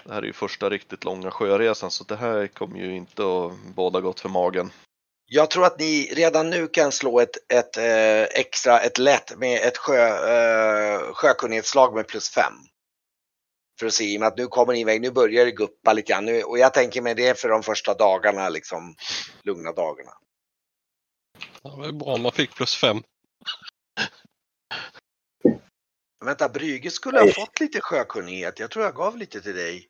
Det 0.04 0.12
här 0.12 0.22
är 0.22 0.26
ju 0.26 0.32
första 0.32 0.70
riktigt 0.70 1.04
långa 1.04 1.30
sjöresan 1.30 1.90
så 1.90 2.04
det 2.04 2.16
här 2.16 2.46
kommer 2.46 2.78
ju 2.78 2.96
inte 2.96 3.22
att 3.22 3.74
båda 3.74 4.00
gott 4.00 4.20
för 4.20 4.28
magen. 4.28 4.72
Jag 5.32 5.50
tror 5.50 5.64
att 5.64 5.78
ni 5.78 6.12
redan 6.14 6.50
nu 6.50 6.66
kan 6.66 6.92
slå 6.92 7.20
ett, 7.20 7.52
ett 7.52 7.76
eh, 7.76 8.40
extra, 8.40 8.80
ett 8.80 8.98
lätt 8.98 9.38
med 9.38 9.60
ett 9.62 9.76
sjö, 9.78 10.06
eh, 10.06 11.00
sjökunnighetsslag 11.12 11.94
med 11.94 12.08
plus 12.08 12.30
fem. 12.30 12.52
För 13.80 13.86
att 13.86 13.92
se, 13.92 14.04
i 14.04 14.16
och 14.16 14.20
med 14.20 14.26
att 14.26 14.36
nu 14.36 14.46
kommer 14.46 14.72
ni 14.72 14.80
iväg, 14.80 15.00
nu 15.00 15.10
börjar 15.10 15.44
det 15.44 15.50
guppa 15.50 15.92
lite 15.92 16.12
grann. 16.12 16.24
Nu, 16.24 16.42
och 16.42 16.58
jag 16.58 16.74
tänker 16.74 17.02
mig 17.02 17.14
det 17.14 17.40
för 17.40 17.48
de 17.48 17.62
första 17.62 17.94
dagarna, 17.94 18.48
liksom 18.48 18.94
lugna 19.42 19.72
dagarna. 19.72 20.12
Det 21.62 21.68
var 21.68 21.92
bra 21.92 22.14
om 22.14 22.22
man 22.22 22.32
fick 22.32 22.54
plus 22.54 22.76
fem. 22.76 23.02
Vänta, 26.24 26.48
Brygge 26.48 26.90
skulle 26.90 27.18
ha 27.20 27.26
fått 27.32 27.60
lite 27.60 27.80
sjökunnighet. 27.80 28.58
Jag 28.58 28.70
tror 28.70 28.84
jag 28.84 28.94
gav 28.94 29.16
lite 29.16 29.40
till 29.40 29.54
dig. 29.56 29.88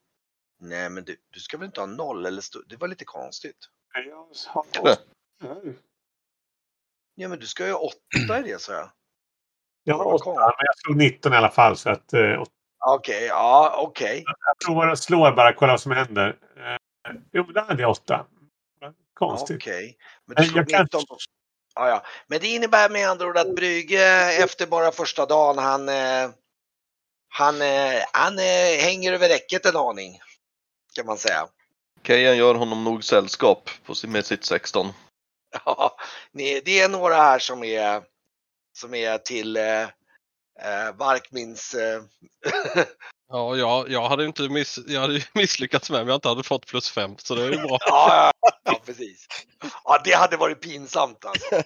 Nej, 0.61 0.91
men 0.91 1.05
du, 1.05 1.17
du 1.31 1.41
ska 1.41 1.59
väl 1.59 1.67
inte 1.67 1.81
ha 1.81 1.87
noll? 1.87 2.27
Eller 2.27 2.41
stå, 2.43 2.63
det 2.67 2.77
var 2.77 2.89
lite 2.89 3.05
konstigt. 3.05 3.57
Ja, 7.15 7.29
men 7.29 7.39
du 7.39 7.47
ska 7.47 7.67
ju 7.67 7.73
ha 7.73 7.79
åtta 7.79 8.39
i 8.41 8.43
det, 8.43 8.61
sa 8.61 8.73
jag. 8.73 8.91
Jag 9.85 9.95
har 9.99 10.05
åtta, 10.15 10.31
men 10.35 10.65
jag 10.67 10.79
slog 10.79 10.97
19 10.97 11.33
i 11.33 11.37
alla 11.37 11.51
fall. 11.51 11.77
Så 11.77 11.91
att, 11.91 12.13
eh, 12.13 12.43
Okej, 12.87 13.25
ja, 13.27 13.75
okej. 13.79 14.25
jag 14.27 14.59
provar 14.67 14.89
och 14.89 14.99
slår 14.99 15.33
bara, 15.33 15.53
kolla 15.55 15.73
vad 15.73 15.81
som 15.81 15.93
händer. 15.93 16.39
Eh, 16.57 17.13
jo, 17.33 17.45
men 17.45 17.55
där 17.55 17.63
hade 17.63 17.83
jag 17.83 17.91
åtta. 17.91 18.27
Konstigt. 19.15 19.57
Okej. 19.57 19.97
Men 20.27 20.37
du 20.37 20.45
slog 20.45 20.59
jag 20.59 20.69
kan- 20.69 20.83
19 20.85 21.01
på... 21.09 21.17
Ja, 21.75 21.89
ja. 21.89 22.05
Men 22.27 22.41
det 22.41 22.47
innebär 22.47 22.91
med 22.91 23.09
andra 23.09 23.27
ord 23.27 23.39
att 23.39 23.55
Brygge 23.55 24.33
efter 24.43 24.67
bara 24.67 24.93
första 24.93 25.27
dagen, 25.27 25.59
han, 25.59 25.89
eh, 25.89 26.31
han, 27.29 27.63
eh, 27.63 28.03
han 28.13 28.39
eh, 28.39 28.81
hänger 28.81 29.13
över 29.13 29.29
räcket 29.29 29.67
en 29.67 29.77
aning. 29.77 30.21
Kan 30.95 31.07
man 31.07 31.19
säga. 31.19 31.49
Kejan 32.07 32.37
gör 32.37 32.55
honom 32.55 32.85
nog 32.85 33.05
sällskap 33.05 33.71
på 33.85 33.95
sin, 33.95 34.13
med 34.13 34.27
sitt 34.27 34.45
16. 34.45 34.87
Ja, 35.65 35.97
det 36.33 36.81
är 36.81 36.89
några 36.89 37.15
här 37.15 37.39
som 37.39 37.65
är, 37.65 38.03
som 38.73 38.95
är 38.95 39.19
till 39.19 39.59
eh, 40.63 40.87
eh, 40.87 40.97
Varkmins... 40.97 41.75
Eh, 42.75 42.85
Ja, 43.33 43.57
jag, 43.57 43.91
jag 43.91 44.09
hade 44.09 44.25
inte 44.25 44.49
miss, 44.49 44.79
jag 44.87 45.01
hade 45.01 45.23
misslyckats 45.35 45.91
med 45.91 46.01
om 46.01 46.09
jag 46.09 46.17
inte 46.17 46.29
hade 46.29 46.43
fått 46.43 46.67
plus 46.67 46.91
fem. 46.91 47.15
Så 47.19 47.35
det 47.35 47.43
är 47.43 47.51
ju 47.51 47.57
bra. 47.57 47.79
ja, 47.87 48.33
ja, 48.43 48.51
ja, 48.65 48.81
precis. 48.87 49.27
Ja, 49.85 50.01
det 50.05 50.13
hade 50.13 50.37
varit 50.37 50.61
pinsamt 50.61 51.25
alltså. 51.25 51.63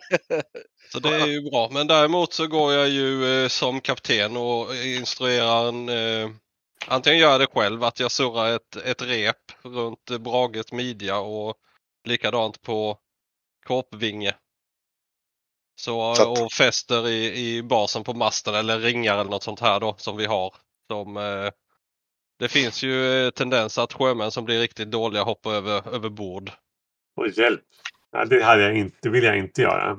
Så 0.92 0.98
det 0.98 1.14
är 1.14 1.26
ju 1.26 1.50
bra. 1.50 1.68
Men 1.72 1.86
däremot 1.86 2.32
så 2.32 2.46
går 2.46 2.72
jag 2.72 2.88
ju 2.88 3.42
eh, 3.42 3.48
som 3.48 3.80
kapten 3.80 4.36
och 4.36 4.74
instruerar 4.74 5.68
en... 5.68 5.88
Eh, 5.88 6.30
antingen 6.86 7.18
gör 7.18 7.30
jag 7.30 7.40
det 7.40 7.46
själv, 7.46 7.84
att 7.84 8.00
jag 8.00 8.12
surrar 8.12 8.56
ett, 8.56 8.76
ett 8.76 9.02
rep 9.02 9.52
runt 9.62 10.10
Brages 10.20 10.72
midja 10.72 11.18
och 11.18 11.54
likadant 12.04 12.62
på 12.62 12.98
korpvinge. 13.66 14.34
Så, 15.76 16.14
Så 16.14 16.32
att- 16.32 16.38
och 16.38 16.52
fäster 16.52 17.08
i, 17.08 17.38
i 17.56 17.62
basen 17.62 18.04
på 18.04 18.14
masten 18.14 18.54
eller 18.54 18.78
ringar 18.78 19.18
eller 19.18 19.30
något 19.30 19.42
sånt 19.42 19.60
här 19.60 19.80
då 19.80 19.94
som 19.98 20.16
vi 20.16 20.26
har. 20.26 20.54
Som, 20.90 21.16
eh, 21.16 21.50
det 22.38 22.48
finns 22.48 22.82
ju 22.82 23.26
eh, 23.26 23.30
tendens 23.30 23.78
att 23.78 23.92
sjömän 23.92 24.30
som 24.30 24.44
blir 24.44 24.60
riktigt 24.60 24.90
dåliga 24.90 25.22
hoppar 25.22 25.54
över, 25.54 25.94
över 25.94 26.08
bord. 26.08 26.50
Och 27.16 27.28
hjälp. 27.28 27.62
Ja, 28.10 28.24
det, 28.24 28.44
hade 28.44 28.62
jag 28.62 28.76
inte, 28.76 28.96
det 29.02 29.08
vill 29.10 29.24
jag 29.24 29.38
inte 29.38 29.62
göra. 29.62 29.98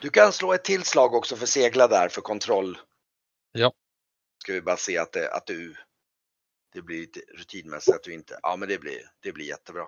Du 0.00 0.10
kan 0.10 0.32
slå 0.32 0.52
ett 0.52 0.64
tillslag 0.64 1.14
också 1.14 1.36
för 1.36 1.46
segla 1.46 1.88
där 1.88 2.08
för 2.08 2.20
kontroll. 2.20 2.78
Ja. 3.52 3.72
Ska 4.42 4.52
vi 4.52 4.62
bara 4.62 4.76
se 4.76 4.98
att, 4.98 5.12
det, 5.12 5.32
att 5.32 5.46
du 5.46 5.76
det 6.72 6.82
blir 6.82 7.00
lite 7.00 7.20
rutinmässigt 7.38 7.96
att 7.96 8.02
du 8.02 8.12
inte, 8.12 8.38
ja 8.42 8.56
men 8.56 8.68
det 8.68 8.78
blir, 8.78 9.00
det 9.20 9.32
blir 9.32 9.46
jättebra. 9.46 9.86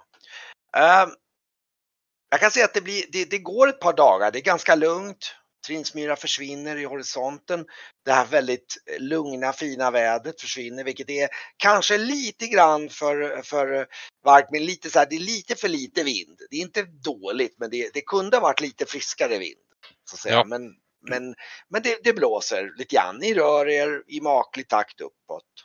Ehm, 0.76 1.08
jag 2.34 2.40
kan 2.40 2.50
säga 2.50 2.64
att 2.64 2.74
det, 2.74 2.80
blir, 2.80 3.04
det, 3.12 3.24
det 3.24 3.38
går 3.38 3.68
ett 3.68 3.80
par 3.80 3.92
dagar, 3.92 4.30
det 4.30 4.38
är 4.38 4.42
ganska 4.42 4.74
lugnt. 4.74 5.34
Trinsmyra 5.66 6.16
försvinner 6.16 6.76
i 6.76 6.84
horisonten. 6.84 7.66
Det 8.04 8.12
här 8.12 8.26
väldigt 8.26 8.76
lugna 8.98 9.52
fina 9.52 9.90
vädret 9.90 10.40
försvinner 10.40 10.84
vilket 10.84 11.10
är 11.10 11.28
kanske 11.56 11.98
lite 11.98 12.46
grann 12.46 12.88
för, 12.88 13.42
för 13.42 13.86
Varkmin, 14.24 14.64
lite 14.64 14.90
så 14.90 14.98
här, 14.98 15.06
det 15.10 15.16
är 15.16 15.20
lite 15.20 15.54
för 15.54 15.68
lite 15.68 16.02
vind. 16.04 16.38
Det 16.50 16.56
är 16.56 16.60
inte 16.60 16.82
dåligt 16.82 17.54
men 17.58 17.70
det, 17.70 17.94
det 17.94 18.00
kunde 18.00 18.36
ha 18.36 18.42
varit 18.42 18.60
lite 18.60 18.86
friskare 18.86 19.38
vind. 19.38 19.60
Så 20.10 20.14
att 20.14 20.20
säga. 20.20 20.34
Ja. 20.34 20.44
Men, 20.44 20.62
men, 21.08 21.34
men 21.68 21.82
det, 21.82 22.04
det 22.04 22.12
blåser 22.12 22.72
lite 22.76 22.94
grann. 22.94 23.18
Ni 23.18 23.34
rör 23.34 23.68
er 23.68 24.02
i 24.08 24.20
maklig 24.20 24.68
takt 24.68 25.00
uppåt. 25.00 25.63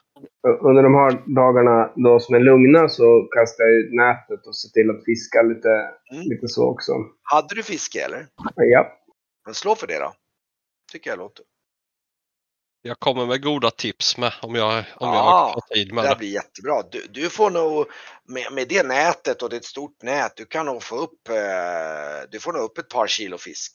Under 0.62 0.84
de 0.84 0.94
här 0.96 1.12
dagarna 1.36 1.94
då 1.96 2.20
som 2.20 2.36
är 2.36 2.40
lugna 2.40 2.90
så 2.90 3.28
kastar 3.36 3.64
jag 3.64 3.74
ut 3.74 3.94
nätet 3.94 4.48
och 4.48 4.56
ser 4.56 4.70
till 4.70 4.90
att 4.90 5.06
fiska 5.06 5.42
lite, 5.42 5.70
Mm. 6.12 6.24
lite 6.30 6.48
så 6.48 6.70
också. 6.70 6.92
Hade 7.24 7.56
du 7.56 7.64
fiske 7.64 8.06
eller? 8.06 8.28
Ja. 8.56 8.98
Men 9.46 9.54
slå 9.54 9.76
för 9.76 9.88
det 9.88 10.00
då. 10.00 10.14
Tycker 10.92 11.10
jag 11.10 11.18
låter. 11.20 11.46
Jag 12.82 13.00
kommer 13.00 13.26
med 13.26 13.44
goda 13.44 13.72
tips 13.72 14.18
med 14.18 14.34
om 14.42 14.56
jag, 14.56 14.74
om 14.78 15.08
jag 15.08 15.16
Ja, 15.16 15.52
har 15.56 15.76
tid 15.76 15.88
Det 15.88 15.94
med 15.96 16.04
här 16.04 16.10
det. 16.16 16.18
blir 16.20 16.30
jättebra. 16.34 16.82
Du, 16.92 17.06
du 17.10 17.30
får 17.30 17.50
nog 17.50 17.86
med, 18.26 18.54
med 18.54 18.68
det 18.68 18.88
nätet 18.88 19.42
och 19.42 19.50
det 19.50 19.56
är 19.56 19.58
ett 19.60 19.66
stort 19.66 20.02
nät. 20.04 20.34
Du 20.36 20.46
kan 20.46 20.66
nog 20.66 20.84
få 20.84 20.96
upp. 20.96 21.30
Eh, 21.30 22.30
du 22.32 22.40
får 22.40 22.54
nog 22.54 22.62
upp 22.62 22.78
ett 22.78 22.90
par 22.90 23.08
kilo 23.08 23.38
fisk. 23.38 23.72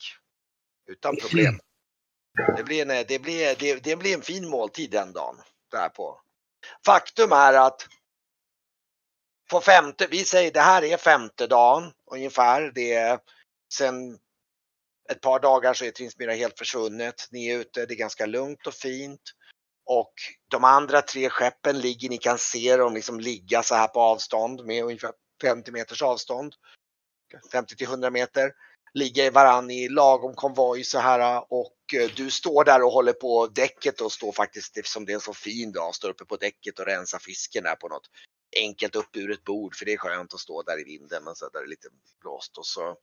Utan 0.90 1.16
problem. 1.16 1.54
Det 2.56 2.64
blir 2.64 2.82
en, 2.82 3.04
det 3.08 3.22
blir, 3.22 3.56
det, 3.58 3.84
det 3.84 3.96
blir 3.96 4.14
en 4.14 4.22
fin 4.22 4.48
måltid 4.48 4.90
den 4.90 5.12
dagen. 5.12 5.36
Där 5.70 5.88
på. 5.88 6.20
Faktum 6.86 7.32
är 7.32 7.54
att 7.54 7.86
på 9.50 9.60
femte, 9.60 10.06
vi 10.06 10.24
säger 10.24 10.52
det 10.52 10.60
här 10.60 10.84
är 10.84 10.96
femte 10.96 11.46
dagen 11.46 11.92
ungefär. 12.10 12.72
Det 12.74 12.92
är 12.92 13.18
sen 13.72 14.18
ett 15.10 15.20
par 15.20 15.40
dagar 15.40 15.74
så 15.74 15.84
är 15.84 15.90
Trinsmyra 15.90 16.32
helt 16.32 16.58
försvunnet. 16.58 17.28
Ni 17.30 17.48
är 17.48 17.58
ute, 17.58 17.86
det 17.86 17.94
är 17.94 17.98
ganska 17.98 18.26
lugnt 18.26 18.66
och 18.66 18.74
fint. 18.74 19.20
Och 19.86 20.12
de 20.50 20.64
andra 20.64 21.02
tre 21.02 21.30
skeppen 21.30 21.80
ligger, 21.80 22.08
ni 22.08 22.18
kan 22.18 22.38
se 22.38 22.76
dem 22.76 22.94
liksom 22.94 23.20
ligga 23.20 23.62
så 23.62 23.74
här 23.74 23.88
på 23.88 24.00
avstånd 24.00 24.66
med 24.66 24.84
ungefär 24.84 25.12
50 25.42 25.72
meters 25.72 26.02
avstånd. 26.02 26.54
50 27.52 27.76
till 27.76 27.86
100 27.86 28.10
meter. 28.10 28.52
Ligger 28.94 29.30
varann 29.30 29.70
i 29.70 29.88
lagom 29.88 30.34
konvoj 30.34 30.84
så 30.84 30.98
här 30.98 31.44
och 31.52 31.94
eh, 31.94 32.10
du 32.16 32.30
står 32.30 32.64
där 32.64 32.82
och 32.82 32.92
håller 32.92 33.12
på 33.12 33.46
däcket 33.46 34.00
och 34.00 34.12
står 34.12 34.32
faktiskt, 34.32 34.76
eftersom 34.76 35.04
det 35.04 35.12
är 35.12 35.14
en 35.14 35.20
så 35.20 35.34
fin 35.34 35.72
dag, 35.72 35.94
står 35.94 36.10
uppe 36.10 36.24
på 36.24 36.36
däcket 36.36 36.78
och 36.78 36.86
rensar 36.86 37.18
fisken 37.18 37.64
där 37.64 37.76
på 37.76 37.88
något 37.88 38.10
enkelt 38.56 38.96
uppburet 38.96 39.44
bord 39.44 39.76
för 39.76 39.84
det 39.84 39.92
är 39.92 39.98
skönt 39.98 40.34
att 40.34 40.40
stå 40.40 40.62
där 40.62 40.80
i 40.80 40.84
vinden 40.84 41.24
men 41.24 41.34
så 41.34 41.48
där 41.48 41.60
det 41.60 41.66
är 41.66 41.68
lite 41.68 41.88
blåst 42.20 42.58
och 42.58 42.66
så. 42.66 42.96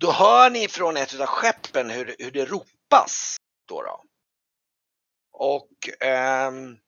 Då 0.00 0.12
hör 0.12 0.50
ni 0.50 0.68
från 0.68 0.96
ett 0.96 1.20
av 1.20 1.26
skeppen 1.26 1.90
hur, 1.90 2.16
hur 2.18 2.30
det 2.30 2.44
ropas. 2.44 3.36
Då 3.68 3.82
då. 3.82 4.04
Och 5.32 5.88
ehm, 6.00 6.78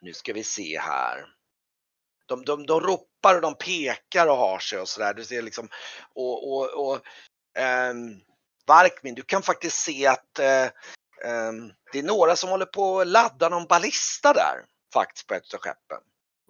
nu 0.00 0.12
ska 0.12 0.32
vi 0.32 0.44
se 0.44 0.78
här. 0.78 1.34
De, 2.26 2.44
de, 2.44 2.66
de 2.66 2.80
ropar 2.80 3.34
och 3.34 3.40
de 3.40 3.54
pekar 3.54 4.26
och 4.26 4.36
har 4.36 4.58
sig 4.58 4.78
och 4.78 4.88
sådär. 4.88 5.14
Du 5.14 5.24
ser 5.24 5.42
liksom 5.42 5.68
och, 6.14 6.52
och, 6.56 6.88
och 6.88 7.00
ehm, 7.58 8.20
Varkmin, 8.66 9.14
du 9.14 9.22
kan 9.22 9.42
faktiskt 9.42 9.76
se 9.76 10.06
att 10.06 10.38
eh, 10.38 10.64
ehm, 11.24 11.72
det 11.92 11.98
är 11.98 12.02
några 12.02 12.36
som 12.36 12.50
håller 12.50 12.66
på 12.66 13.00
att 13.00 13.06
ladda 13.06 13.48
någon 13.48 13.66
ballista 13.66 14.32
där 14.32 14.64
faktiskt 14.94 15.26
på 15.26 15.34
ett 15.34 15.54
av 15.54 15.60
skeppen. 15.60 15.98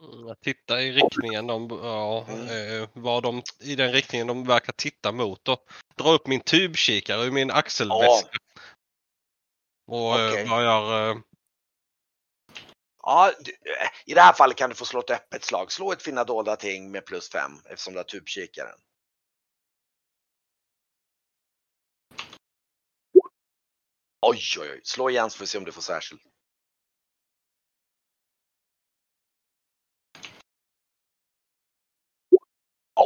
Mm, 0.02 0.28
Jag 0.28 0.40
tittar 0.40 0.78
i 0.78 0.92
riktningen 0.92 1.46
de, 1.46 1.80
ja, 1.82 2.26
Mm. 2.28 2.82
eh, 2.82 2.88
vad 2.92 3.22
de, 3.22 3.42
i 3.60 3.76
den 3.76 3.92
riktningen 3.92 4.26
de 4.26 4.44
verkar 4.44 4.72
titta 4.72 5.12
mot 5.12 5.48
och 5.48 5.68
dra 5.96 6.12
upp 6.12 6.26
min 6.26 6.40
tubkikare 6.40 7.22
ur 7.24 7.30
min 7.30 7.50
axelväska. 7.50 8.38
Och 9.86 10.20
eh, 10.20 10.30
Okej. 10.30 10.48
börjar 10.48 11.14
Ja, 13.06 13.32
du, 13.40 13.52
eh, 13.52 13.88
i 14.06 14.14
det 14.14 14.20
här 14.20 14.32
fallet 14.32 14.56
kan 14.56 14.70
du 14.70 14.76
få 14.76 14.84
slå 14.84 15.00
ett 15.00 15.10
öppet 15.10 15.44
slag. 15.44 15.72
Slå 15.72 15.92
ett 15.92 16.02
finna 16.02 16.24
dolda 16.24 16.56
ting 16.56 16.90
med 16.90 17.06
plus 17.06 17.30
5 17.30 17.52
eftersom 17.64 17.92
du 17.92 17.98
har 17.98 18.04
tubkikaren. 18.04 18.78
Oj, 24.22 24.40
oj, 24.60 24.70
oj. 24.72 24.80
Slå 24.84 25.10
igen 25.10 25.30
så 25.30 25.38
får 25.38 25.44
vi 25.44 25.46
se 25.46 25.58
om 25.58 25.64
du 25.64 25.72
får 25.72 25.82
särskilt. 25.82 26.22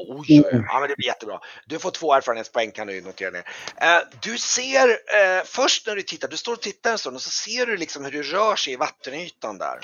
Oj, 0.09 0.27
oj, 0.29 0.45
oj. 0.53 0.65
Ja, 0.69 0.81
men 0.81 0.89
det 0.89 0.97
blir 0.97 1.07
jättebra. 1.07 1.41
Du 1.67 1.79
får 1.79 1.91
två 1.91 2.15
erfarenhetspoäng 2.15 2.71
kan 2.71 2.87
du 2.87 3.01
notera 3.01 3.31
ner. 3.31 3.49
Eh, 3.77 4.01
du 4.23 4.39
ser 4.39 4.89
eh, 4.89 5.45
först 5.45 5.87
när 5.87 5.97
du 5.97 6.03
tittar, 6.03 6.29
du 6.29 6.37
står 6.37 6.53
och 6.53 6.63
tittar 6.63 6.93
en 6.93 6.99
stund 6.99 7.17
och 7.17 7.23
så 7.23 7.31
ser 7.31 7.67
du 7.67 7.77
liksom 7.77 8.05
hur 8.05 8.13
det 8.13 8.23
rör 8.23 8.57
sig 8.57 8.73
i 8.73 8.77
vattenytan 8.77 9.59
där. 9.59 9.79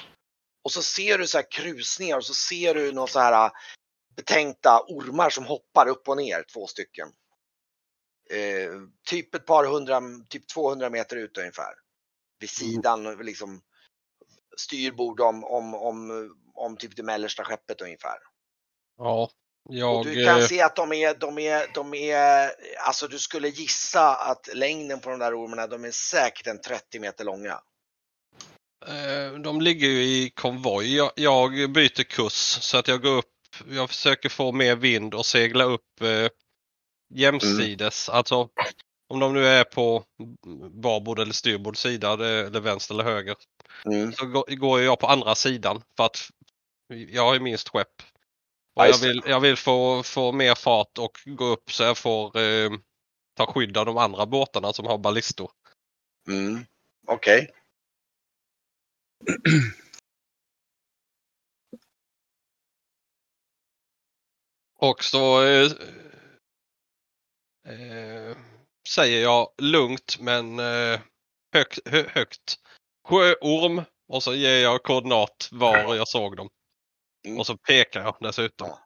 Och 0.65 0.73
så 0.73 0.83
ser 0.83 1.19
du 1.19 1.27
så 1.27 1.39
här 1.39 1.51
krusningar 1.51 2.17
och 2.17 2.25
så 2.25 2.35
ser 2.35 2.75
du 2.75 2.93
några 2.93 3.09
så 3.09 3.21
här 3.21 3.47
eh, 3.47 3.53
betänkta 4.17 4.85
ormar 4.89 5.31
som 5.31 5.45
hoppar 5.45 5.89
upp 5.89 6.09
och 6.09 6.17
ner, 6.17 6.45
två 6.53 6.67
stycken. 6.67 7.09
Eh, 8.31 8.73
typ 9.07 9.35
ett 9.35 9.47
par 9.47 9.65
hundra, 9.65 10.03
typ 10.29 10.49
200 10.49 10.91
meter 10.91 11.17
ut 11.17 11.39
ungefär. 11.39 11.75
Vid 12.39 12.51
sidan, 12.51 13.17
liksom 13.17 13.63
styrbord 14.57 15.21
om, 15.21 15.45
om, 15.45 15.75
om, 15.75 16.31
om 16.55 16.77
typ 16.77 16.97
det 16.97 17.03
mellersta 17.03 17.45
skeppet 17.45 17.81
ungefär. 17.81 18.19
ja, 18.99 19.31
jag, 19.71 20.05
du 20.05 20.25
kan 20.25 20.41
eh, 20.41 20.47
se 20.47 20.61
att 20.63 20.77
de 20.77 20.93
är, 20.93 21.15
de 21.15 21.39
är, 21.39 21.67
de 21.75 21.95
är, 21.95 22.51
alltså 22.87 23.09
du 23.09 23.19
skulle 23.19 23.49
gissa 23.49 24.15
att 24.15 24.49
längden 24.55 25.01
på 25.01 25.11
de 25.11 25.19
där 25.19 25.45
ormarna, 25.45 25.67
de 25.67 25.85
är 25.85 25.91
säkert 25.91 26.47
en 26.47 26.61
30 26.61 27.01
meter 27.01 27.25
långa. 27.25 27.61
eh, 28.87 29.39
de 29.39 29.61
ligger 29.61 29.89
ju 29.89 30.03
i 30.03 30.31
konvoj. 30.31 30.95
Jag, 30.97 31.11
jag 31.15 31.71
byter 31.73 32.03
kurs 32.03 32.33
så 32.61 32.79
att 32.79 32.89
jag 32.89 33.03
går 33.03 33.17
upp, 33.19 33.27
jag 33.71 33.89
försöker 33.89 34.29
få 34.29 34.53
mer 34.53 34.77
vind 34.77 35.15
och 35.15 35.27
segla 35.27 35.65
upp 35.65 36.01
eh, 36.01 36.29
jämsides. 37.15 38.09
Alltså 38.09 38.49
om 39.09 39.21
de 39.21 39.33
nu 39.35 39.47
är 39.47 39.65
på 39.65 40.05
barbord 40.83 41.19
eller 41.19 41.33
styrbord 41.33 41.77
sida, 41.77 42.17
det- 42.17 42.47
eller 42.47 42.61
vänster 42.61 42.95
eller 42.95 43.05
höger. 43.05 43.37
Mm. 43.87 44.13
så 44.13 44.27
går, 44.27 44.57
går 44.57 44.81
jag 44.81 44.99
på 44.99 45.07
andra 45.07 45.35
sidan 45.35 45.83
för 45.97 46.05
att 46.05 46.29
jag 47.09 47.23
har 47.23 47.35
ju 47.35 47.41
minst 47.41 47.69
skepp. 47.69 47.89
Och 48.75 48.85
Ja, 48.85 48.89
jag 48.89 48.99
vill, 48.99 49.23
jag 49.27 49.41
vill 49.41 49.57
få, 49.57 50.03
få 50.03 50.33
mer 50.33 50.55
fart 50.55 50.99
och 50.99 51.19
gå 51.27 51.45
upp 51.45 51.73
så 51.73 51.83
jag 51.83 51.99
får 51.99 52.39
eh, 52.39 52.71
ta 53.35 53.47
skydd 53.47 53.77
av 53.77 53.87
de 53.87 53.97
andra 53.97 54.27
båtarna 54.27 54.73
som 54.73 54.87
har 54.87 54.99
ballistor. 54.99 55.51
Mm. 56.29 56.65
Okej. 57.07 57.51
Och 64.79 65.05
så 65.05 65.43
eh, 65.43 65.71
eh, 67.69 68.37
säger 68.89 69.23
jag 69.23 69.49
lugnt 69.59 70.17
men 70.21 70.59
eh, 70.59 71.01
högt, 71.53 71.79
hö, 71.85 72.05
högt. 72.09 72.59
Sjöorm 73.09 73.83
och 74.09 74.23
så 74.23 74.35
ger 74.35 74.63
jag 74.63 74.83
koordinat 74.83 75.49
var 75.53 75.95
jag 75.95 76.09
såg 76.09 76.37
dem. 76.37 76.49
Mm. 77.25 77.39
Och 77.39 77.47
så 77.47 77.57
pekar 77.57 78.01
jag 78.01 78.17
dessutom. 78.21 78.69
Ja. 78.69 78.79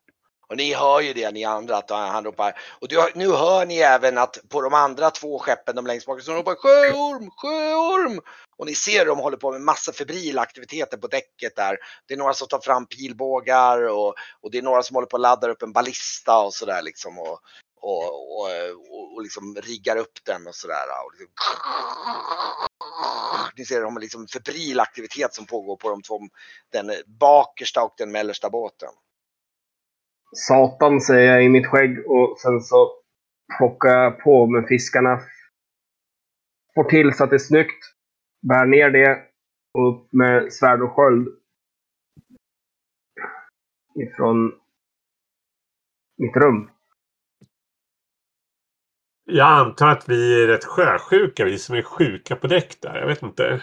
Och 0.48 0.56
ni 0.56 0.74
hör 0.74 1.00
ju 1.00 1.12
det 1.12 1.30
ni 1.30 1.44
andra 1.44 1.76
att 1.76 1.90
han 1.90 2.24
ropar. 2.24 2.58
Och 2.80 2.88
du, 2.88 3.10
nu 3.14 3.28
hör 3.28 3.66
ni 3.66 3.78
även 3.78 4.18
att 4.18 4.38
på 4.48 4.60
de 4.60 4.74
andra 4.74 5.10
två 5.10 5.38
skeppen, 5.38 5.76
de 5.76 5.86
längst 5.86 6.06
bak, 6.06 6.22
så 6.22 6.34
ropar 6.34 6.54
sjöorm, 6.54 7.30
sjöorm! 7.30 8.20
Och 8.58 8.66
ni 8.66 8.74
ser 8.74 9.06
de 9.06 9.18
håller 9.18 9.36
på 9.36 9.52
med 9.52 9.60
massa 9.60 9.92
febrila 9.92 10.42
aktiviteter 10.42 10.96
på 10.96 11.06
däcket 11.06 11.56
där. 11.56 11.76
Det 12.06 12.14
är 12.14 12.18
några 12.18 12.32
som 12.32 12.48
tar 12.48 12.60
fram 12.60 12.86
pilbågar 12.86 13.88
och, 13.88 14.14
och 14.40 14.50
det 14.50 14.58
är 14.58 14.62
några 14.62 14.82
som 14.82 14.94
håller 14.94 15.06
på 15.06 15.16
att 15.16 15.20
ladda 15.20 15.48
upp 15.48 15.62
en 15.62 15.72
ballista 15.72 16.38
och 16.38 16.54
sådär 16.54 16.82
liksom. 16.82 17.18
Och, 17.18 17.40
och, 17.80 18.38
och, 18.38 18.48
och, 18.90 19.14
och 19.14 19.22
liksom 19.22 19.54
riggar 19.54 19.96
upp 19.96 20.24
den 20.24 20.46
och 20.46 20.54
sådär. 20.54 20.86
Och 21.04 21.12
liksom, 21.12 21.28
ni 23.56 23.64
ser 23.64 23.82
de 23.82 23.92
har 23.94 24.00
liksom 24.00 24.26
febril 24.26 24.80
aktivitet 24.80 25.34
som 25.34 25.46
pågår 25.46 25.76
på 25.76 25.90
de 25.90 26.02
två, 26.02 26.20
den 26.72 26.90
bakersta 27.06 27.82
och 27.84 27.94
den 27.98 28.12
mellersta 28.12 28.50
båten. 28.50 28.88
Satan 30.36 31.00
säger 31.00 31.32
jag 31.32 31.44
i 31.44 31.48
mitt 31.48 31.66
skägg 31.66 32.10
och 32.10 32.38
sen 32.40 32.60
så 32.60 32.92
plockar 33.58 33.88
jag 33.88 34.20
på 34.20 34.46
med 34.46 34.68
fiskarna. 34.68 35.20
Får 36.74 36.84
till 36.84 37.14
så 37.14 37.24
att 37.24 37.30
det 37.30 37.36
är 37.36 37.38
snyggt. 37.38 37.84
Bär 38.48 38.66
ner 38.66 38.90
det 38.90 39.22
och 39.74 39.88
upp 39.88 40.12
med 40.12 40.52
svärd 40.52 40.82
och 40.82 40.92
sköld. 40.92 41.28
Ifrån 43.94 44.52
mitt 46.16 46.36
rum. 46.36 46.70
Jag 49.30 49.48
antar 49.48 49.88
att 49.88 50.08
vi 50.08 50.42
är 50.42 50.46
rätt 50.46 50.64
sjösjuka, 50.64 51.44
vi 51.44 51.58
som 51.58 51.74
är 51.74 51.82
sjuka 51.82 52.36
på 52.36 52.46
däck 52.46 52.80
där. 52.80 52.98
Jag 52.98 53.06
vet 53.06 53.22
inte. 53.22 53.62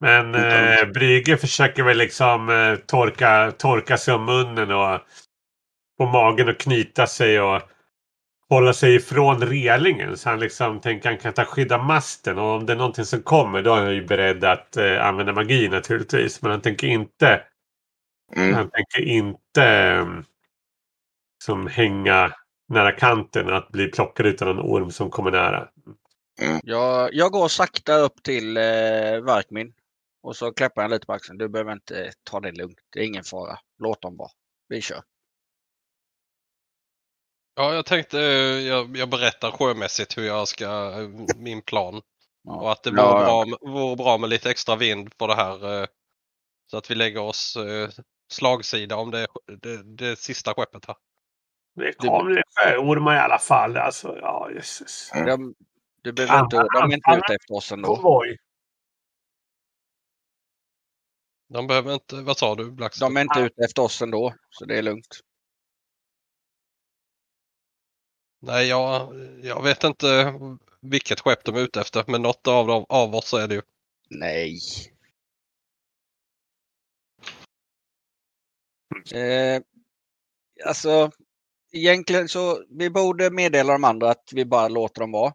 Men 0.00 0.34
eh, 0.34 0.84
Brygge 0.94 1.36
försöker 1.36 1.82
väl 1.82 1.98
liksom 1.98 2.48
eh, 2.48 2.76
torka, 2.76 3.52
torka 3.58 3.96
sig 3.96 4.14
om 4.14 4.24
munnen 4.24 4.70
och 4.70 5.00
på 5.98 6.06
magen 6.06 6.48
och 6.48 6.58
knyta 6.58 7.06
sig 7.06 7.40
och 7.40 7.62
hålla 8.48 8.72
sig 8.72 8.94
ifrån 8.94 9.42
relingen. 9.42 10.16
Så 10.16 10.28
han 10.28 10.40
liksom 10.40 10.80
tänker 10.80 11.08
han 11.08 11.18
kan 11.18 11.32
ta 11.32 11.44
skydda 11.44 11.82
masten 11.82 12.38
och 12.38 12.54
om 12.54 12.66
det 12.66 12.72
är 12.72 12.76
någonting 12.76 13.04
som 13.04 13.22
kommer 13.22 13.62
då 13.62 13.74
är 13.74 13.82
han 13.82 13.94
ju 13.94 14.06
beredd 14.06 14.44
att 14.44 14.76
eh, 14.76 15.06
använda 15.06 15.32
magi 15.32 15.68
naturligtvis. 15.68 16.42
Men 16.42 16.50
han 16.50 16.60
tänker 16.60 16.86
inte 16.86 17.42
Mm. 18.36 18.54
han 18.54 18.70
tänker 18.70 19.00
inte 19.02 19.64
eh, 19.64 20.06
som 21.44 21.66
hänga 21.66 22.34
nära 22.68 22.92
kanten 22.92 23.48
att 23.52 23.68
bli 23.68 23.88
plockad 23.88 24.26
utan 24.26 24.48
en 24.48 24.58
orm 24.60 24.90
som 24.90 25.10
kommer 25.10 25.30
nära. 25.30 25.68
Jag, 26.62 27.14
jag 27.14 27.32
går 27.32 27.48
sakta 27.48 27.94
upp 27.98 28.22
till 28.22 28.56
eh, 28.56 29.20
Varkmin 29.22 29.74
och 30.22 30.36
så 30.36 30.52
klappar 30.52 30.82
jag 30.82 30.90
lite 30.90 31.06
på 31.06 31.12
axeln. 31.12 31.38
Du 31.38 31.48
behöver 31.48 31.72
inte 31.72 32.12
ta 32.22 32.40
det 32.40 32.52
lugnt. 32.52 32.78
Det 32.92 33.00
är 33.00 33.04
ingen 33.04 33.24
fara. 33.24 33.58
Låt 33.78 34.02
dem 34.02 34.16
vara. 34.16 34.30
Vi 34.68 34.80
kör. 34.80 35.02
Ja, 37.54 37.74
jag 37.74 37.86
tänkte 37.86 38.20
eh, 38.20 38.26
jag, 38.68 38.96
jag 38.96 39.08
berättar 39.08 39.50
sjömässigt 39.50 40.18
hur 40.18 40.22
jag 40.26 40.48
ska, 40.48 40.64
eh, 41.00 41.08
min 41.36 41.62
plan. 41.62 42.02
Ja. 42.42 42.54
Och 42.60 42.72
att 42.72 42.82
det 42.82 42.90
vore, 42.90 43.00
Ja, 43.02 43.24
bra, 43.24 43.44
med- 43.46 43.58
vore 43.74 43.96
bra 43.96 44.18
med 44.18 44.30
lite 44.30 44.50
extra 44.50 44.76
vind 44.76 45.16
på 45.18 45.26
det 45.26 45.34
här. 45.34 45.80
eh, 45.82 45.86
Så 46.70 46.76
att 46.76 46.90
vi 46.90 46.94
lägger 46.94 47.20
oss 47.20 47.56
slagsida 48.32 48.96
om 48.96 49.10
det, 49.10 49.26
det, 49.46 49.82
det 49.82 50.18
sista 50.18 50.54
skeppet 50.54 50.86
här. 50.86 50.96
Det 51.74 51.92
kommer 51.92 52.42
sjöormar 52.56 53.16
i 53.16 53.18
alla 53.18 53.38
fall. 53.38 53.76
Alltså, 53.76 54.18
ja, 54.20 54.50
jösses. 54.54 55.10
De, 55.14 55.54
du 56.02 56.12
behöver 56.12 56.40
inte, 56.40 56.56
de 56.56 56.90
är 56.90 56.94
inte 56.94 57.10
ute 57.10 57.34
efter 57.34 57.54
oss 57.54 57.72
ändå. 57.72 57.94
Konvoj. 57.94 58.38
De 61.48 61.66
behöver 61.66 61.94
inte, 61.94 62.16
vad 62.16 62.38
sa 62.38 62.54
du 62.54 62.70
Blackstone? 62.70 63.10
De 63.10 63.16
är 63.16 63.20
inte 63.20 63.40
ute 63.40 63.64
efter 63.64 63.82
oss 63.82 64.02
ändå, 64.02 64.34
så 64.50 64.64
det 64.64 64.78
är 64.78 64.82
lugnt. 64.82 65.20
Nej, 68.42 68.68
jag, 68.68 69.14
jag 69.42 69.62
vet 69.62 69.84
inte 69.84 70.34
vilket 70.80 71.20
skepp 71.20 71.44
de 71.44 71.56
är 71.56 71.60
ute 71.60 71.80
efter, 71.80 72.04
men 72.06 72.22
något 72.22 72.46
av, 72.46 72.66
dem, 72.66 72.86
av 72.88 73.14
oss 73.14 73.34
är 73.34 73.48
det 73.48 73.54
ju. 73.54 73.62
Nej. 74.08 74.58
Eh, 79.14 79.62
alltså, 80.66 81.10
egentligen 81.72 82.28
så 82.28 82.64
vi 82.78 82.90
borde 82.90 83.30
meddela 83.30 83.72
de 83.72 83.84
andra 83.84 84.10
att 84.10 84.28
vi 84.32 84.44
bara 84.44 84.68
låter 84.68 85.00
dem 85.00 85.12
vara. 85.12 85.32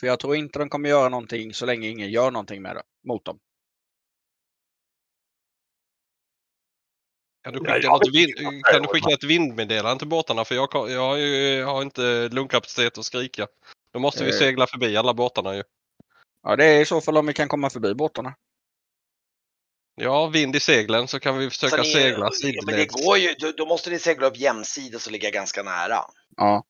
För 0.00 0.06
jag 0.06 0.20
tror 0.20 0.36
inte 0.36 0.58
de 0.58 0.68
kommer 0.68 0.88
göra 0.88 1.08
någonting 1.08 1.54
så 1.54 1.66
länge 1.66 1.88
ingen 1.88 2.10
gör 2.10 2.30
någonting 2.30 2.62
med 2.62 2.76
det, 2.76 2.82
mot 3.08 3.24
dem. 3.24 3.38
Kan 7.44 7.52
du 7.52 7.60
Ja, 7.64 7.74
skicka, 7.74 7.88
något 7.88 8.06
vet 8.08 8.40
vind, 8.40 8.64
kan 8.64 8.82
du 8.82 8.88
skicka 8.88 9.14
ett 9.14 9.24
vindmeddelande 9.24 9.98
till 9.98 10.08
båtarna? 10.08 10.44
För 10.44 10.54
jag, 10.54 10.68
jag, 10.72 11.00
har 11.00 11.16
ju- 11.16 11.54
jag 11.58 11.66
har 11.66 11.82
inte 11.82 12.28
lungkapacitet 12.28 12.98
att 12.98 13.04
skrika. 13.04 13.46
Då 13.92 13.98
måste 13.98 14.24
vi 14.24 14.30
Eh. 14.30 14.36
segla 14.38 14.66
förbi 14.66 14.96
alla 14.96 15.14
båtarna 15.14 15.56
ju. 15.56 15.62
Ja, 16.42 16.56
det 16.56 16.64
är 16.64 16.80
i 16.80 16.84
så 16.84 17.00
fall 17.00 17.16
om 17.16 17.26
vi 17.26 17.32
kan 17.32 17.48
komma 17.48 17.70
förbi 17.70 17.94
båtarna. 17.94 18.34
Ja, 19.94 20.26
vind 20.26 20.56
i 20.56 20.60
seglen 20.60 21.08
så 21.08 21.20
kan 21.20 21.38
vi 21.38 21.50
försöka 21.50 21.76
Så 21.76 21.82
ni- 21.82 21.92
segla 21.92 22.30
Men 22.66 22.74
det 22.76 22.86
går 22.86 23.18
ju, 23.18 23.34
då, 23.38 23.52
då 23.52 23.66
måste 23.66 23.90
ni 23.90 23.98
segla 23.98 24.26
upp 24.26 24.36
jämsides 24.36 25.06
och 25.06 25.12
ligga 25.12 25.30
ganska 25.30 25.62
nära. 25.62 25.98
Ja. 26.36 26.64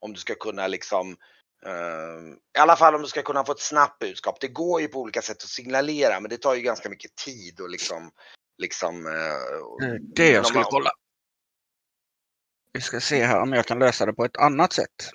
Om 0.00 0.12
du 0.12 0.20
ska 0.20 0.34
kunna 0.34 0.66
liksom 0.66 1.16
eh, 1.66 2.34
I 2.56 2.58
alla 2.58 2.76
fall 2.76 2.94
om 2.94 3.02
du 3.02 3.08
ska 3.08 3.22
kunna 3.22 3.44
få 3.44 3.52
ett 3.52 3.60
snabbt 3.60 3.98
budskap. 3.98 4.40
Det 4.40 4.48
går 4.48 4.80
ju 4.80 4.88
på 4.88 5.00
olika 5.00 5.22
sätt 5.22 5.36
att 5.36 5.48
signalera 5.48 6.20
men 6.20 6.28
det 6.30 6.36
tar 6.38 6.54
ju 6.54 6.60
ganska 6.62 6.88
mycket 6.90 7.14
tid 7.14 7.60
och 7.60 7.70
liksom 7.70 8.10
liksom 8.58 9.06
eh, 9.06 9.86
Det 10.14 10.30
jag 10.30 10.54
man- 10.54 10.64
kolla. 10.64 10.90
Vi 12.72 12.80
ska 12.80 13.00
se 13.00 13.24
här 13.24 13.40
om 13.40 13.52
jag 13.52 13.66
kan 13.66 13.78
lösa 13.78 14.06
det 14.06 14.12
på 14.12 14.24
ett 14.24 14.36
annat 14.36 14.72
sätt. 14.72 15.10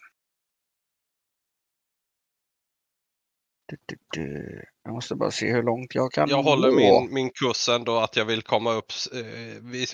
Jag 4.83 4.93
måste 4.93 5.15
bara 5.15 5.31
se 5.31 5.51
hur 5.51 5.63
långt 5.63 5.95
jag 5.95 6.11
kan 6.11 6.29
Jag 6.29 6.43
håller 6.43 6.69
gå. 6.69 6.75
min, 6.75 7.13
min 7.13 7.29
kurs 7.29 7.69
ändå 7.69 7.97
att 7.97 8.15
jag 8.15 8.25
vill 8.25 8.41
komma 8.41 8.71
upp 8.73 8.91
eh, 9.13 9.61
vid, 9.61 9.87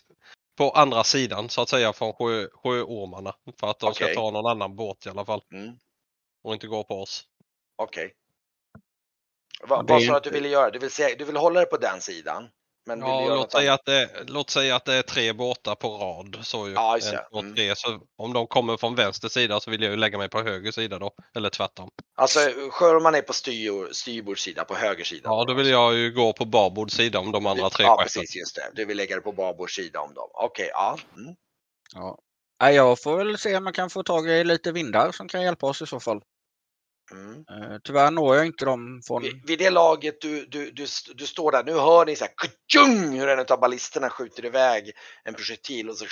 på 0.57 0.71
andra 0.71 1.03
sidan 1.03 1.49
så 1.49 1.61
att 1.61 1.69
säga 1.69 1.93
från 1.93 2.13
sjö, 2.13 2.47
sjöormarna. 2.53 3.33
För 3.59 3.67
att 3.67 3.79
de 3.79 3.93
ska 3.93 4.05
Okej. 4.05 4.15
ta 4.15 4.31
någon 4.31 4.51
annan 4.51 4.75
båt 4.75 5.05
i 5.05 5.09
alla 5.09 5.25
fall 5.25 5.41
Mm, 5.51 5.75
och 6.43 6.53
inte 6.53 6.67
gå 6.67 6.83
på 6.83 7.01
oss. 7.01 7.23
Okej. 7.75 8.13
Vad 9.63 9.87
det 9.87 9.93
vad 9.93 10.03
sa 10.03 10.11
du 10.11 10.17
att 10.17 10.23
du 10.23 10.29
ville 10.29 10.47
göra? 10.47 10.69
Du 10.71 10.79
vill, 10.79 10.91
se, 10.91 11.15
du 11.15 11.25
vill 11.25 11.37
hålla 11.37 11.59
dig 11.59 11.69
på 11.69 11.77
den 11.77 12.01
sidan? 12.01 12.49
Men 12.87 12.99
Ja, 12.99 13.35
låt 13.35 13.51
säga, 13.51 13.73
att 13.73 13.85
det, 13.85 14.09
låt 14.27 14.49
säga 14.49 14.75
att 14.75 14.85
det 14.85 14.93
är 14.93 15.01
tre 15.01 15.33
båtar 15.33 15.75
på 15.75 15.87
rad. 15.97 16.37
Så 16.41 16.67
ju. 16.67 16.73
Ja, 16.73 16.97
det. 17.01 17.09
En, 17.17 17.19
två, 17.31 17.39
Mm. 17.39 17.55
tre. 17.55 17.75
Så 17.75 17.99
om 18.17 18.33
de 18.33 18.47
kommer 18.47 18.77
från 18.77 18.95
vänster 18.95 19.29
sida 19.29 19.59
så 19.59 19.71
vill 19.71 19.81
jag 19.81 19.91
ju 19.91 19.97
lägga 19.97 20.17
mig 20.17 20.29
på 20.29 20.41
höger 20.41 20.71
sida 20.71 20.99
då. 20.99 21.11
Eller 21.35 21.49
tvärtom. 21.49 21.89
Alltså 22.15 22.39
sjöormarna 22.71 23.17
är 23.17 23.21
på 23.21 23.33
styr, 23.33 23.93
sida, 24.35 24.63
på 24.65 24.75
höger 24.75 25.03
sida. 25.03 25.21
Ja, 25.23 25.45
då 25.47 25.53
vill 25.53 25.67
jag 25.69 25.95
ju 25.95 26.11
gå 26.11 26.33
på 26.33 26.45
babord 26.45 26.91
sida 26.91 27.19
om 27.19 27.31
de 27.31 27.45
andra 27.45 27.69
tre 27.69 27.83
Ja, 27.85 27.91
skeppen. 27.91 28.03
precis, 28.03 28.35
just 28.35 28.55
det. 28.55 28.69
Du 28.73 28.85
vill 28.85 28.97
lägga 28.97 29.15
det 29.15 29.21
på 29.21 29.31
babord 29.31 29.75
sida 29.75 29.99
om 30.01 30.13
dem. 30.13 30.29
Okej, 30.33 30.69
ja. 30.73 30.97
Mm. 31.17 31.35
Ja. 31.93 32.17
Jag 32.71 33.01
får 33.03 33.17
väl 33.17 33.37
se 33.37 33.57
om 33.57 33.63
man 33.63 33.73
kan 33.73 33.89
få 33.89 34.03
tag 34.03 34.29
i 34.29 34.43
lite 34.43 34.71
vindar 34.71 35.11
som 35.11 35.27
kan 35.27 35.41
hjälpa 35.41 35.67
oss 35.67 35.81
i 35.81 35.87
så 35.87 35.99
fall. 35.99 36.21
Mm. 37.11 37.45
Eh, 37.49 37.77
tyvärr 37.83 38.11
når 38.11 38.35
jag 38.35 38.45
inte 38.45 38.65
dem 38.65 39.01
från... 39.07 39.21
Vid, 39.21 39.47
vid 39.47 39.59
det 39.59 39.69
laget 39.69 40.21
du, 40.21 40.45
du, 40.45 40.71
du, 40.71 40.85
du 41.15 41.27
står 41.27 41.51
där, 41.51 41.63
nu 41.63 41.71
hör 41.71 42.05
ni 42.05 42.15
så 42.15 42.25
här 42.25 42.33
kutjung, 42.37 43.19
hur 43.19 43.27
en 43.27 43.45
av 43.49 43.59
ballisterna 43.59 44.09
skjuter 44.09 44.45
iväg 44.45 44.91
en 45.23 45.33
projektil 45.33 45.89
och 45.89 45.97
så 45.97 46.05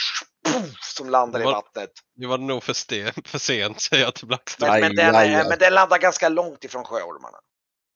puff, 0.47 0.93
som 0.95 1.09
landar 1.09 1.41
i 1.41 1.43
Vad- 1.43 1.53
vattnet. 1.53 1.91
Det 2.15 2.27
var 2.27 2.37
nog 2.37 2.63
för, 2.63 2.73
sten, 2.73 3.13
för 3.25 3.39
sent 3.39 3.81
säger 3.81 4.03
jag 4.03 4.15
till 4.15 4.27
Blackstone. 4.27 4.71
Men, 4.71 4.81
men, 4.81 4.95
den, 4.95 5.15
aj, 5.15 5.35
aj. 5.35 5.49
men 5.49 5.59
den 5.59 5.73
landar 5.73 5.99
ganska 5.99 6.29
långt 6.29 6.63
ifrån 6.63 6.83
sjöormarna. 6.83 7.37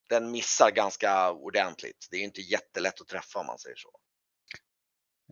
Den 0.09 0.31
missar 0.31 0.71
ganska 0.71 1.31
ordentligt. 1.31 2.07
Det 2.11 2.15
är 2.15 2.19
ju 2.19 2.25
inte 2.25 2.41
jättelätt 2.41 3.01
att 3.01 3.07
träffa 3.07 3.39
om 3.39 3.45
man 3.45 3.59
säger 3.59 3.75
så. 3.75 3.89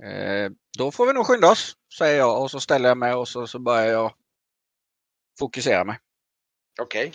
Eh, 0.06 0.50
då 0.78 0.92
får 0.92 1.08
vi 1.08 1.14
nog 1.14 1.26
skynda 1.26 1.52
oss, 1.52 1.76
säger 1.98 2.18
jag 2.18 2.42
och 2.42 2.52
så 2.52 2.60
ställer 2.60 2.90
jag 2.90 2.98
mig 2.98 3.14
och 3.14 3.28
så, 3.28 3.48
så 3.48 3.60
börjar 3.60 3.86
jag 3.86 4.14
fokusera 5.40 5.84
mig. 5.84 6.00
Okej. 6.82 7.12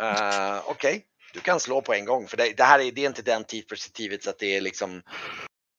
Eh, 0.00 0.70
Okej, 0.70 1.06
du 1.32 1.40
kan 1.40 1.60
slå 1.60 1.80
på 1.80 1.94
en 1.94 2.04
gång. 2.04 2.26
För 2.26 2.36
det, 2.36 2.56
det 2.56 2.64
här 2.64 2.78
är, 2.78 2.92
det 2.92 3.04
är 3.04 3.08
inte 3.08 3.22
den 3.22 3.44
tidsperspektivet 3.44 4.24
så 4.24 4.30
att 4.30 4.38
det 4.38 4.56
är 4.56 4.60
liksom 4.60 5.02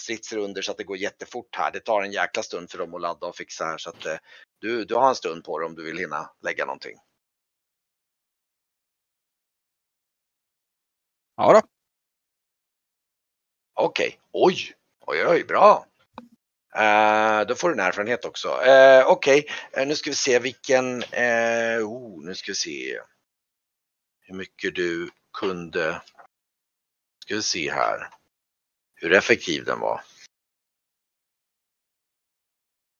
stridsrunder 0.03 0.61
så 0.61 0.71
att 0.71 0.77
det 0.77 0.83
går 0.83 0.97
jättefort 0.97 1.55
här. 1.55 1.71
Det 1.71 1.79
tar 1.79 2.01
en 2.01 2.11
jäkla 2.11 2.43
stund 2.43 2.71
för 2.71 2.77
dem 2.77 2.93
att 2.95 3.01
ladda 3.01 3.27
och 3.27 3.35
fixa 3.35 3.65
här. 3.65 3.77
Så 3.77 3.89
att 3.89 4.05
eh, 4.05 4.17
du, 4.59 4.85
du 4.85 4.95
har 4.95 5.09
en 5.09 5.15
stund 5.15 5.43
på 5.43 5.59
dig 5.59 5.65
om 5.65 5.75
du 5.75 5.83
vill 5.83 5.97
hinna 5.97 6.31
lägga 6.41 6.65
någonting. 6.65 6.97
Ja 11.35 11.53
då. 11.53 11.61
Okej, 13.73 14.19
oj, 14.31 14.73
oj, 14.99 15.27
oj, 15.27 15.43
bra. 15.43 15.85
Eh, 16.75 17.41
då 17.47 17.55
får 17.55 17.69
du 17.69 17.73
en 17.73 17.79
erfarenhet 17.79 18.25
också. 18.25 18.47
Uh, 18.47 19.07
Okej, 19.07 19.47
eh, 19.71 19.87
nu 19.87 19.95
ska 19.95 20.09
vi 20.09 20.15
se 20.15 20.39
vilken, 20.39 21.03
uh, 21.03 21.87
oh, 21.87 22.25
nu 22.25 22.35
ska 22.35 22.51
vi 22.51 22.55
se 22.55 22.99
hur 24.27 24.35
mycket 24.35 24.75
du 24.75 25.09
kunde 25.33 26.01
Ska 27.27 27.35
vi 27.35 27.41
se 27.41 27.71
här. 27.71 28.09
Hur 28.95 29.13
effektiv 29.13 29.65
den 29.65 29.79
var. 29.79 30.01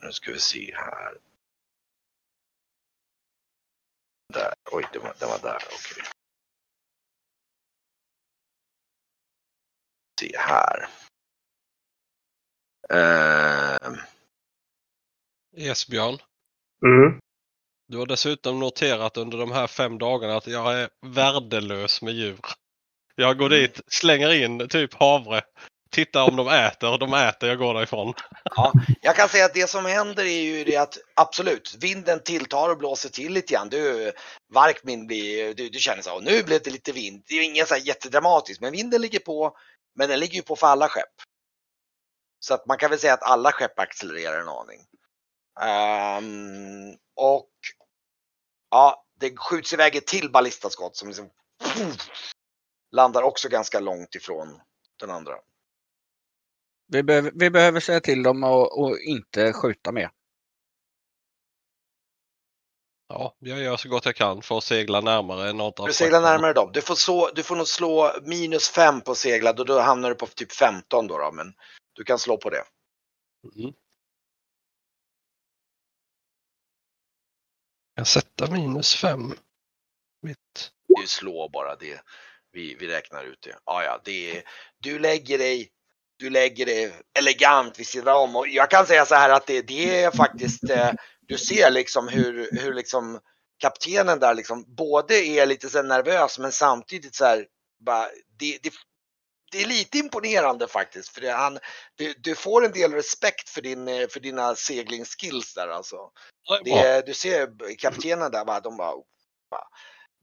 Nu 0.04 0.12
ska 0.12 0.32
vi 0.32 0.40
se 0.40 0.76
här. 0.76 1.18
Där. 4.34 4.54
Oj, 4.72 4.88
den 4.94 5.02
var, 5.02 5.16
den 5.20 5.30
var 5.30 5.40
där. 5.40 5.64
Okej. 5.66 6.04
Se 10.20 10.38
här. 10.38 10.90
Uh, 12.94 14.00
Esbjörn, 15.52 16.18
Mm. 16.84 17.20
Du 17.88 17.98
har 17.98 18.06
dessutom 18.06 18.60
noterat 18.60 19.18
under 19.18 19.38
de 19.38 19.52
här 19.52 19.68
fem 19.68 19.98
dagarna 19.98 20.36
att 20.36 20.48
jag 20.48 20.80
är 20.80 20.90
värdelös 21.06 22.02
med 22.02 22.14
djur. 22.14 22.40
Jag 23.16 23.38
går 23.38 23.50
dit, 23.50 23.82
slänger 23.88 24.34
in 24.44 24.68
typ 24.68 24.94
havre, 24.94 25.42
tittar 25.92 26.30
om 26.30 26.36
de 26.36 26.48
äter, 26.48 26.98
de 26.98 27.14
äter, 27.14 27.50
jag 27.50 27.58
går 27.58 27.74
därifrån. 27.74 28.14
Ja, 28.56 28.74
jag 29.02 29.16
kan 29.16 29.30
säga 29.30 29.46
att 29.46 29.54
det 29.54 29.70
som 29.70 29.86
händer 29.86 30.24
är 30.24 30.42
ju 30.42 30.64
det 30.64 30.78
att 30.78 30.98
absolut, 31.16 31.76
vinden 31.80 32.24
tilltar 32.24 32.70
och 32.70 32.78
blåser 32.78 33.10
till 33.10 33.34
lite 33.34 33.54
grann. 33.54 33.70
Du, 33.70 34.12
Varkmin 34.54 35.08
blir, 35.08 35.54
du, 35.54 35.70
du 35.70 35.80
känner 35.80 36.02
så 36.02 36.10
här, 36.10 36.22
nu 36.22 36.44
blev 36.44 36.62
det 36.64 36.70
lite 36.72 36.92
vind. 36.92 37.24
Det 37.28 37.34
är 37.34 37.38
ju 37.38 37.44
inget 37.44 37.68
så 37.68 37.74
här 37.74 37.82
jättedramatiskt, 37.82 38.62
men 38.62 38.72
vinden 38.72 39.02
ligger 39.02 39.20
på, 39.20 39.58
men 39.96 40.10
den 40.10 40.20
ligger 40.20 40.36
ju 40.36 40.42
på 40.42 40.56
för 40.56 40.68
alla 40.68 40.90
skepp. 40.90 41.14
Så 42.40 42.54
att 42.54 42.66
man 42.66 42.78
kan 42.78 42.90
väl 42.90 43.00
säga 43.00 43.14
att 43.14 43.24
alla 43.24 43.52
skepp 43.52 43.80
accelererar 43.80 44.42
en 44.42 44.50
aning. 44.50 44.80
Ehm, 45.62 46.98
och 47.16 47.50
ja, 48.70 49.06
det 49.20 49.38
skjuts 49.38 49.74
iväg 49.74 49.96
ett 49.96 50.08
till 50.08 50.32
ballistaskott 50.32 50.96
som 50.96 51.08
liksom 51.08 51.30
landar 52.92 53.22
också 53.22 53.50
ganska 53.50 53.80
långt 53.80 54.16
ifrån 54.16 54.62
den 55.00 55.10
andra. 55.10 55.34
Vi, 56.88 57.04
behöver, 57.04 57.32
vi 57.36 57.50
behöver 57.50 57.80
säga 57.80 58.00
till 58.00 58.24
dem 58.24 58.44
att 58.44 58.72
att 58.72 59.00
inte 59.00 59.54
skjuta 59.54 59.92
mer. 59.92 60.12
Ja, 63.10 63.36
jag 63.40 63.60
gör 63.60 63.78
så 63.78 63.90
gott 63.90 64.06
jag 64.06 64.16
kan 64.16 64.42
för 64.42 64.58
att 64.58 64.64
segla 64.64 65.02
närmare 65.02 65.54
något 65.54 65.80
av 65.80 65.88
Du 65.88 65.94
seglar 65.94 66.22
närmare 66.22 66.54
dem. 66.54 66.70
Du 66.74 66.82
får, 66.82 66.96
så, 66.96 67.32
du 67.32 67.44
får 67.44 67.56
nog 67.56 67.68
slå 67.68 68.12
minus 68.22 68.70
5 68.70 69.02
på 69.02 69.16
seglad 69.16 69.60
och 69.60 69.66
då 69.66 69.80
hamnar 69.80 70.10
du 70.10 70.16
på 70.16 70.26
typ 70.28 70.52
15 70.52 71.08
då, 71.08 71.18
då 71.18 71.32
men 71.32 71.54
du 71.94 72.04
kan 72.04 72.20
slå 72.20 72.38
på 72.38 72.50
det. 72.50 72.64
Mm. 73.56 73.74
Jag 77.98 78.08
sätter 78.08 78.48
minus 78.48 78.96
fem. 78.96 79.34
Mitt. 80.22 80.72
Det 80.88 81.04
är 81.04 81.08
slå 81.08 81.50
bara 81.50 81.76
det. 81.76 82.02
Vi, 82.52 82.76
vi 82.80 82.88
räknar 82.88 83.24
ut 83.24 83.42
det. 83.42 83.56
Ja, 83.66 83.84
ja, 83.84 84.02
det 84.06 84.38
är, 84.38 84.44
du 84.80 85.00
lägger 85.00 85.38
dig 85.38 85.72
du 86.20 86.30
lägger 86.30 86.66
dig 86.66 86.94
elegant 87.20 87.80
vid 87.80 87.88
sidan 87.88 88.16
om 88.16 88.36
och 88.36 88.48
jag 88.48 88.70
kan 88.70 88.86
säga 88.86 89.06
så 89.06 89.16
här 89.16 89.30
att 89.30 89.48
det, 89.48 89.62
det 89.62 90.04
är 90.04 90.12
faktiskt 90.12 90.70
eh, 90.70 90.92
du 91.22 91.38
ser 91.38 91.72
liksom 91.72 92.08
hur, 92.08 92.50
hur 92.52 92.74
liksom 92.74 93.20
kaptenen 93.60 94.20
där 94.20 94.34
liksom 94.34 94.76
både 94.76 95.16
är 95.16 95.46
lite 95.46 95.70
så 95.70 95.82
nervös 95.82 96.40
men 96.40 96.52
samtidigt 96.52 97.16
så 97.16 97.26
här 97.26 97.46
bara, 97.86 98.08
det, 98.40 98.60
det, 98.64 98.74
det 99.52 99.62
är 99.62 99.68
lite 99.68 99.98
imponerande 99.98 100.68
faktiskt 100.68 101.10
för 101.10 101.22
det, 101.22 101.32
han, 101.32 101.60
du, 101.96 102.14
du 102.18 102.36
får 102.36 102.66
en 102.66 102.72
del 102.72 102.94
respekt 102.94 103.50
för, 103.50 103.62
din, 103.62 103.88
eh, 103.88 104.08
för 104.08 104.20
dina 104.20 104.56
seglingsskills 104.56 105.54
där 105.54 105.68
alltså. 105.68 105.98
Det 106.64 107.06
du 107.06 107.14
ser 107.14 107.76
kaptenen 107.78 108.32
där, 108.32 108.46
bara, 108.46 108.60
de 108.60 108.78
bara, 108.78 108.94
bara 109.52 109.68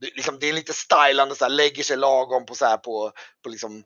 det, 0.01 0.07
liksom, 0.07 0.39
det 0.39 0.49
är 0.49 0.53
lite 0.53 0.73
stylande, 0.73 1.35
så 1.35 1.45
här, 1.45 1.51
lägger 1.51 1.83
sig 1.83 1.97
lagom 1.97 2.47
på 2.47 2.55
så 2.55 2.65
här 2.65 2.77
på, 2.77 3.13
på 3.43 3.49
liksom 3.49 3.85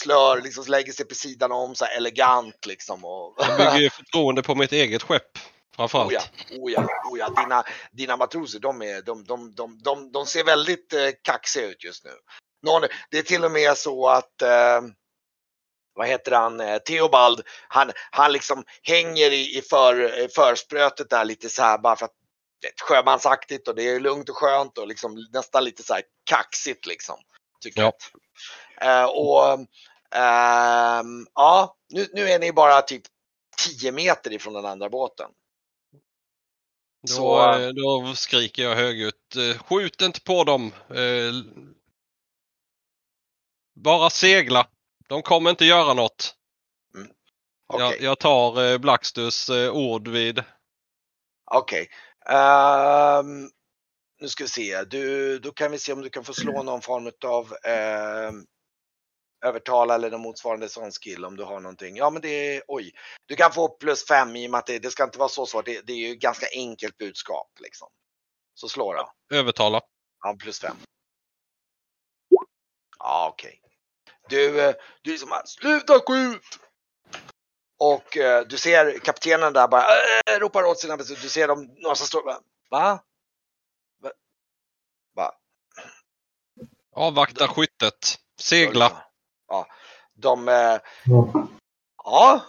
slör, 0.00 0.40
liksom 0.40 0.64
lägger 0.68 0.92
sig 0.92 1.06
på 1.06 1.14
sidan 1.14 1.52
om 1.52 1.74
så 1.74 1.84
här 1.84 1.96
elegant 1.96 2.66
liksom. 2.66 3.04
Och, 3.04 3.34
Jag 3.38 3.56
bygger 3.58 3.78
ju 3.78 3.90
förtroende 3.90 4.42
på 4.42 4.54
mitt 4.54 4.72
eget 4.72 5.02
skepp. 5.02 5.38
Framförallt. 5.76 6.12
Oh 6.12 6.14
ja, 6.14 6.22
oh 6.58 6.72
ja, 6.72 6.86
oh 7.10 7.18
ja. 7.18 7.42
Dina, 7.42 7.64
dina 7.92 8.16
matroser, 8.16 8.58
de, 8.58 8.82
är, 8.82 9.02
de, 9.02 9.24
de, 9.24 9.54
de, 9.54 9.78
de, 9.82 10.12
de 10.12 10.26
ser 10.26 10.44
väldigt 10.44 10.92
eh, 10.92 11.08
kaxiga 11.22 11.66
ut 11.66 11.84
just 11.84 12.04
nu. 12.04 12.10
Någon, 12.64 12.82
det 13.10 13.18
är 13.18 13.22
till 13.22 13.44
och 13.44 13.50
med 13.50 13.76
så 13.78 14.08
att 14.08 14.42
eh, 14.42 14.80
vad 15.94 16.06
heter 16.08 16.32
han, 16.32 16.60
eh, 16.60 16.78
Theobald, 16.78 17.42
han, 17.68 17.90
han 18.10 18.32
liksom 18.32 18.64
hänger 18.82 19.30
i, 19.30 19.58
i 19.58 19.62
för, 19.62 20.20
eh, 20.20 20.28
försprötet 20.28 21.10
där 21.10 21.24
lite 21.24 21.48
så 21.48 21.62
här 21.62 21.78
bara 21.78 21.96
för 21.96 22.04
att 22.04 22.14
det 22.60 22.66
är 22.66 22.72
sjömansaktigt 22.84 23.68
och 23.68 23.74
det 23.74 23.82
är 23.82 24.00
lugnt 24.00 24.28
och 24.28 24.36
skönt 24.36 24.78
och 24.78 24.88
liksom 24.88 25.26
nästan 25.32 25.64
lite 25.64 25.82
så 25.82 25.94
här 25.94 26.02
kaxigt 26.30 26.86
liksom. 26.86 27.16
Tycker 27.62 27.80
Ja. 27.82 27.92
jag. 28.80 29.00
Eh, 29.02 29.04
och 29.10 29.52
ehm, 30.14 31.26
ja, 31.34 31.76
nu, 31.88 32.06
nu 32.12 32.28
är 32.30 32.38
ni 32.38 32.52
bara 32.52 32.82
typ 32.82 33.02
10 33.80 33.92
meter 33.92 34.32
ifrån 34.32 34.54
den 34.54 34.64
andra 34.66 34.88
båten. 34.88 35.30
Då, 37.08 37.12
Så- 37.14 37.52
eh, 37.52 37.68
då 37.68 38.14
skriker 38.14 38.62
jag 38.62 38.74
högljutt. 38.76 39.36
eh, 39.36 39.62
Skjut 39.62 40.00
inte 40.02 40.20
på 40.20 40.44
dem. 40.44 40.72
Eh, 43.76 43.82
Bara 43.82 44.10
segla. 44.10 44.66
De 45.08 45.22
kommer 45.22 45.50
inte 45.50 45.64
göra 45.64 45.94
något. 45.94 46.34
Okej. 47.66 47.86
Jag, 47.86 48.00
jag 48.00 48.18
tar 48.18 48.72
eh, 48.72 48.78
Blacksters 48.78 49.50
eh, 49.50 49.72
ord 49.72 50.08
vid. 50.08 50.42
Okej. 51.50 51.88
Ehm, 52.26 53.50
nu 54.20 54.28
ska 54.28 54.44
vi 54.44 54.48
se. 54.48 54.84
Du, 54.84 55.38
då 55.38 55.52
kan 55.52 55.70
vi 55.70 55.78
se 55.78 55.92
om 55.92 56.02
du 56.02 56.10
kan 56.10 56.24
få 56.24 56.32
slå 56.32 56.62
någon 56.62 56.82
form 56.82 57.10
av 57.24 57.52
um, 58.28 58.46
övertala 59.44 59.94
eller 59.94 60.10
någon 60.10 60.20
motsvarande 60.20 60.68
sån 60.68 60.92
skill 60.92 61.24
om 61.24 61.36
du 61.36 61.44
har 61.44 61.60
någonting. 61.60 61.96
Ja 61.96 62.10
men 62.10 62.22
det 62.22 62.56
är, 62.56 62.62
oj. 62.68 62.92
Du 63.26 63.36
kan 63.36 63.52
få 63.52 63.68
plus 63.68 64.06
fem 64.06 64.36
i 64.36 64.46
och 64.46 64.50
med 64.50 64.58
att 64.58 64.66
det, 64.66 64.78
det 64.78 64.90
ska 64.90 65.04
inte 65.04 65.18
vara 65.18 65.28
så 65.28 65.46
svårt. 65.46 65.64
Det, 65.64 65.86
det 65.86 65.92
är 65.92 66.08
ju 66.08 66.14
ganska 66.14 66.46
enkelt 66.52 66.98
budskap 66.98 67.50
liksom. 67.60 67.88
Så 68.54 68.68
slå 68.68 68.92
då. 68.92 69.36
Övertala. 69.36 69.80
Ja, 70.22 70.36
plus 70.40 70.60
fem. 70.60 70.76
Ja, 73.04 73.28
okej. 73.32 73.60
Du, 74.28 74.60
eh, 74.60 74.74
du 75.02 75.14
är 75.14 75.18
som 75.18 75.30
här, 75.30 75.42
sluta 75.46 76.00
skjut! 76.00 76.58
Och 77.78 78.16
eh, 78.16 78.46
du 78.46 78.56
ser 78.56 78.98
kaptenen 78.98 79.52
där 79.52 79.68
bara 79.68 79.82
äh, 79.82 80.38
ropar 80.40 80.64
åt 80.64 80.78
sina 80.78 80.96
Du 80.96 81.16
ser 81.16 81.48
dem, 81.48 81.74
några 81.76 81.94
som 81.94 82.06
står 82.06 82.22
bara, 82.22 82.40
va? 82.70 83.00
Va? 84.02 84.10
va? 85.14 85.32
Avvakta 86.96 87.48
skyttet. 87.48 88.18
Segla. 88.40 89.04
Ja, 89.48 89.66
de, 90.14 90.48
eh, 90.48 90.78
ja, 92.04 92.40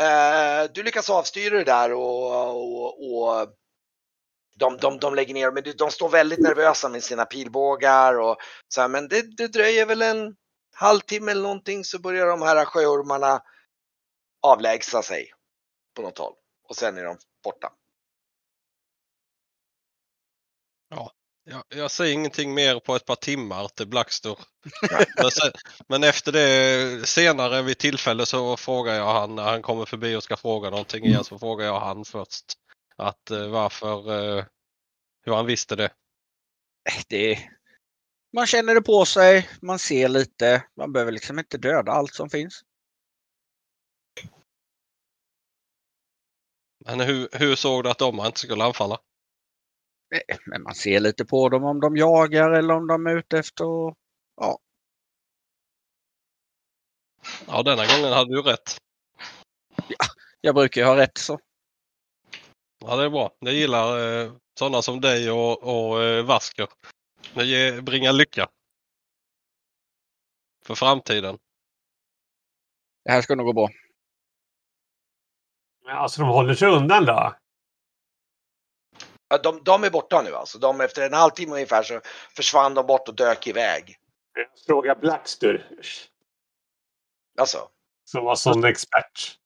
eh, 0.00 0.70
du 0.74 0.82
lyckas 0.82 1.10
avstyra 1.10 1.58
det 1.58 1.64
där 1.64 1.92
och, 1.92 2.50
och, 2.50 3.12
och 3.12 3.48
de, 4.54 4.76
de, 4.76 4.98
de 4.98 5.14
lägger 5.14 5.34
ner, 5.34 5.50
men 5.50 5.62
de, 5.76 5.90
står 5.90 6.08
väldigt 6.08 6.40
nervösa 6.40 6.88
med 6.88 7.04
sina 7.04 7.24
pilbågar 7.24 8.18
och 8.20 8.36
så 8.68 8.80
här, 8.80 8.88
men 8.88 9.08
det, 9.08 9.36
det 9.36 9.48
dröjer 9.48 9.86
väl 9.86 10.02
en 10.02 10.36
halvtimme 10.74 11.30
eller 11.30 11.42
någonting 11.42 11.84
så 11.84 11.98
börjar 11.98 12.26
de 12.26 12.42
här 12.42 12.64
sjöormarna 12.64 13.42
avlägsna 14.42 15.02
sig 15.02 15.32
på 15.96 16.02
något 16.02 16.18
håll 16.18 16.34
och 16.68 16.76
sen 16.76 16.98
är 16.98 17.04
de 17.04 17.16
borta. 17.44 17.72
Jag, 21.46 21.62
jag 21.68 21.90
säger 21.90 22.14
ingenting 22.14 22.54
mer 22.54 22.80
på 22.80 22.96
ett 22.96 23.04
par 23.04 23.16
timmar 23.16 23.68
till 23.68 23.86
Blackster. 23.86 24.38
men, 25.16 25.30
sen, 25.30 25.52
men 25.88 26.04
efter 26.04 26.32
det 26.32 27.08
senare 27.08 27.62
vid 27.62 27.78
tillfälle 27.78 28.26
så 28.26 28.56
frågar 28.56 28.94
jag 28.94 29.12
han 29.12 29.34
när 29.34 29.42
han 29.42 29.62
kommer 29.62 29.84
förbi 29.84 30.16
och 30.16 30.22
ska 30.22 30.36
fråga 30.36 30.70
någonting 30.70 31.04
igen 31.04 31.24
så 31.24 31.38
frågar 31.38 31.66
jag 31.66 31.80
han 31.80 32.04
först. 32.04 32.44
Att 32.96 33.30
eh, 33.30 33.48
varför, 33.50 34.10
eh, 34.38 34.44
hur 35.22 35.34
han 35.34 35.46
visste 35.46 35.76
det. 35.76 35.92
Det, 37.08 37.38
man 38.32 38.46
känner 38.46 38.74
det 38.74 38.82
på 38.82 39.04
sig, 39.04 39.48
man 39.62 39.78
ser 39.78 40.08
lite. 40.08 40.66
Man 40.76 40.92
behöver 40.92 41.12
liksom 41.12 41.38
inte 41.38 41.58
döda 41.58 41.92
allt 41.92 42.14
som 42.14 42.30
finns. 42.30 42.62
Men 46.86 47.00
hur, 47.00 47.28
hur 47.32 47.54
såg 47.56 47.84
du 47.84 47.90
att 47.90 47.98
de 47.98 48.20
inte 48.20 48.40
skulle 48.40 48.64
anfalla? 48.64 48.98
Eh, 50.14 50.36
Men 50.46 50.62
man 50.62 50.74
ser 50.74 51.00
lite 51.00 51.24
på 51.24 51.48
dem 51.48 51.64
om 51.64 51.80
de 51.80 51.96
jagar 51.96 52.50
eller 52.50 52.74
om 52.74 52.86
de 52.86 53.06
är 53.06 53.16
ute 53.16 53.38
efter 53.38 53.64
att- 54.40 54.60
Ja, 57.46 57.62
denna 57.62 57.86
gången 57.86 58.12
hade 58.12 58.34
du 58.34 58.42
rätt. 58.42 58.76
Jag 60.40 60.54
brukar 60.54 60.80
ju 60.80 60.86
ha 60.86 60.96
rätt 60.96 61.18
så. 61.18 61.38
Ja, 62.86 62.96
det 62.96 63.04
är 63.04 63.10
bra. 63.10 63.36
Jag 63.38 63.54
gillar 63.54 63.98
eh, 63.98 64.32
sådana 64.58 64.82
som 64.82 65.00
dig 65.00 65.30
och, 65.30 65.62
och 65.62 66.02
eh, 66.02 66.24
Vasker. 66.24 66.68
Det 67.34 67.44
ger, 67.44 67.80
bringar 67.80 68.12
lycka. 68.12 68.48
För 70.66 70.74
framtiden. 70.74 71.38
Det 73.04 73.12
här 73.12 73.22
ska 73.22 73.34
nog 73.34 73.46
gå 73.46 73.52
bra. 73.52 73.68
Alltså 75.88 76.20
de 76.20 76.28
håller 76.28 76.54
sig 76.54 76.68
undan 76.68 77.04
då? 77.04 77.36
Ja, 79.28 79.38
De, 79.38 79.64
de 79.64 79.84
är 79.84 79.90
borta 79.90 80.22
nu 80.22 80.34
alltså. 80.34 80.58
De, 80.58 80.80
efter 80.80 81.06
en 81.06 81.12
halvtimme 81.12 81.52
ungefär 81.52 81.82
så 81.82 82.00
försvann 82.36 82.74
de 82.74 82.86
bort 82.86 83.08
och 83.08 83.14
dök 83.14 83.46
iväg. 83.46 83.96
Jag 84.34 84.46
frågar 84.66 84.94
Blackster. 84.94 85.70
Alltså, 87.38 87.68
Som 88.04 88.24
var 88.24 88.34
sån 88.34 88.64
expert. 88.64 89.38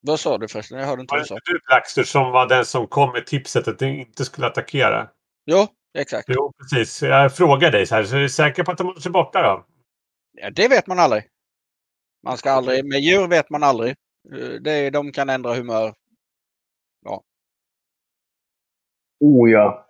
Vad 0.00 0.20
sa 0.20 0.38
du 0.38 0.48
förresten? 0.48 0.78
Jag 0.78 0.86
hörde 0.86 1.02
inte 1.02 1.12
Var 1.12 1.18
vad 1.18 1.20
det 1.20 1.24
du 1.24 1.28
sa. 1.28 1.34
inte 1.34 1.52
du 1.52 1.60
Blackster 1.66 2.02
som 2.02 2.30
var 2.32 2.46
den 2.48 2.64
som 2.64 2.86
kom 2.86 3.12
med 3.12 3.26
tipset 3.26 3.68
att 3.68 3.80
ni 3.80 4.00
inte 4.00 4.24
skulle 4.24 4.46
attackera? 4.46 5.10
Jo, 5.46 5.66
exakt. 5.98 6.28
Jo, 6.28 6.52
precis. 6.58 7.02
Jag 7.02 7.36
frågar 7.36 7.70
dig 7.70 7.86
så 7.86 7.94
här. 7.94 8.04
Så 8.04 8.16
är 8.16 8.20
du 8.20 8.28
säker 8.28 8.64
på 8.64 8.70
att 8.70 8.78
de 8.78 8.86
håller 8.86 9.00
sig 9.00 9.12
borta 9.12 9.42
då? 9.42 9.66
Ja, 10.32 10.50
det 10.50 10.68
vet 10.68 10.86
man 10.86 10.98
aldrig. 10.98 11.24
Man 12.22 12.36
ska 12.38 12.50
aldrig, 12.50 12.84
med 12.84 13.00
djur 13.00 13.28
vet 13.28 13.50
man 13.50 13.62
aldrig. 13.62 13.90
Eh, 14.32 14.48
Det, 14.60 14.90
de 14.90 15.12
kan 15.12 15.28
ändra 15.30 15.54
humör. 15.54 15.94
Oh 19.20 19.50
ja. 19.50 19.86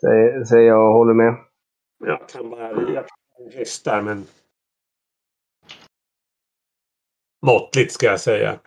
Säger, 0.00 0.44
säger 0.44 0.68
jag 0.68 0.86
och 0.88 0.92
håller 0.94 1.14
med. 1.14 1.34
Jag 1.98 2.28
kan 2.28 2.50
bara 2.50 2.70
en 2.70 3.52
häst 3.52 3.84
där, 3.84 4.02
men... 4.02 4.26
Måttligt 7.46 7.92
ska 7.92 8.06
jag 8.06 8.20
säga. 8.20 8.58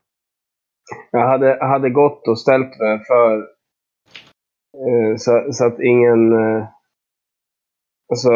Jag 1.12 1.28
hade, 1.28 1.66
hade 1.66 1.90
gått 1.90 2.28
och 2.28 2.40
ställt 2.40 2.80
mig 2.80 3.06
för 3.06 3.38
eh, 4.78 5.18
så, 5.18 5.54
så 5.54 5.66
att 5.66 5.80
ingen... 5.80 6.34
Eh, 6.34 6.68
alltså... 8.10 8.30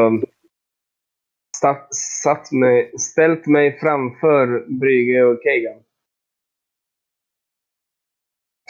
Satt, 1.61 1.95
satt 2.23 2.51
mig, 2.51 2.99
ställt 2.99 3.47
mig 3.47 3.79
framför 3.79 4.65
Brygge 4.79 5.25
och 5.25 5.39
Kegan. 5.43 5.83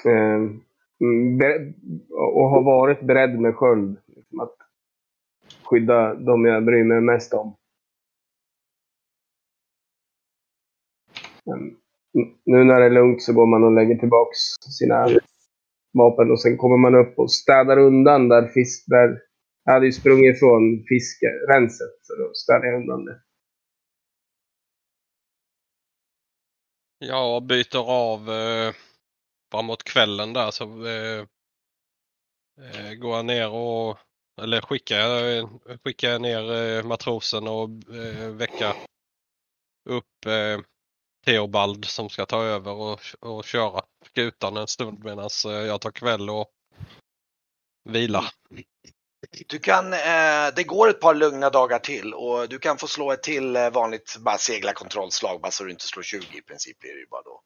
Eh, 0.06 0.52
be- 1.40 1.74
och 2.10 2.50
har 2.50 2.64
varit 2.64 3.02
beredd 3.02 3.40
med 3.40 3.56
sköld. 3.56 3.98
Liksom 4.08 4.40
att 4.40 4.56
skydda 5.64 6.14
de 6.14 6.46
jag 6.46 6.66
bryr 6.66 6.84
mig 6.84 7.02
mest 7.02 7.34
om. 7.34 7.56
Mm 11.46 11.78
nu 12.46 12.64
när 12.64 12.80
det 12.80 12.86
är 12.86 12.90
lugnt 12.90 13.22
så 13.22 13.34
går 13.34 13.46
man 13.46 13.64
och 13.64 13.72
lägger 13.72 13.96
tillbaks 13.96 14.40
sina 14.80 15.08
vapen 15.94 16.32
och 16.32 16.42
sen 16.42 16.58
kommer 16.58 16.78
man 16.78 16.96
upp 16.96 17.20
och 17.20 17.32
städar 17.32 17.78
undan 17.78 18.30
där 18.30 18.48
fisk... 18.48 18.86
Där 18.88 19.20
jag 19.64 19.74
hade 19.74 19.86
ju 19.86 19.92
sprungit 19.92 20.36
ifrån 20.36 20.84
fiskrenset. 20.90 21.98
så 22.02 22.16
då 22.16 22.34
städar 22.34 22.66
jag 22.66 22.82
undan 22.82 23.06
det. 23.06 23.22
Jag 27.00 27.44
byter 27.44 27.92
av 27.92 28.30
eh, 28.30 28.74
framåt 29.52 29.84
kvällen 29.84 30.34
där 30.34 30.52
så 30.52 30.64
eh, 30.64 31.20
eh, 32.60 32.94
går 32.94 33.16
jag 33.16 33.26
ner 33.26 33.50
och 33.52 33.98
eller 34.42 34.62
skickar 34.62 34.96
jag, 34.96 35.50
skickar 35.84 36.10
jag 36.10 36.22
ner 36.22 36.54
eh, 36.54 36.84
matrosen 36.84 37.48
och 37.48 37.70
eh, 37.96 38.30
väcka 38.30 38.76
upp 39.90 40.26
eh, 40.26 40.62
Theobald 41.28 41.86
som 41.86 42.10
ska 42.10 42.26
ta 42.26 42.44
över 42.44 42.72
och, 42.72 43.00
och 43.20 43.46
köra 43.46 43.82
skutan 44.06 44.58
en 44.58 44.68
stund 44.68 45.04
medan 45.04 45.30
eh, 45.46 45.52
jag 45.52 45.82
tar 45.82 45.92
kväll 45.92 46.30
och 46.30 46.52
vilar. 47.90 48.26
du 49.48 49.60
kan, 49.60 49.94
eh, 49.94 50.54
det 50.56 50.64
går 50.64 50.90
ett 50.90 51.00
par 51.00 51.16
lugna 51.16 51.50
dagar 51.50 51.80
till 51.80 52.14
och 52.14 52.50
du 52.50 52.60
kan 52.60 52.78
få 52.78 52.88
slå 52.88 53.12
ett 53.12 53.24
till 53.24 53.56
eh, 53.56 53.70
vanligt 53.70 54.18
bara 54.20 54.38
segla 54.38 54.74
kontrollslag 54.74 55.42
bara 55.42 55.52
så 55.52 55.64
du 55.64 55.72
inte 55.72 55.88
slår 55.88 56.04
20 56.04 56.38
i 56.38 56.42
princip 56.42 56.80
blir 56.80 56.94
det 56.94 57.00
ju 57.00 57.08
bara 57.08 57.22
då. 57.22 57.44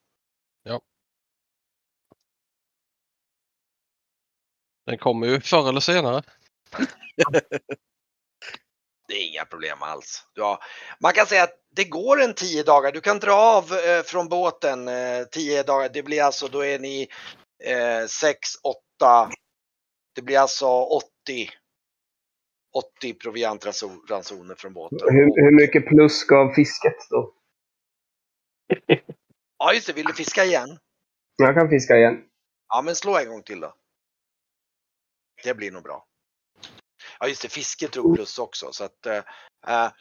Den 4.85 4.97
kommer 4.97 5.27
ju 5.27 5.41
förr 5.41 5.69
eller 5.69 5.79
senare. 5.79 6.23
Det 9.11 9.17
är 9.17 9.27
inga 9.27 9.45
problem 9.45 9.77
alls. 9.81 10.27
Ja, 10.33 10.59
man 10.99 11.13
kan 11.13 11.25
säga 11.25 11.43
att 11.43 11.55
det 11.75 11.83
går 11.83 12.21
en 12.21 12.33
10 12.33 12.63
dagar. 12.63 12.91
Du 12.91 13.01
kan 13.01 13.19
dra 13.19 13.33
av 13.33 13.63
eh, 13.73 14.03
från 14.03 14.29
båten 14.29 14.87
eh, 14.87 15.23
10 15.31 15.63
dagar. 15.63 15.89
Det 15.93 16.03
blir 16.03 16.23
alltså, 16.23 16.47
då 16.47 16.65
är 16.65 16.79
ni 16.79 17.07
eh, 17.63 18.07
6, 18.07 18.39
8. 18.63 19.29
Det 20.15 20.21
blir 20.21 20.39
alltså 20.39 20.67
80. 20.67 21.49
80 22.99 23.13
proviantransoner 23.13 24.55
från 24.55 24.73
båten. 24.73 24.99
Hur, 25.01 25.43
hur 25.43 25.51
mycket 25.51 25.85
plus 25.85 26.23
gav 26.23 26.53
fisket 26.53 26.97
då? 27.09 27.33
Ja 29.57 29.73
just 29.73 29.87
det, 29.87 29.93
vill 29.93 30.05
du 30.05 30.13
fiska 30.13 30.45
igen? 30.45 30.77
Jag 31.35 31.55
kan 31.55 31.69
fiska 31.69 31.97
igen. 31.97 32.23
Ja 32.67 32.81
men 32.81 32.95
slå 32.95 33.17
en 33.17 33.29
gång 33.29 33.43
till 33.43 33.59
då. 33.59 33.73
Det 35.43 35.53
blir 35.53 35.71
nog 35.71 35.83
bra. 35.83 36.05
Ja 37.21 37.27
just 37.27 37.41
det, 37.41 37.49
fisket 37.49 37.91
drog 37.91 38.15
plus 38.15 38.39
också 38.39 38.71
så 38.71 38.83
att 38.83 39.05
eh, 39.05 39.91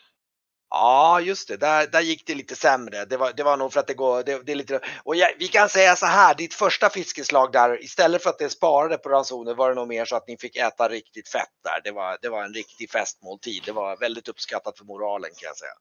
Ja 0.71 1.21
just 1.21 1.49
det, 1.49 1.57
där, 1.57 1.87
där 1.87 2.01
gick 2.01 2.27
det 2.27 2.35
lite 2.35 2.57
sämre. 2.57 3.05
Det 3.05 3.17
var, 3.17 3.33
det 3.33 3.43
var 3.43 3.57
nog 3.57 3.73
för 3.73 3.81
att 3.81 3.87
det 3.87 3.95
går, 3.95 4.23
det, 4.23 4.43
det 4.47 4.53
är 4.53 4.57
lite, 4.57 4.81
och 5.05 5.17
jag, 5.17 5.29
vi 5.39 5.49
kan 5.49 5.69
säga 5.69 5.97
så 5.97 6.07
här, 6.07 6.35
ditt 6.35 6.55
första 6.55 6.91
fiskeslag 6.91 7.53
där, 7.53 7.85
istället 7.85 8.23
för 8.23 8.31
att 8.31 8.39
det 8.39 8.51
sparade 8.51 8.99
på 8.99 9.09
ransoner 9.09 9.55
var 9.55 9.69
det 9.69 9.75
nog 9.75 9.89
mer 9.89 10.05
så 10.05 10.17
att 10.17 10.29
ni 10.29 10.37
fick 10.39 10.57
äta 10.57 10.89
riktigt 10.89 11.29
fett 11.29 11.49
där. 11.65 11.81
Det 11.85 11.91
var, 11.91 12.19
det 12.23 12.29
var 12.29 12.45
en 12.45 12.55
riktig 12.55 12.91
festmåltid. 12.91 13.63
Det 13.67 13.73
var 13.73 13.97
väldigt 13.97 14.29
uppskattat 14.29 14.79
för 14.79 14.85
moralen 14.85 15.31
kan 15.31 15.47
jag 15.47 15.57
säga. 15.57 15.73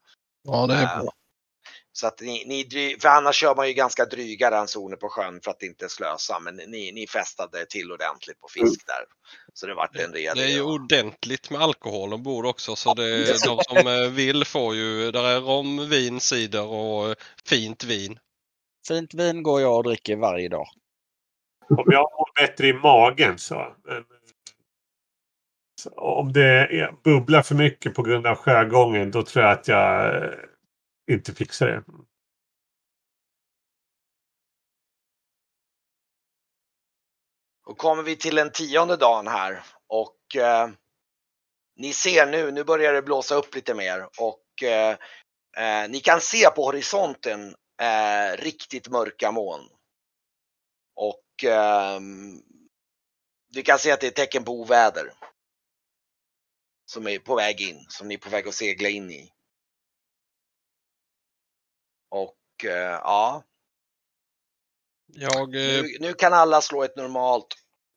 Ja 0.43 0.67
det 0.67 0.73
är 0.73 0.83
Eh, 0.83 1.03
bra. 1.03 1.11
Så 1.91 2.07
att 2.07 2.21
ni, 2.21 2.43
ni, 2.45 2.97
för 3.01 3.09
annars 3.09 3.35
kör 3.35 3.55
man 3.55 3.67
ju 3.67 3.73
ganska 3.73 4.05
dryga 4.05 4.51
ransoner 4.51 4.95
på 4.95 5.09
sjön 5.09 5.39
för 5.43 5.51
att 5.51 5.63
inte 5.63 5.89
slösa. 5.89 6.39
Men 6.39 6.55
ni, 6.55 6.91
ni 6.91 7.07
festade 7.07 7.65
till 7.65 7.91
ordentligt 7.91 8.39
på 8.39 8.47
fisk 8.47 8.87
där. 8.87 9.05
Så 9.53 9.67
det 9.67 9.75
vart 9.75 9.95
en 9.95 10.13
redig. 10.13 10.35
Det 10.35 10.43
är 10.43 10.55
ju 10.55 10.61
ordentligt 10.61 11.49
med 11.49 11.61
alkohol 11.61 12.13
ombord 12.13 12.45
också 12.45 12.75
så 12.75 12.93
det, 12.93 13.25
de 13.45 13.59
som 13.63 13.77
eh, 13.77 14.09
vill 14.11 14.45
får 14.45 14.75
ju, 14.75 15.11
där 15.11 15.23
är 15.23 15.41
rom, 15.41 15.89
vin, 15.89 16.19
cider 16.19 16.65
och 16.65 17.09
eh, 17.09 17.15
fint 17.45 17.83
vin. 17.83 18.19
Fint 18.87 19.13
vin 19.13 19.43
går 19.43 19.61
jag 19.61 19.77
och 19.77 19.83
dricker 19.83 20.15
varje 20.15 20.49
dag. 20.49 20.67
Om 21.69 21.85
jag 21.85 22.01
mår 22.01 22.41
bättre 22.41 22.67
i 22.67 22.73
magen 22.73 23.37
så. 23.37 23.75
Men, 23.85 24.03
så 25.81 25.89
om 25.89 26.33
det 26.33 26.43
är, 26.43 26.93
bubblar 27.03 27.41
för 27.41 27.55
mycket 27.55 27.93
på 27.93 28.03
grund 28.03 28.27
av 28.27 28.35
sjögången 28.35 29.11
då 29.11 29.23
tror 29.23 29.45
jag 29.45 29.53
att 29.53 29.67
jag 29.67 30.15
eh, 30.15 30.29
inte 31.09 31.33
fixar 31.35 31.67
det. 31.67 31.83
Då 37.67 37.75
kommer 37.75 38.03
vi 38.03 38.15
till 38.15 38.35
den 38.35 38.51
tionde 38.51 38.97
dagen 38.97 39.27
här 39.27 39.63
och 39.87 40.35
eh, 40.35 40.69
ni 41.75 41.93
ser 41.93 42.25
nu, 42.25 42.51
nu 42.51 42.63
börjar 42.63 42.93
det 42.93 43.01
blåsa 43.01 43.35
upp 43.35 43.55
lite 43.55 43.73
mer 43.73 44.07
och 44.19 44.63
eh, 44.63 44.97
eh, 45.57 45.89
ni 45.89 45.99
kan 45.99 46.21
se 46.21 46.49
på 46.55 46.65
horisonten 46.65 47.55
eh, 47.81 48.37
riktigt 48.37 48.89
mörka 48.89 49.31
moln. 49.31 49.69
Och 50.95 51.43
eh, 51.43 51.99
du 53.49 53.61
kan 53.61 53.79
se 53.79 53.91
att 53.91 54.01
det 54.01 54.07
är 54.07 54.11
tecken 54.11 54.43
på 54.43 54.51
oväder. 54.51 55.13
Som 56.85 57.07
är 57.07 57.19
på 57.19 57.35
väg 57.35 57.61
in, 57.61 57.85
som 57.89 58.07
ni 58.07 58.13
är 58.13 58.19
på 58.19 58.29
väg 58.29 58.47
att 58.47 58.55
segla 58.55 58.89
in 58.89 59.11
i. 59.11 59.31
Och 62.09 62.65
eh, 62.65 62.99
ja, 63.03 63.43
Jag, 65.13 65.55
eh, 65.55 65.81
nu, 65.81 65.97
nu 65.99 66.13
kan 66.13 66.33
alla 66.33 66.61
slå 66.61 66.83
ett 66.83 66.95
normalt 66.95 67.47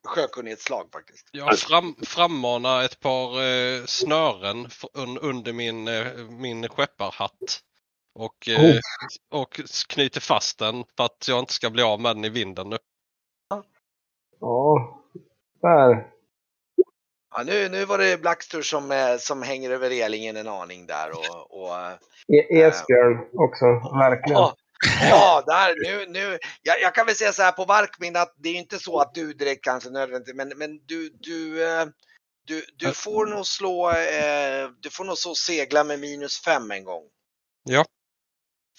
sjökunnighetsslag 0.06 0.88
faktiskt. 0.92 1.28
jag 1.32 1.58
fram, 1.58 1.96
frammanar 2.02 2.82
ett 2.82 3.00
par 3.00 3.42
eh, 3.42 3.84
snören 3.84 4.68
un, 4.92 5.18
under 5.18 5.52
min, 5.52 5.88
eh, 5.88 6.14
min 6.30 6.68
skepparhatt. 6.68 7.60
Och, 8.14 8.48
eh, 8.48 8.76
och 9.30 9.60
knyter 9.88 10.20
fast 10.20 10.58
den 10.58 10.84
för 10.96 11.04
att 11.04 11.28
jag 11.28 11.38
inte 11.38 11.52
ska 11.52 11.70
bli 11.70 11.82
av 11.82 12.00
med 12.00 12.16
den 12.16 12.24
i 12.24 12.28
vinden 12.28 12.70
nu. 12.70 12.78
Ja, 14.40 14.98
där. 15.60 16.12
Ja, 17.34 17.42
nu, 17.42 17.68
nu 17.68 17.84
var 17.84 17.98
det 17.98 18.20
Blackster 18.20 18.62
som, 18.62 18.92
eh, 18.92 19.16
som 19.16 19.42
hänger 19.42 19.70
över 19.70 19.90
relingen 19.90 20.36
en 20.36 20.48
aning 20.48 20.86
där. 20.86 21.10
Och, 21.10 21.62
och, 21.62 21.76
eh, 21.76 21.92
E- 22.32 22.60
Esbjörn 22.60 23.28
också, 23.32 23.66
verkligen. 23.98 24.40
ja, 24.40 24.56
ja, 25.00 25.42
där, 25.46 25.74
nu, 25.82 26.06
nu, 26.06 26.38
jag, 26.62 26.80
jag 26.80 26.94
kan 26.94 27.06
väl 27.06 27.14
säga 27.16 27.32
så 27.32 27.42
här 27.42 27.52
på 27.52 27.64
Varkmin 27.64 28.16
att 28.16 28.34
det 28.36 28.48
är 28.48 28.54
inte 28.54 28.78
så 28.78 29.00
att 29.00 29.14
du 29.14 29.32
direkt 29.32 29.64
kanske 29.64 29.90
nödvändigt, 29.90 30.36
men, 30.36 30.48
men 30.48 30.86
du, 30.86 31.10
du, 31.20 31.66
eh, 31.66 31.86
du, 32.46 32.64
du 32.76 32.94
får 32.94 33.26
nog 33.26 33.46
slå, 33.46 33.90
eh, 33.90 34.68
du 34.80 34.90
får 34.90 35.04
nog 35.04 35.18
så 35.18 35.34
segla 35.34 35.84
med 35.84 36.00
minus 36.00 36.44
fem 36.44 36.70
en 36.70 36.84
gång. 36.84 37.02
Ja. 37.64 37.84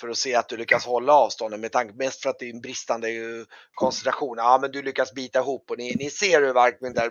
För 0.03 0.09
att 0.09 0.17
se 0.17 0.35
att 0.35 0.49
du 0.49 0.57
lyckas 0.57 0.85
hålla 0.85 1.13
avstånden 1.13 1.61
med 1.61 1.71
tanke 1.71 1.93
mest 1.93 2.21
för 2.21 2.29
att 2.29 2.39
det 2.39 2.45
är 2.45 2.53
en 2.53 2.61
bristande 2.61 3.09
eh, 3.09 3.45
koncentration. 3.73 4.37
Ja, 4.37 4.57
men 4.61 4.71
du 4.71 4.81
lyckas 4.81 5.13
bita 5.13 5.39
ihop 5.39 5.71
och 5.71 5.77
ni, 5.77 5.95
ni 5.95 6.09
ser 6.09 6.41
hur 6.41 6.53
Varkmin 6.53 6.93
där 6.93 7.09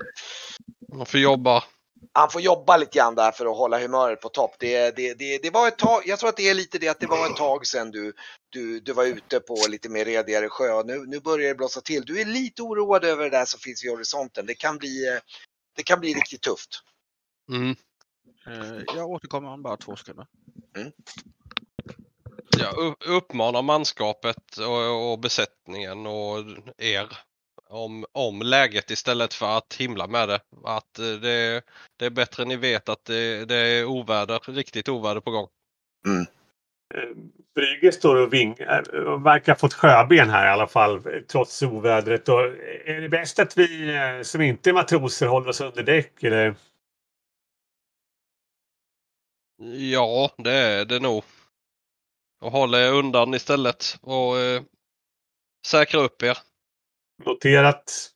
Man 0.95 1.07
får 1.07 1.21
jobba. 1.21 1.65
han 2.13 2.31
får 2.31 2.41
jobba 2.41 2.77
lite 2.77 2.99
grann 2.99 3.15
där 3.15 3.33
för 3.33 3.47
att 3.47 3.57
hålla 3.57 3.79
humöret 3.79 4.21
på 4.21 4.29
topp. 4.29 4.55
Det, 4.59 4.97
det, 4.97 5.15
det, 5.15 5.39
det 5.39 5.51
var 5.51 5.69
ett 5.69 5.79
tag, 5.79 6.03
jag 6.07 6.19
tror 6.19 6.29
att 6.29 6.37
det 6.37 6.49
är 6.51 6.55
lite 6.55 6.79
det 6.79 6.89
att 6.89 7.01
det 7.01 7.07
var 7.07 7.27
ett 7.31 7.37
tag 7.37 7.67
sedan 7.67 7.91
du, 7.91 8.13
du, 8.51 8.81
du 8.81 8.93
var 8.93 9.05
ute 9.05 9.41
på 9.41 9.57
lite 9.69 9.89
mer 9.89 10.05
redigare 10.05 10.49
sjö. 10.49 10.83
Nu, 10.83 11.05
nu 11.07 11.21
börjar 11.21 11.49
det 11.49 11.55
blåsa 11.55 11.81
till. 11.81 12.03
Du 12.05 12.21
är 12.21 12.25
lite 12.25 12.63
oroad 12.63 13.05
över 13.05 13.25
det 13.25 13.31
där 13.31 13.45
som 13.45 13.61
finns 13.61 13.85
vid 13.85 13.91
horisonten. 13.91 14.47
Det 14.47 14.55
kan 14.55 14.79
bli, 14.79 15.09
eh, 15.09 15.21
det 15.77 15.83
kan 15.83 16.01
bli 16.01 16.15
riktigt 16.15 16.43
tufft. 16.43 16.81
Mm. 17.53 17.71
Eh, 18.47 18.83
Jag 18.97 19.11
återkommer 19.11 19.49
om 19.49 19.63
bara 19.63 19.77
två 19.77 19.97
sekunder. 19.97 20.27
jag 20.75 20.93
u- 22.61 23.17
uppmanar 23.17 23.63
manskapet 23.63 24.57
och, 24.59 25.13
och 25.13 25.19
besättningen 25.19 26.07
och 26.07 26.39
er 26.79 27.09
om, 27.69 28.07
om 28.13 28.43
läget 28.43 28.91
istället 28.91 29.35
för 29.35 29.57
att 29.57 29.75
himla 29.75 30.07
med 30.07 30.29
det. 30.29 30.41
Att 30.65 30.99
eh, 30.99 31.05
det, 31.07 31.63
det 31.99 32.07
är 32.07 32.11
bättre 32.11 32.45
ni 32.45 32.57
vet 32.57 32.89
att 32.89 33.05
det, 33.05 33.45
det 33.45 33.57
är 33.57 33.85
oväder, 33.85 34.53
riktigt 34.53 34.89
oväder 34.89 35.21
på 35.21 35.31
gång. 35.31 35.49
Eh, 36.95 37.17
Brygge 37.55 37.93
står 37.93 38.17
och 38.17 38.33
vingar 38.33 38.95
och 39.07 39.27
verkar 39.27 39.53
ha 39.53 39.59
fått 39.59 39.75
sjöben 39.75 40.31
här 40.31 40.47
i 40.47 40.51
alla 40.51 40.67
fall 40.67 41.03
trots 41.29 41.63
ovädret. 41.63 42.29
Och 42.29 42.41
är 42.87 43.01
det 43.01 43.09
bäst 43.09 43.39
att 43.39 43.59
vi 43.59 43.95
eh, 43.95 44.23
som 44.23 44.41
inte 44.41 44.71
är 44.71 44.75
matroser 44.75 45.27
håller 45.27 45.49
oss 45.49 45.61
under 45.61 45.83
däck? 45.83 46.23
Eller? 46.23 46.55
Ja, 49.93 50.31
det 50.39 50.53
är 50.53 50.85
det 50.85 51.01
nog. 51.01 51.25
Och 52.43 52.53
håll 52.53 52.75
er 52.75 52.93
undan 52.93 53.35
istället 53.35 53.97
och 54.01 54.39
eh, 54.39 54.63
säkra 55.67 56.01
upp 56.01 56.23
er. 56.23 56.39
Noterat. 57.25 58.09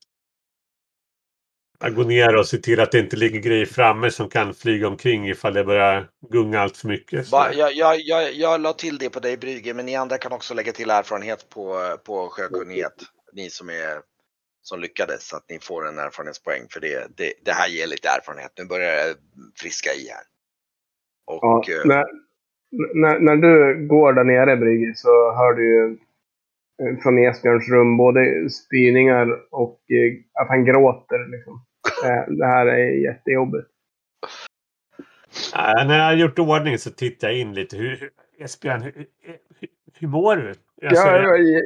Jag 1.81 1.95
går 1.95 2.05
ner 2.05 2.37
och 2.37 2.47
ser 2.47 2.59
till 2.59 2.81
att 2.81 2.93
det 2.93 2.99
inte 2.99 3.17
ligger 3.17 3.41
grejer 3.41 3.67
framme 3.67 4.11
som 4.11 4.29
kan 4.29 4.55
flyga 4.55 4.89
omkring 4.89 5.29
ifall 5.29 5.55
det 5.55 5.65
börjar 5.65 6.11
gunga 6.31 6.61
allt 6.61 6.77
för 6.77 6.89
mycket. 6.89 7.31
Ba, 7.31 7.53
jag, 7.53 7.75
jag, 7.75 8.01
jag, 8.01 8.35
jag 8.35 8.61
la 8.61 8.73
till 8.73 8.99
det 8.99 9.11
på 9.11 9.21
dig 9.21 9.37
Brygge, 9.37 9.75
men 9.75 9.87
ni 9.87 9.97
andra 9.97 10.19
kan 10.19 10.33
också 10.33 10.55
lägga 10.55 10.73
till 10.73 10.91
erfarenhet 10.91 11.49
på, 11.49 11.97
på 12.05 12.29
sjökunnighet. 12.29 13.03
Ni 13.33 13.51
som 13.51 13.71
är 13.71 14.03
som 14.63 14.81
lyckades, 14.81 15.29
så 15.29 15.37
att 15.37 15.45
ni 15.49 15.59
får 15.59 15.89
en 15.89 15.99
erfarenhetspoäng. 15.99 16.67
För 16.71 16.81
det, 16.81 17.17
det, 17.17 17.33
det 17.45 17.53
här 17.53 17.69
ger 17.69 17.87
lite 17.87 18.09
erfarenhet. 18.09 18.53
Nu 18.59 18.65
börjar 18.65 19.07
det 19.07 19.17
friska 19.57 19.95
i 19.95 20.09
här. 20.09 20.25
Och, 21.27 21.39
Ja, 21.43 21.65
eh, 21.69 21.85
när, 21.85 22.05
när, 22.95 23.19
när 23.19 23.37
du 23.37 23.87
går 23.87 24.13
där 24.13 24.25
nere 24.25 24.57
Brygge 24.57 24.93
så 24.97 25.09
hör 25.09 25.53
du 25.53 25.69
ju 25.75 25.99
eh, 26.83 26.99
från 27.03 27.19
Esbjörns 27.19 27.69
rum 27.69 27.97
både 27.97 28.51
spyningar 28.51 29.29
och 29.51 29.81
eh, 29.91 30.43
att 30.43 30.49
han 30.49 30.65
gråter. 30.65 31.31
Liksom. 31.31 31.65
Eh, 32.05 32.35
Det 32.37 32.47
här 32.47 32.67
är 32.67 32.91
jättejobbigt. 33.05 33.67
Äh, 35.55 35.87
när 35.87 35.99
jag 35.99 36.05
har 36.05 36.15
gjort 36.15 36.39
ordning 36.39 36.79
så 36.79 36.91
tittar 36.91 37.29
jag 37.29 37.39
in 37.39 37.55
lite. 37.55 37.77
Hur, 37.77 38.11
Esbjörn, 38.39 38.83
hur, 38.83 39.07
hur 40.01 40.09
mår 40.09 40.37
du? 40.37 40.49
Alltså, 40.49 41.07
Ja, 41.07 41.19
jag, 41.19 41.43
jag, 41.43 41.63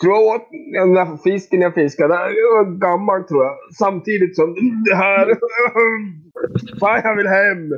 tror 0.00 0.14
jag 0.14 0.26
åt 0.26 0.48
den 0.72 0.94
där 0.94 1.16
fisken 1.16 1.60
jag 1.60 1.74
fiskade. 1.74 2.14
Jag 2.14 2.64
var 2.64 2.78
gammal 2.78 3.24
tror 3.24 3.44
jag. 3.44 3.56
Samtidigt 3.78 4.36
som 4.36 4.54
det 4.84 4.96
här. 4.96 5.26
Fan, 6.80 7.00
jag 7.04 7.16
vill 7.16 7.26
hem. 7.26 7.70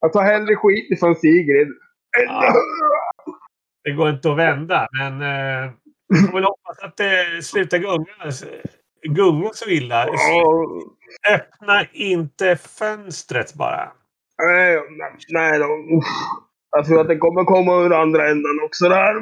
Jag 0.00 0.12
tar 0.12 0.22
hellre 0.22 0.56
skit 0.56 0.90
ifrån 0.90 1.14
Sigrid. 1.14 1.68
Ja. 2.14 2.54
Det 3.84 3.90
går 3.90 4.10
inte 4.10 4.30
att 4.30 4.38
vända, 4.38 4.88
men 4.98 5.22
eh, 5.22 5.72
vi 6.08 6.18
får 6.26 6.34
väl 6.34 6.44
hoppas 6.44 6.78
att 6.78 6.96
det 6.96 7.44
slutar 7.44 7.78
gunga, 7.78 8.30
gunga 9.02 9.50
så 9.54 9.70
illa. 9.70 10.06
Ja, 10.06 10.66
Öppna 11.30 11.86
inte 11.92 12.56
fönstret 12.56 13.54
bara. 13.54 13.92
Nej, 14.42 14.78
nej 15.28 15.58
då. 15.58 15.66
Jag 16.70 16.86
tror 16.86 17.00
att 17.00 17.08
det 17.08 17.16
kommer 17.16 17.44
komma 17.44 17.74
ur 17.74 17.92
andra 17.92 18.30
änden 18.30 18.60
också 18.64 18.88
där. 18.88 19.14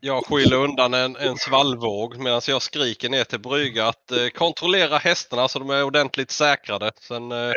Jag 0.00 0.26
skyller 0.26 0.56
undan 0.56 0.94
en, 0.94 1.16
en 1.16 1.36
svallvåg 1.36 2.18
medan 2.18 2.40
jag 2.48 2.62
skriker 2.62 3.08
ner 3.08 3.24
till 3.24 3.40
Brygga 3.40 3.88
att 3.88 4.10
eh, 4.10 4.28
kontrollera 4.28 4.98
hästarna 4.98 5.48
så 5.48 5.58
de 5.58 5.70
är 5.70 5.84
ordentligt 5.84 6.30
säkrade. 6.30 6.90
Sen, 7.00 7.32
eh, 7.32 7.52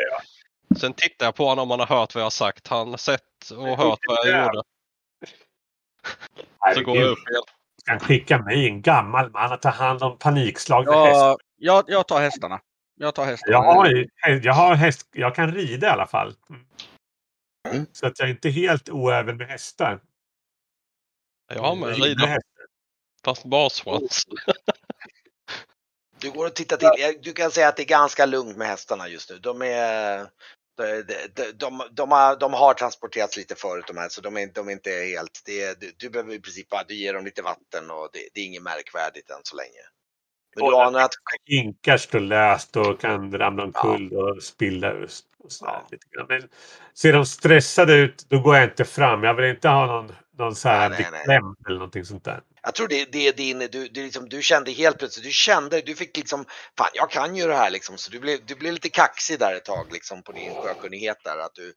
sen 0.78 0.94
tittar 0.94 1.26
jag 1.26 1.34
på 1.34 1.46
honom 1.46 1.62
om 1.62 1.70
han 1.70 1.88
har 1.88 1.98
hört 1.98 2.14
vad 2.14 2.20
jag 2.20 2.26
har 2.26 2.30
sagt. 2.30 2.68
Han 2.68 2.90
har 2.90 2.96
sett 2.96 3.50
och 3.50 3.66
hört 3.66 3.98
vad 4.08 4.26
jag 4.26 4.44
gjorde. 4.44 4.62
Så 6.74 6.82
går 6.82 6.96
jag 6.96 7.08
upp 7.08 7.28
igen. 7.30 7.42
kan 7.86 8.00
skicka 8.00 8.38
mig 8.38 8.66
en 8.66 8.82
gammal 8.82 9.30
man 9.30 9.52
att 9.52 9.62
ta 9.62 9.68
hand 9.68 10.02
om 10.02 10.18
panikslagna 10.18 11.04
hästar. 11.04 11.36
Jag, 11.56 11.84
jag, 11.86 12.08
tar 12.08 12.20
hästarna. 12.20 12.60
Jag 12.94 13.14
tar 13.14 13.24
hästarna. 13.24 13.52
Jag 13.52 13.62
har, 13.62 14.08
jag 14.42 14.52
har 14.52 14.74
häst, 14.74 15.08
jag 15.12 15.34
kan 15.34 15.54
rida 15.54 15.86
i 15.86 15.90
alla 15.90 16.06
fall. 16.06 16.34
Mm. 17.70 17.86
Så 17.92 18.06
att 18.06 18.18
jag 18.18 18.28
är 18.28 18.32
inte 18.32 18.50
helt 18.50 18.88
oäven 18.88 19.36
med 19.36 19.48
hästar. 19.48 20.00
Jag 21.54 21.62
har 21.62 21.74
med 21.74 22.02
Rida 22.02 22.38
fast 23.24 23.44
barsvans. 23.44 24.24
Du 26.18 26.30
går 26.30 26.46
och 26.46 26.54
tittar 26.54 26.76
till. 26.76 27.18
Du 27.22 27.32
kan 27.32 27.50
säga 27.50 27.68
att 27.68 27.76
det 27.76 27.82
är 27.82 27.86
ganska 27.86 28.26
lugnt 28.26 28.56
med 28.56 28.68
hästarna 28.68 29.08
just 29.08 29.30
nu. 29.30 29.38
De 29.38 29.62
är 29.62 30.30
de, 30.76 31.02
de, 31.34 31.52
de, 31.52 31.82
de, 31.92 32.10
har, 32.10 32.36
de 32.36 32.52
har 32.52 32.74
transporterats 32.74 33.36
lite 33.36 33.54
förut 33.54 33.84
de 33.86 33.96
här 33.96 34.08
så 34.08 34.20
de 34.20 34.36
är, 34.36 34.46
de 34.54 34.68
är 34.68 34.72
inte 34.72 34.90
helt, 34.90 35.42
det 35.46 35.62
är, 35.62 35.74
du, 35.80 35.92
du 35.96 36.10
behöver 36.10 36.34
i 36.34 36.40
princip 36.40 36.68
bara, 36.68 36.84
du 36.88 36.94
ger 36.94 37.14
dem 37.14 37.24
lite 37.24 37.42
vatten 37.42 37.90
och 37.90 38.08
det, 38.12 38.28
det 38.34 38.40
är 38.40 38.44
inget 38.44 38.62
märkvärdigt 38.62 39.30
än 39.30 39.40
så 39.42 39.56
länge. 39.56 39.82
Men 40.56 40.64
du 40.70 40.76
anar 40.76 41.00
att, 41.00 41.10
Hinkar 41.44 41.96
står 41.96 42.20
löst 42.20 42.76
och 42.76 43.00
kan 43.00 43.38
ramla 43.38 43.62
omkull 43.64 44.12
och 44.12 44.42
spilla 44.42 44.92
ut. 44.92 45.24
Och 45.38 45.52
sådär, 45.52 45.72
Ja. 45.72 45.86
lite 45.90 46.06
grann. 46.10 46.26
Men 46.28 46.48
ser 46.94 47.12
de 47.12 47.26
stressade 47.26 47.94
ut, 47.94 48.26
då 48.28 48.40
går 48.40 48.56
jag 48.56 48.64
inte 48.64 48.84
fram. 48.84 49.24
Jag 49.24 49.34
vill 49.34 49.44
inte 49.44 49.68
ha 49.68 49.86
någon, 49.86 50.12
någon 50.38 50.54
så 50.54 50.68
här 50.68 50.90
Nej, 50.90 51.08
nej, 51.12 51.24
nej. 51.26 51.40
eller 51.66 51.78
någonting 51.78 52.04
sånt 52.04 52.24
där. 52.24 52.40
Jag 52.66 52.74
tror 52.74 52.88
det, 52.88 53.12
det 53.12 53.28
är 53.28 53.32
din, 53.32 53.58
du, 53.58 53.88
du, 53.88 54.02
liksom, 54.02 54.28
du 54.28 54.42
kände 54.42 54.70
helt 54.70 54.98
plötsligt, 54.98 55.26
du 55.26 55.32
kände, 55.32 55.80
du 55.80 55.94
fick 55.94 56.16
liksom, 56.16 56.44
fan 56.78 56.88
jag 56.94 57.10
kan 57.10 57.36
ju 57.36 57.46
det 57.46 57.54
här 57.54 57.70
liksom, 57.70 57.98
så 57.98 58.10
du 58.10 58.20
blev, 58.20 58.38
du 58.46 58.54
blev 58.54 58.72
lite 58.72 58.88
kaxig 58.88 59.38
där 59.38 59.54
ett 59.54 59.64
tag 59.64 59.92
liksom 59.92 60.22
på 60.22 60.32
din 60.32 60.54
sjökunnighet 60.54 61.16
där 61.24 61.38
att 61.38 61.54
du, 61.54 61.72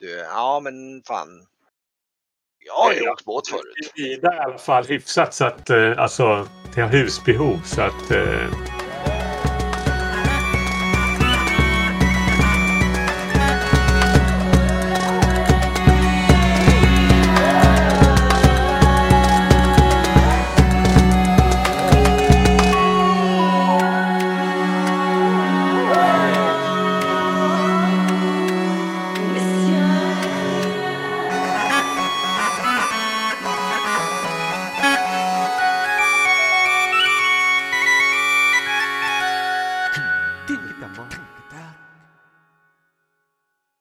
du 0.00 0.10
ja 0.10 0.60
men 0.60 1.02
fan. 1.06 1.46
Jag 2.64 2.74
har 2.74 2.92
ju 2.92 3.08
åkt 3.08 3.24
båt 3.24 3.48
förut. 3.48 3.92
Rida 3.94 4.34
i 4.34 4.38
alla 4.38 4.58
fall 4.58 4.84
hyfsat 4.84 5.34
så 5.34 5.44
att, 5.44 5.70
eh, 5.70 5.98
alltså 5.98 6.48
till 6.74 6.82
husbehov 6.82 7.60
så 7.64 7.82
att 7.82 8.10
eh, 8.10 8.81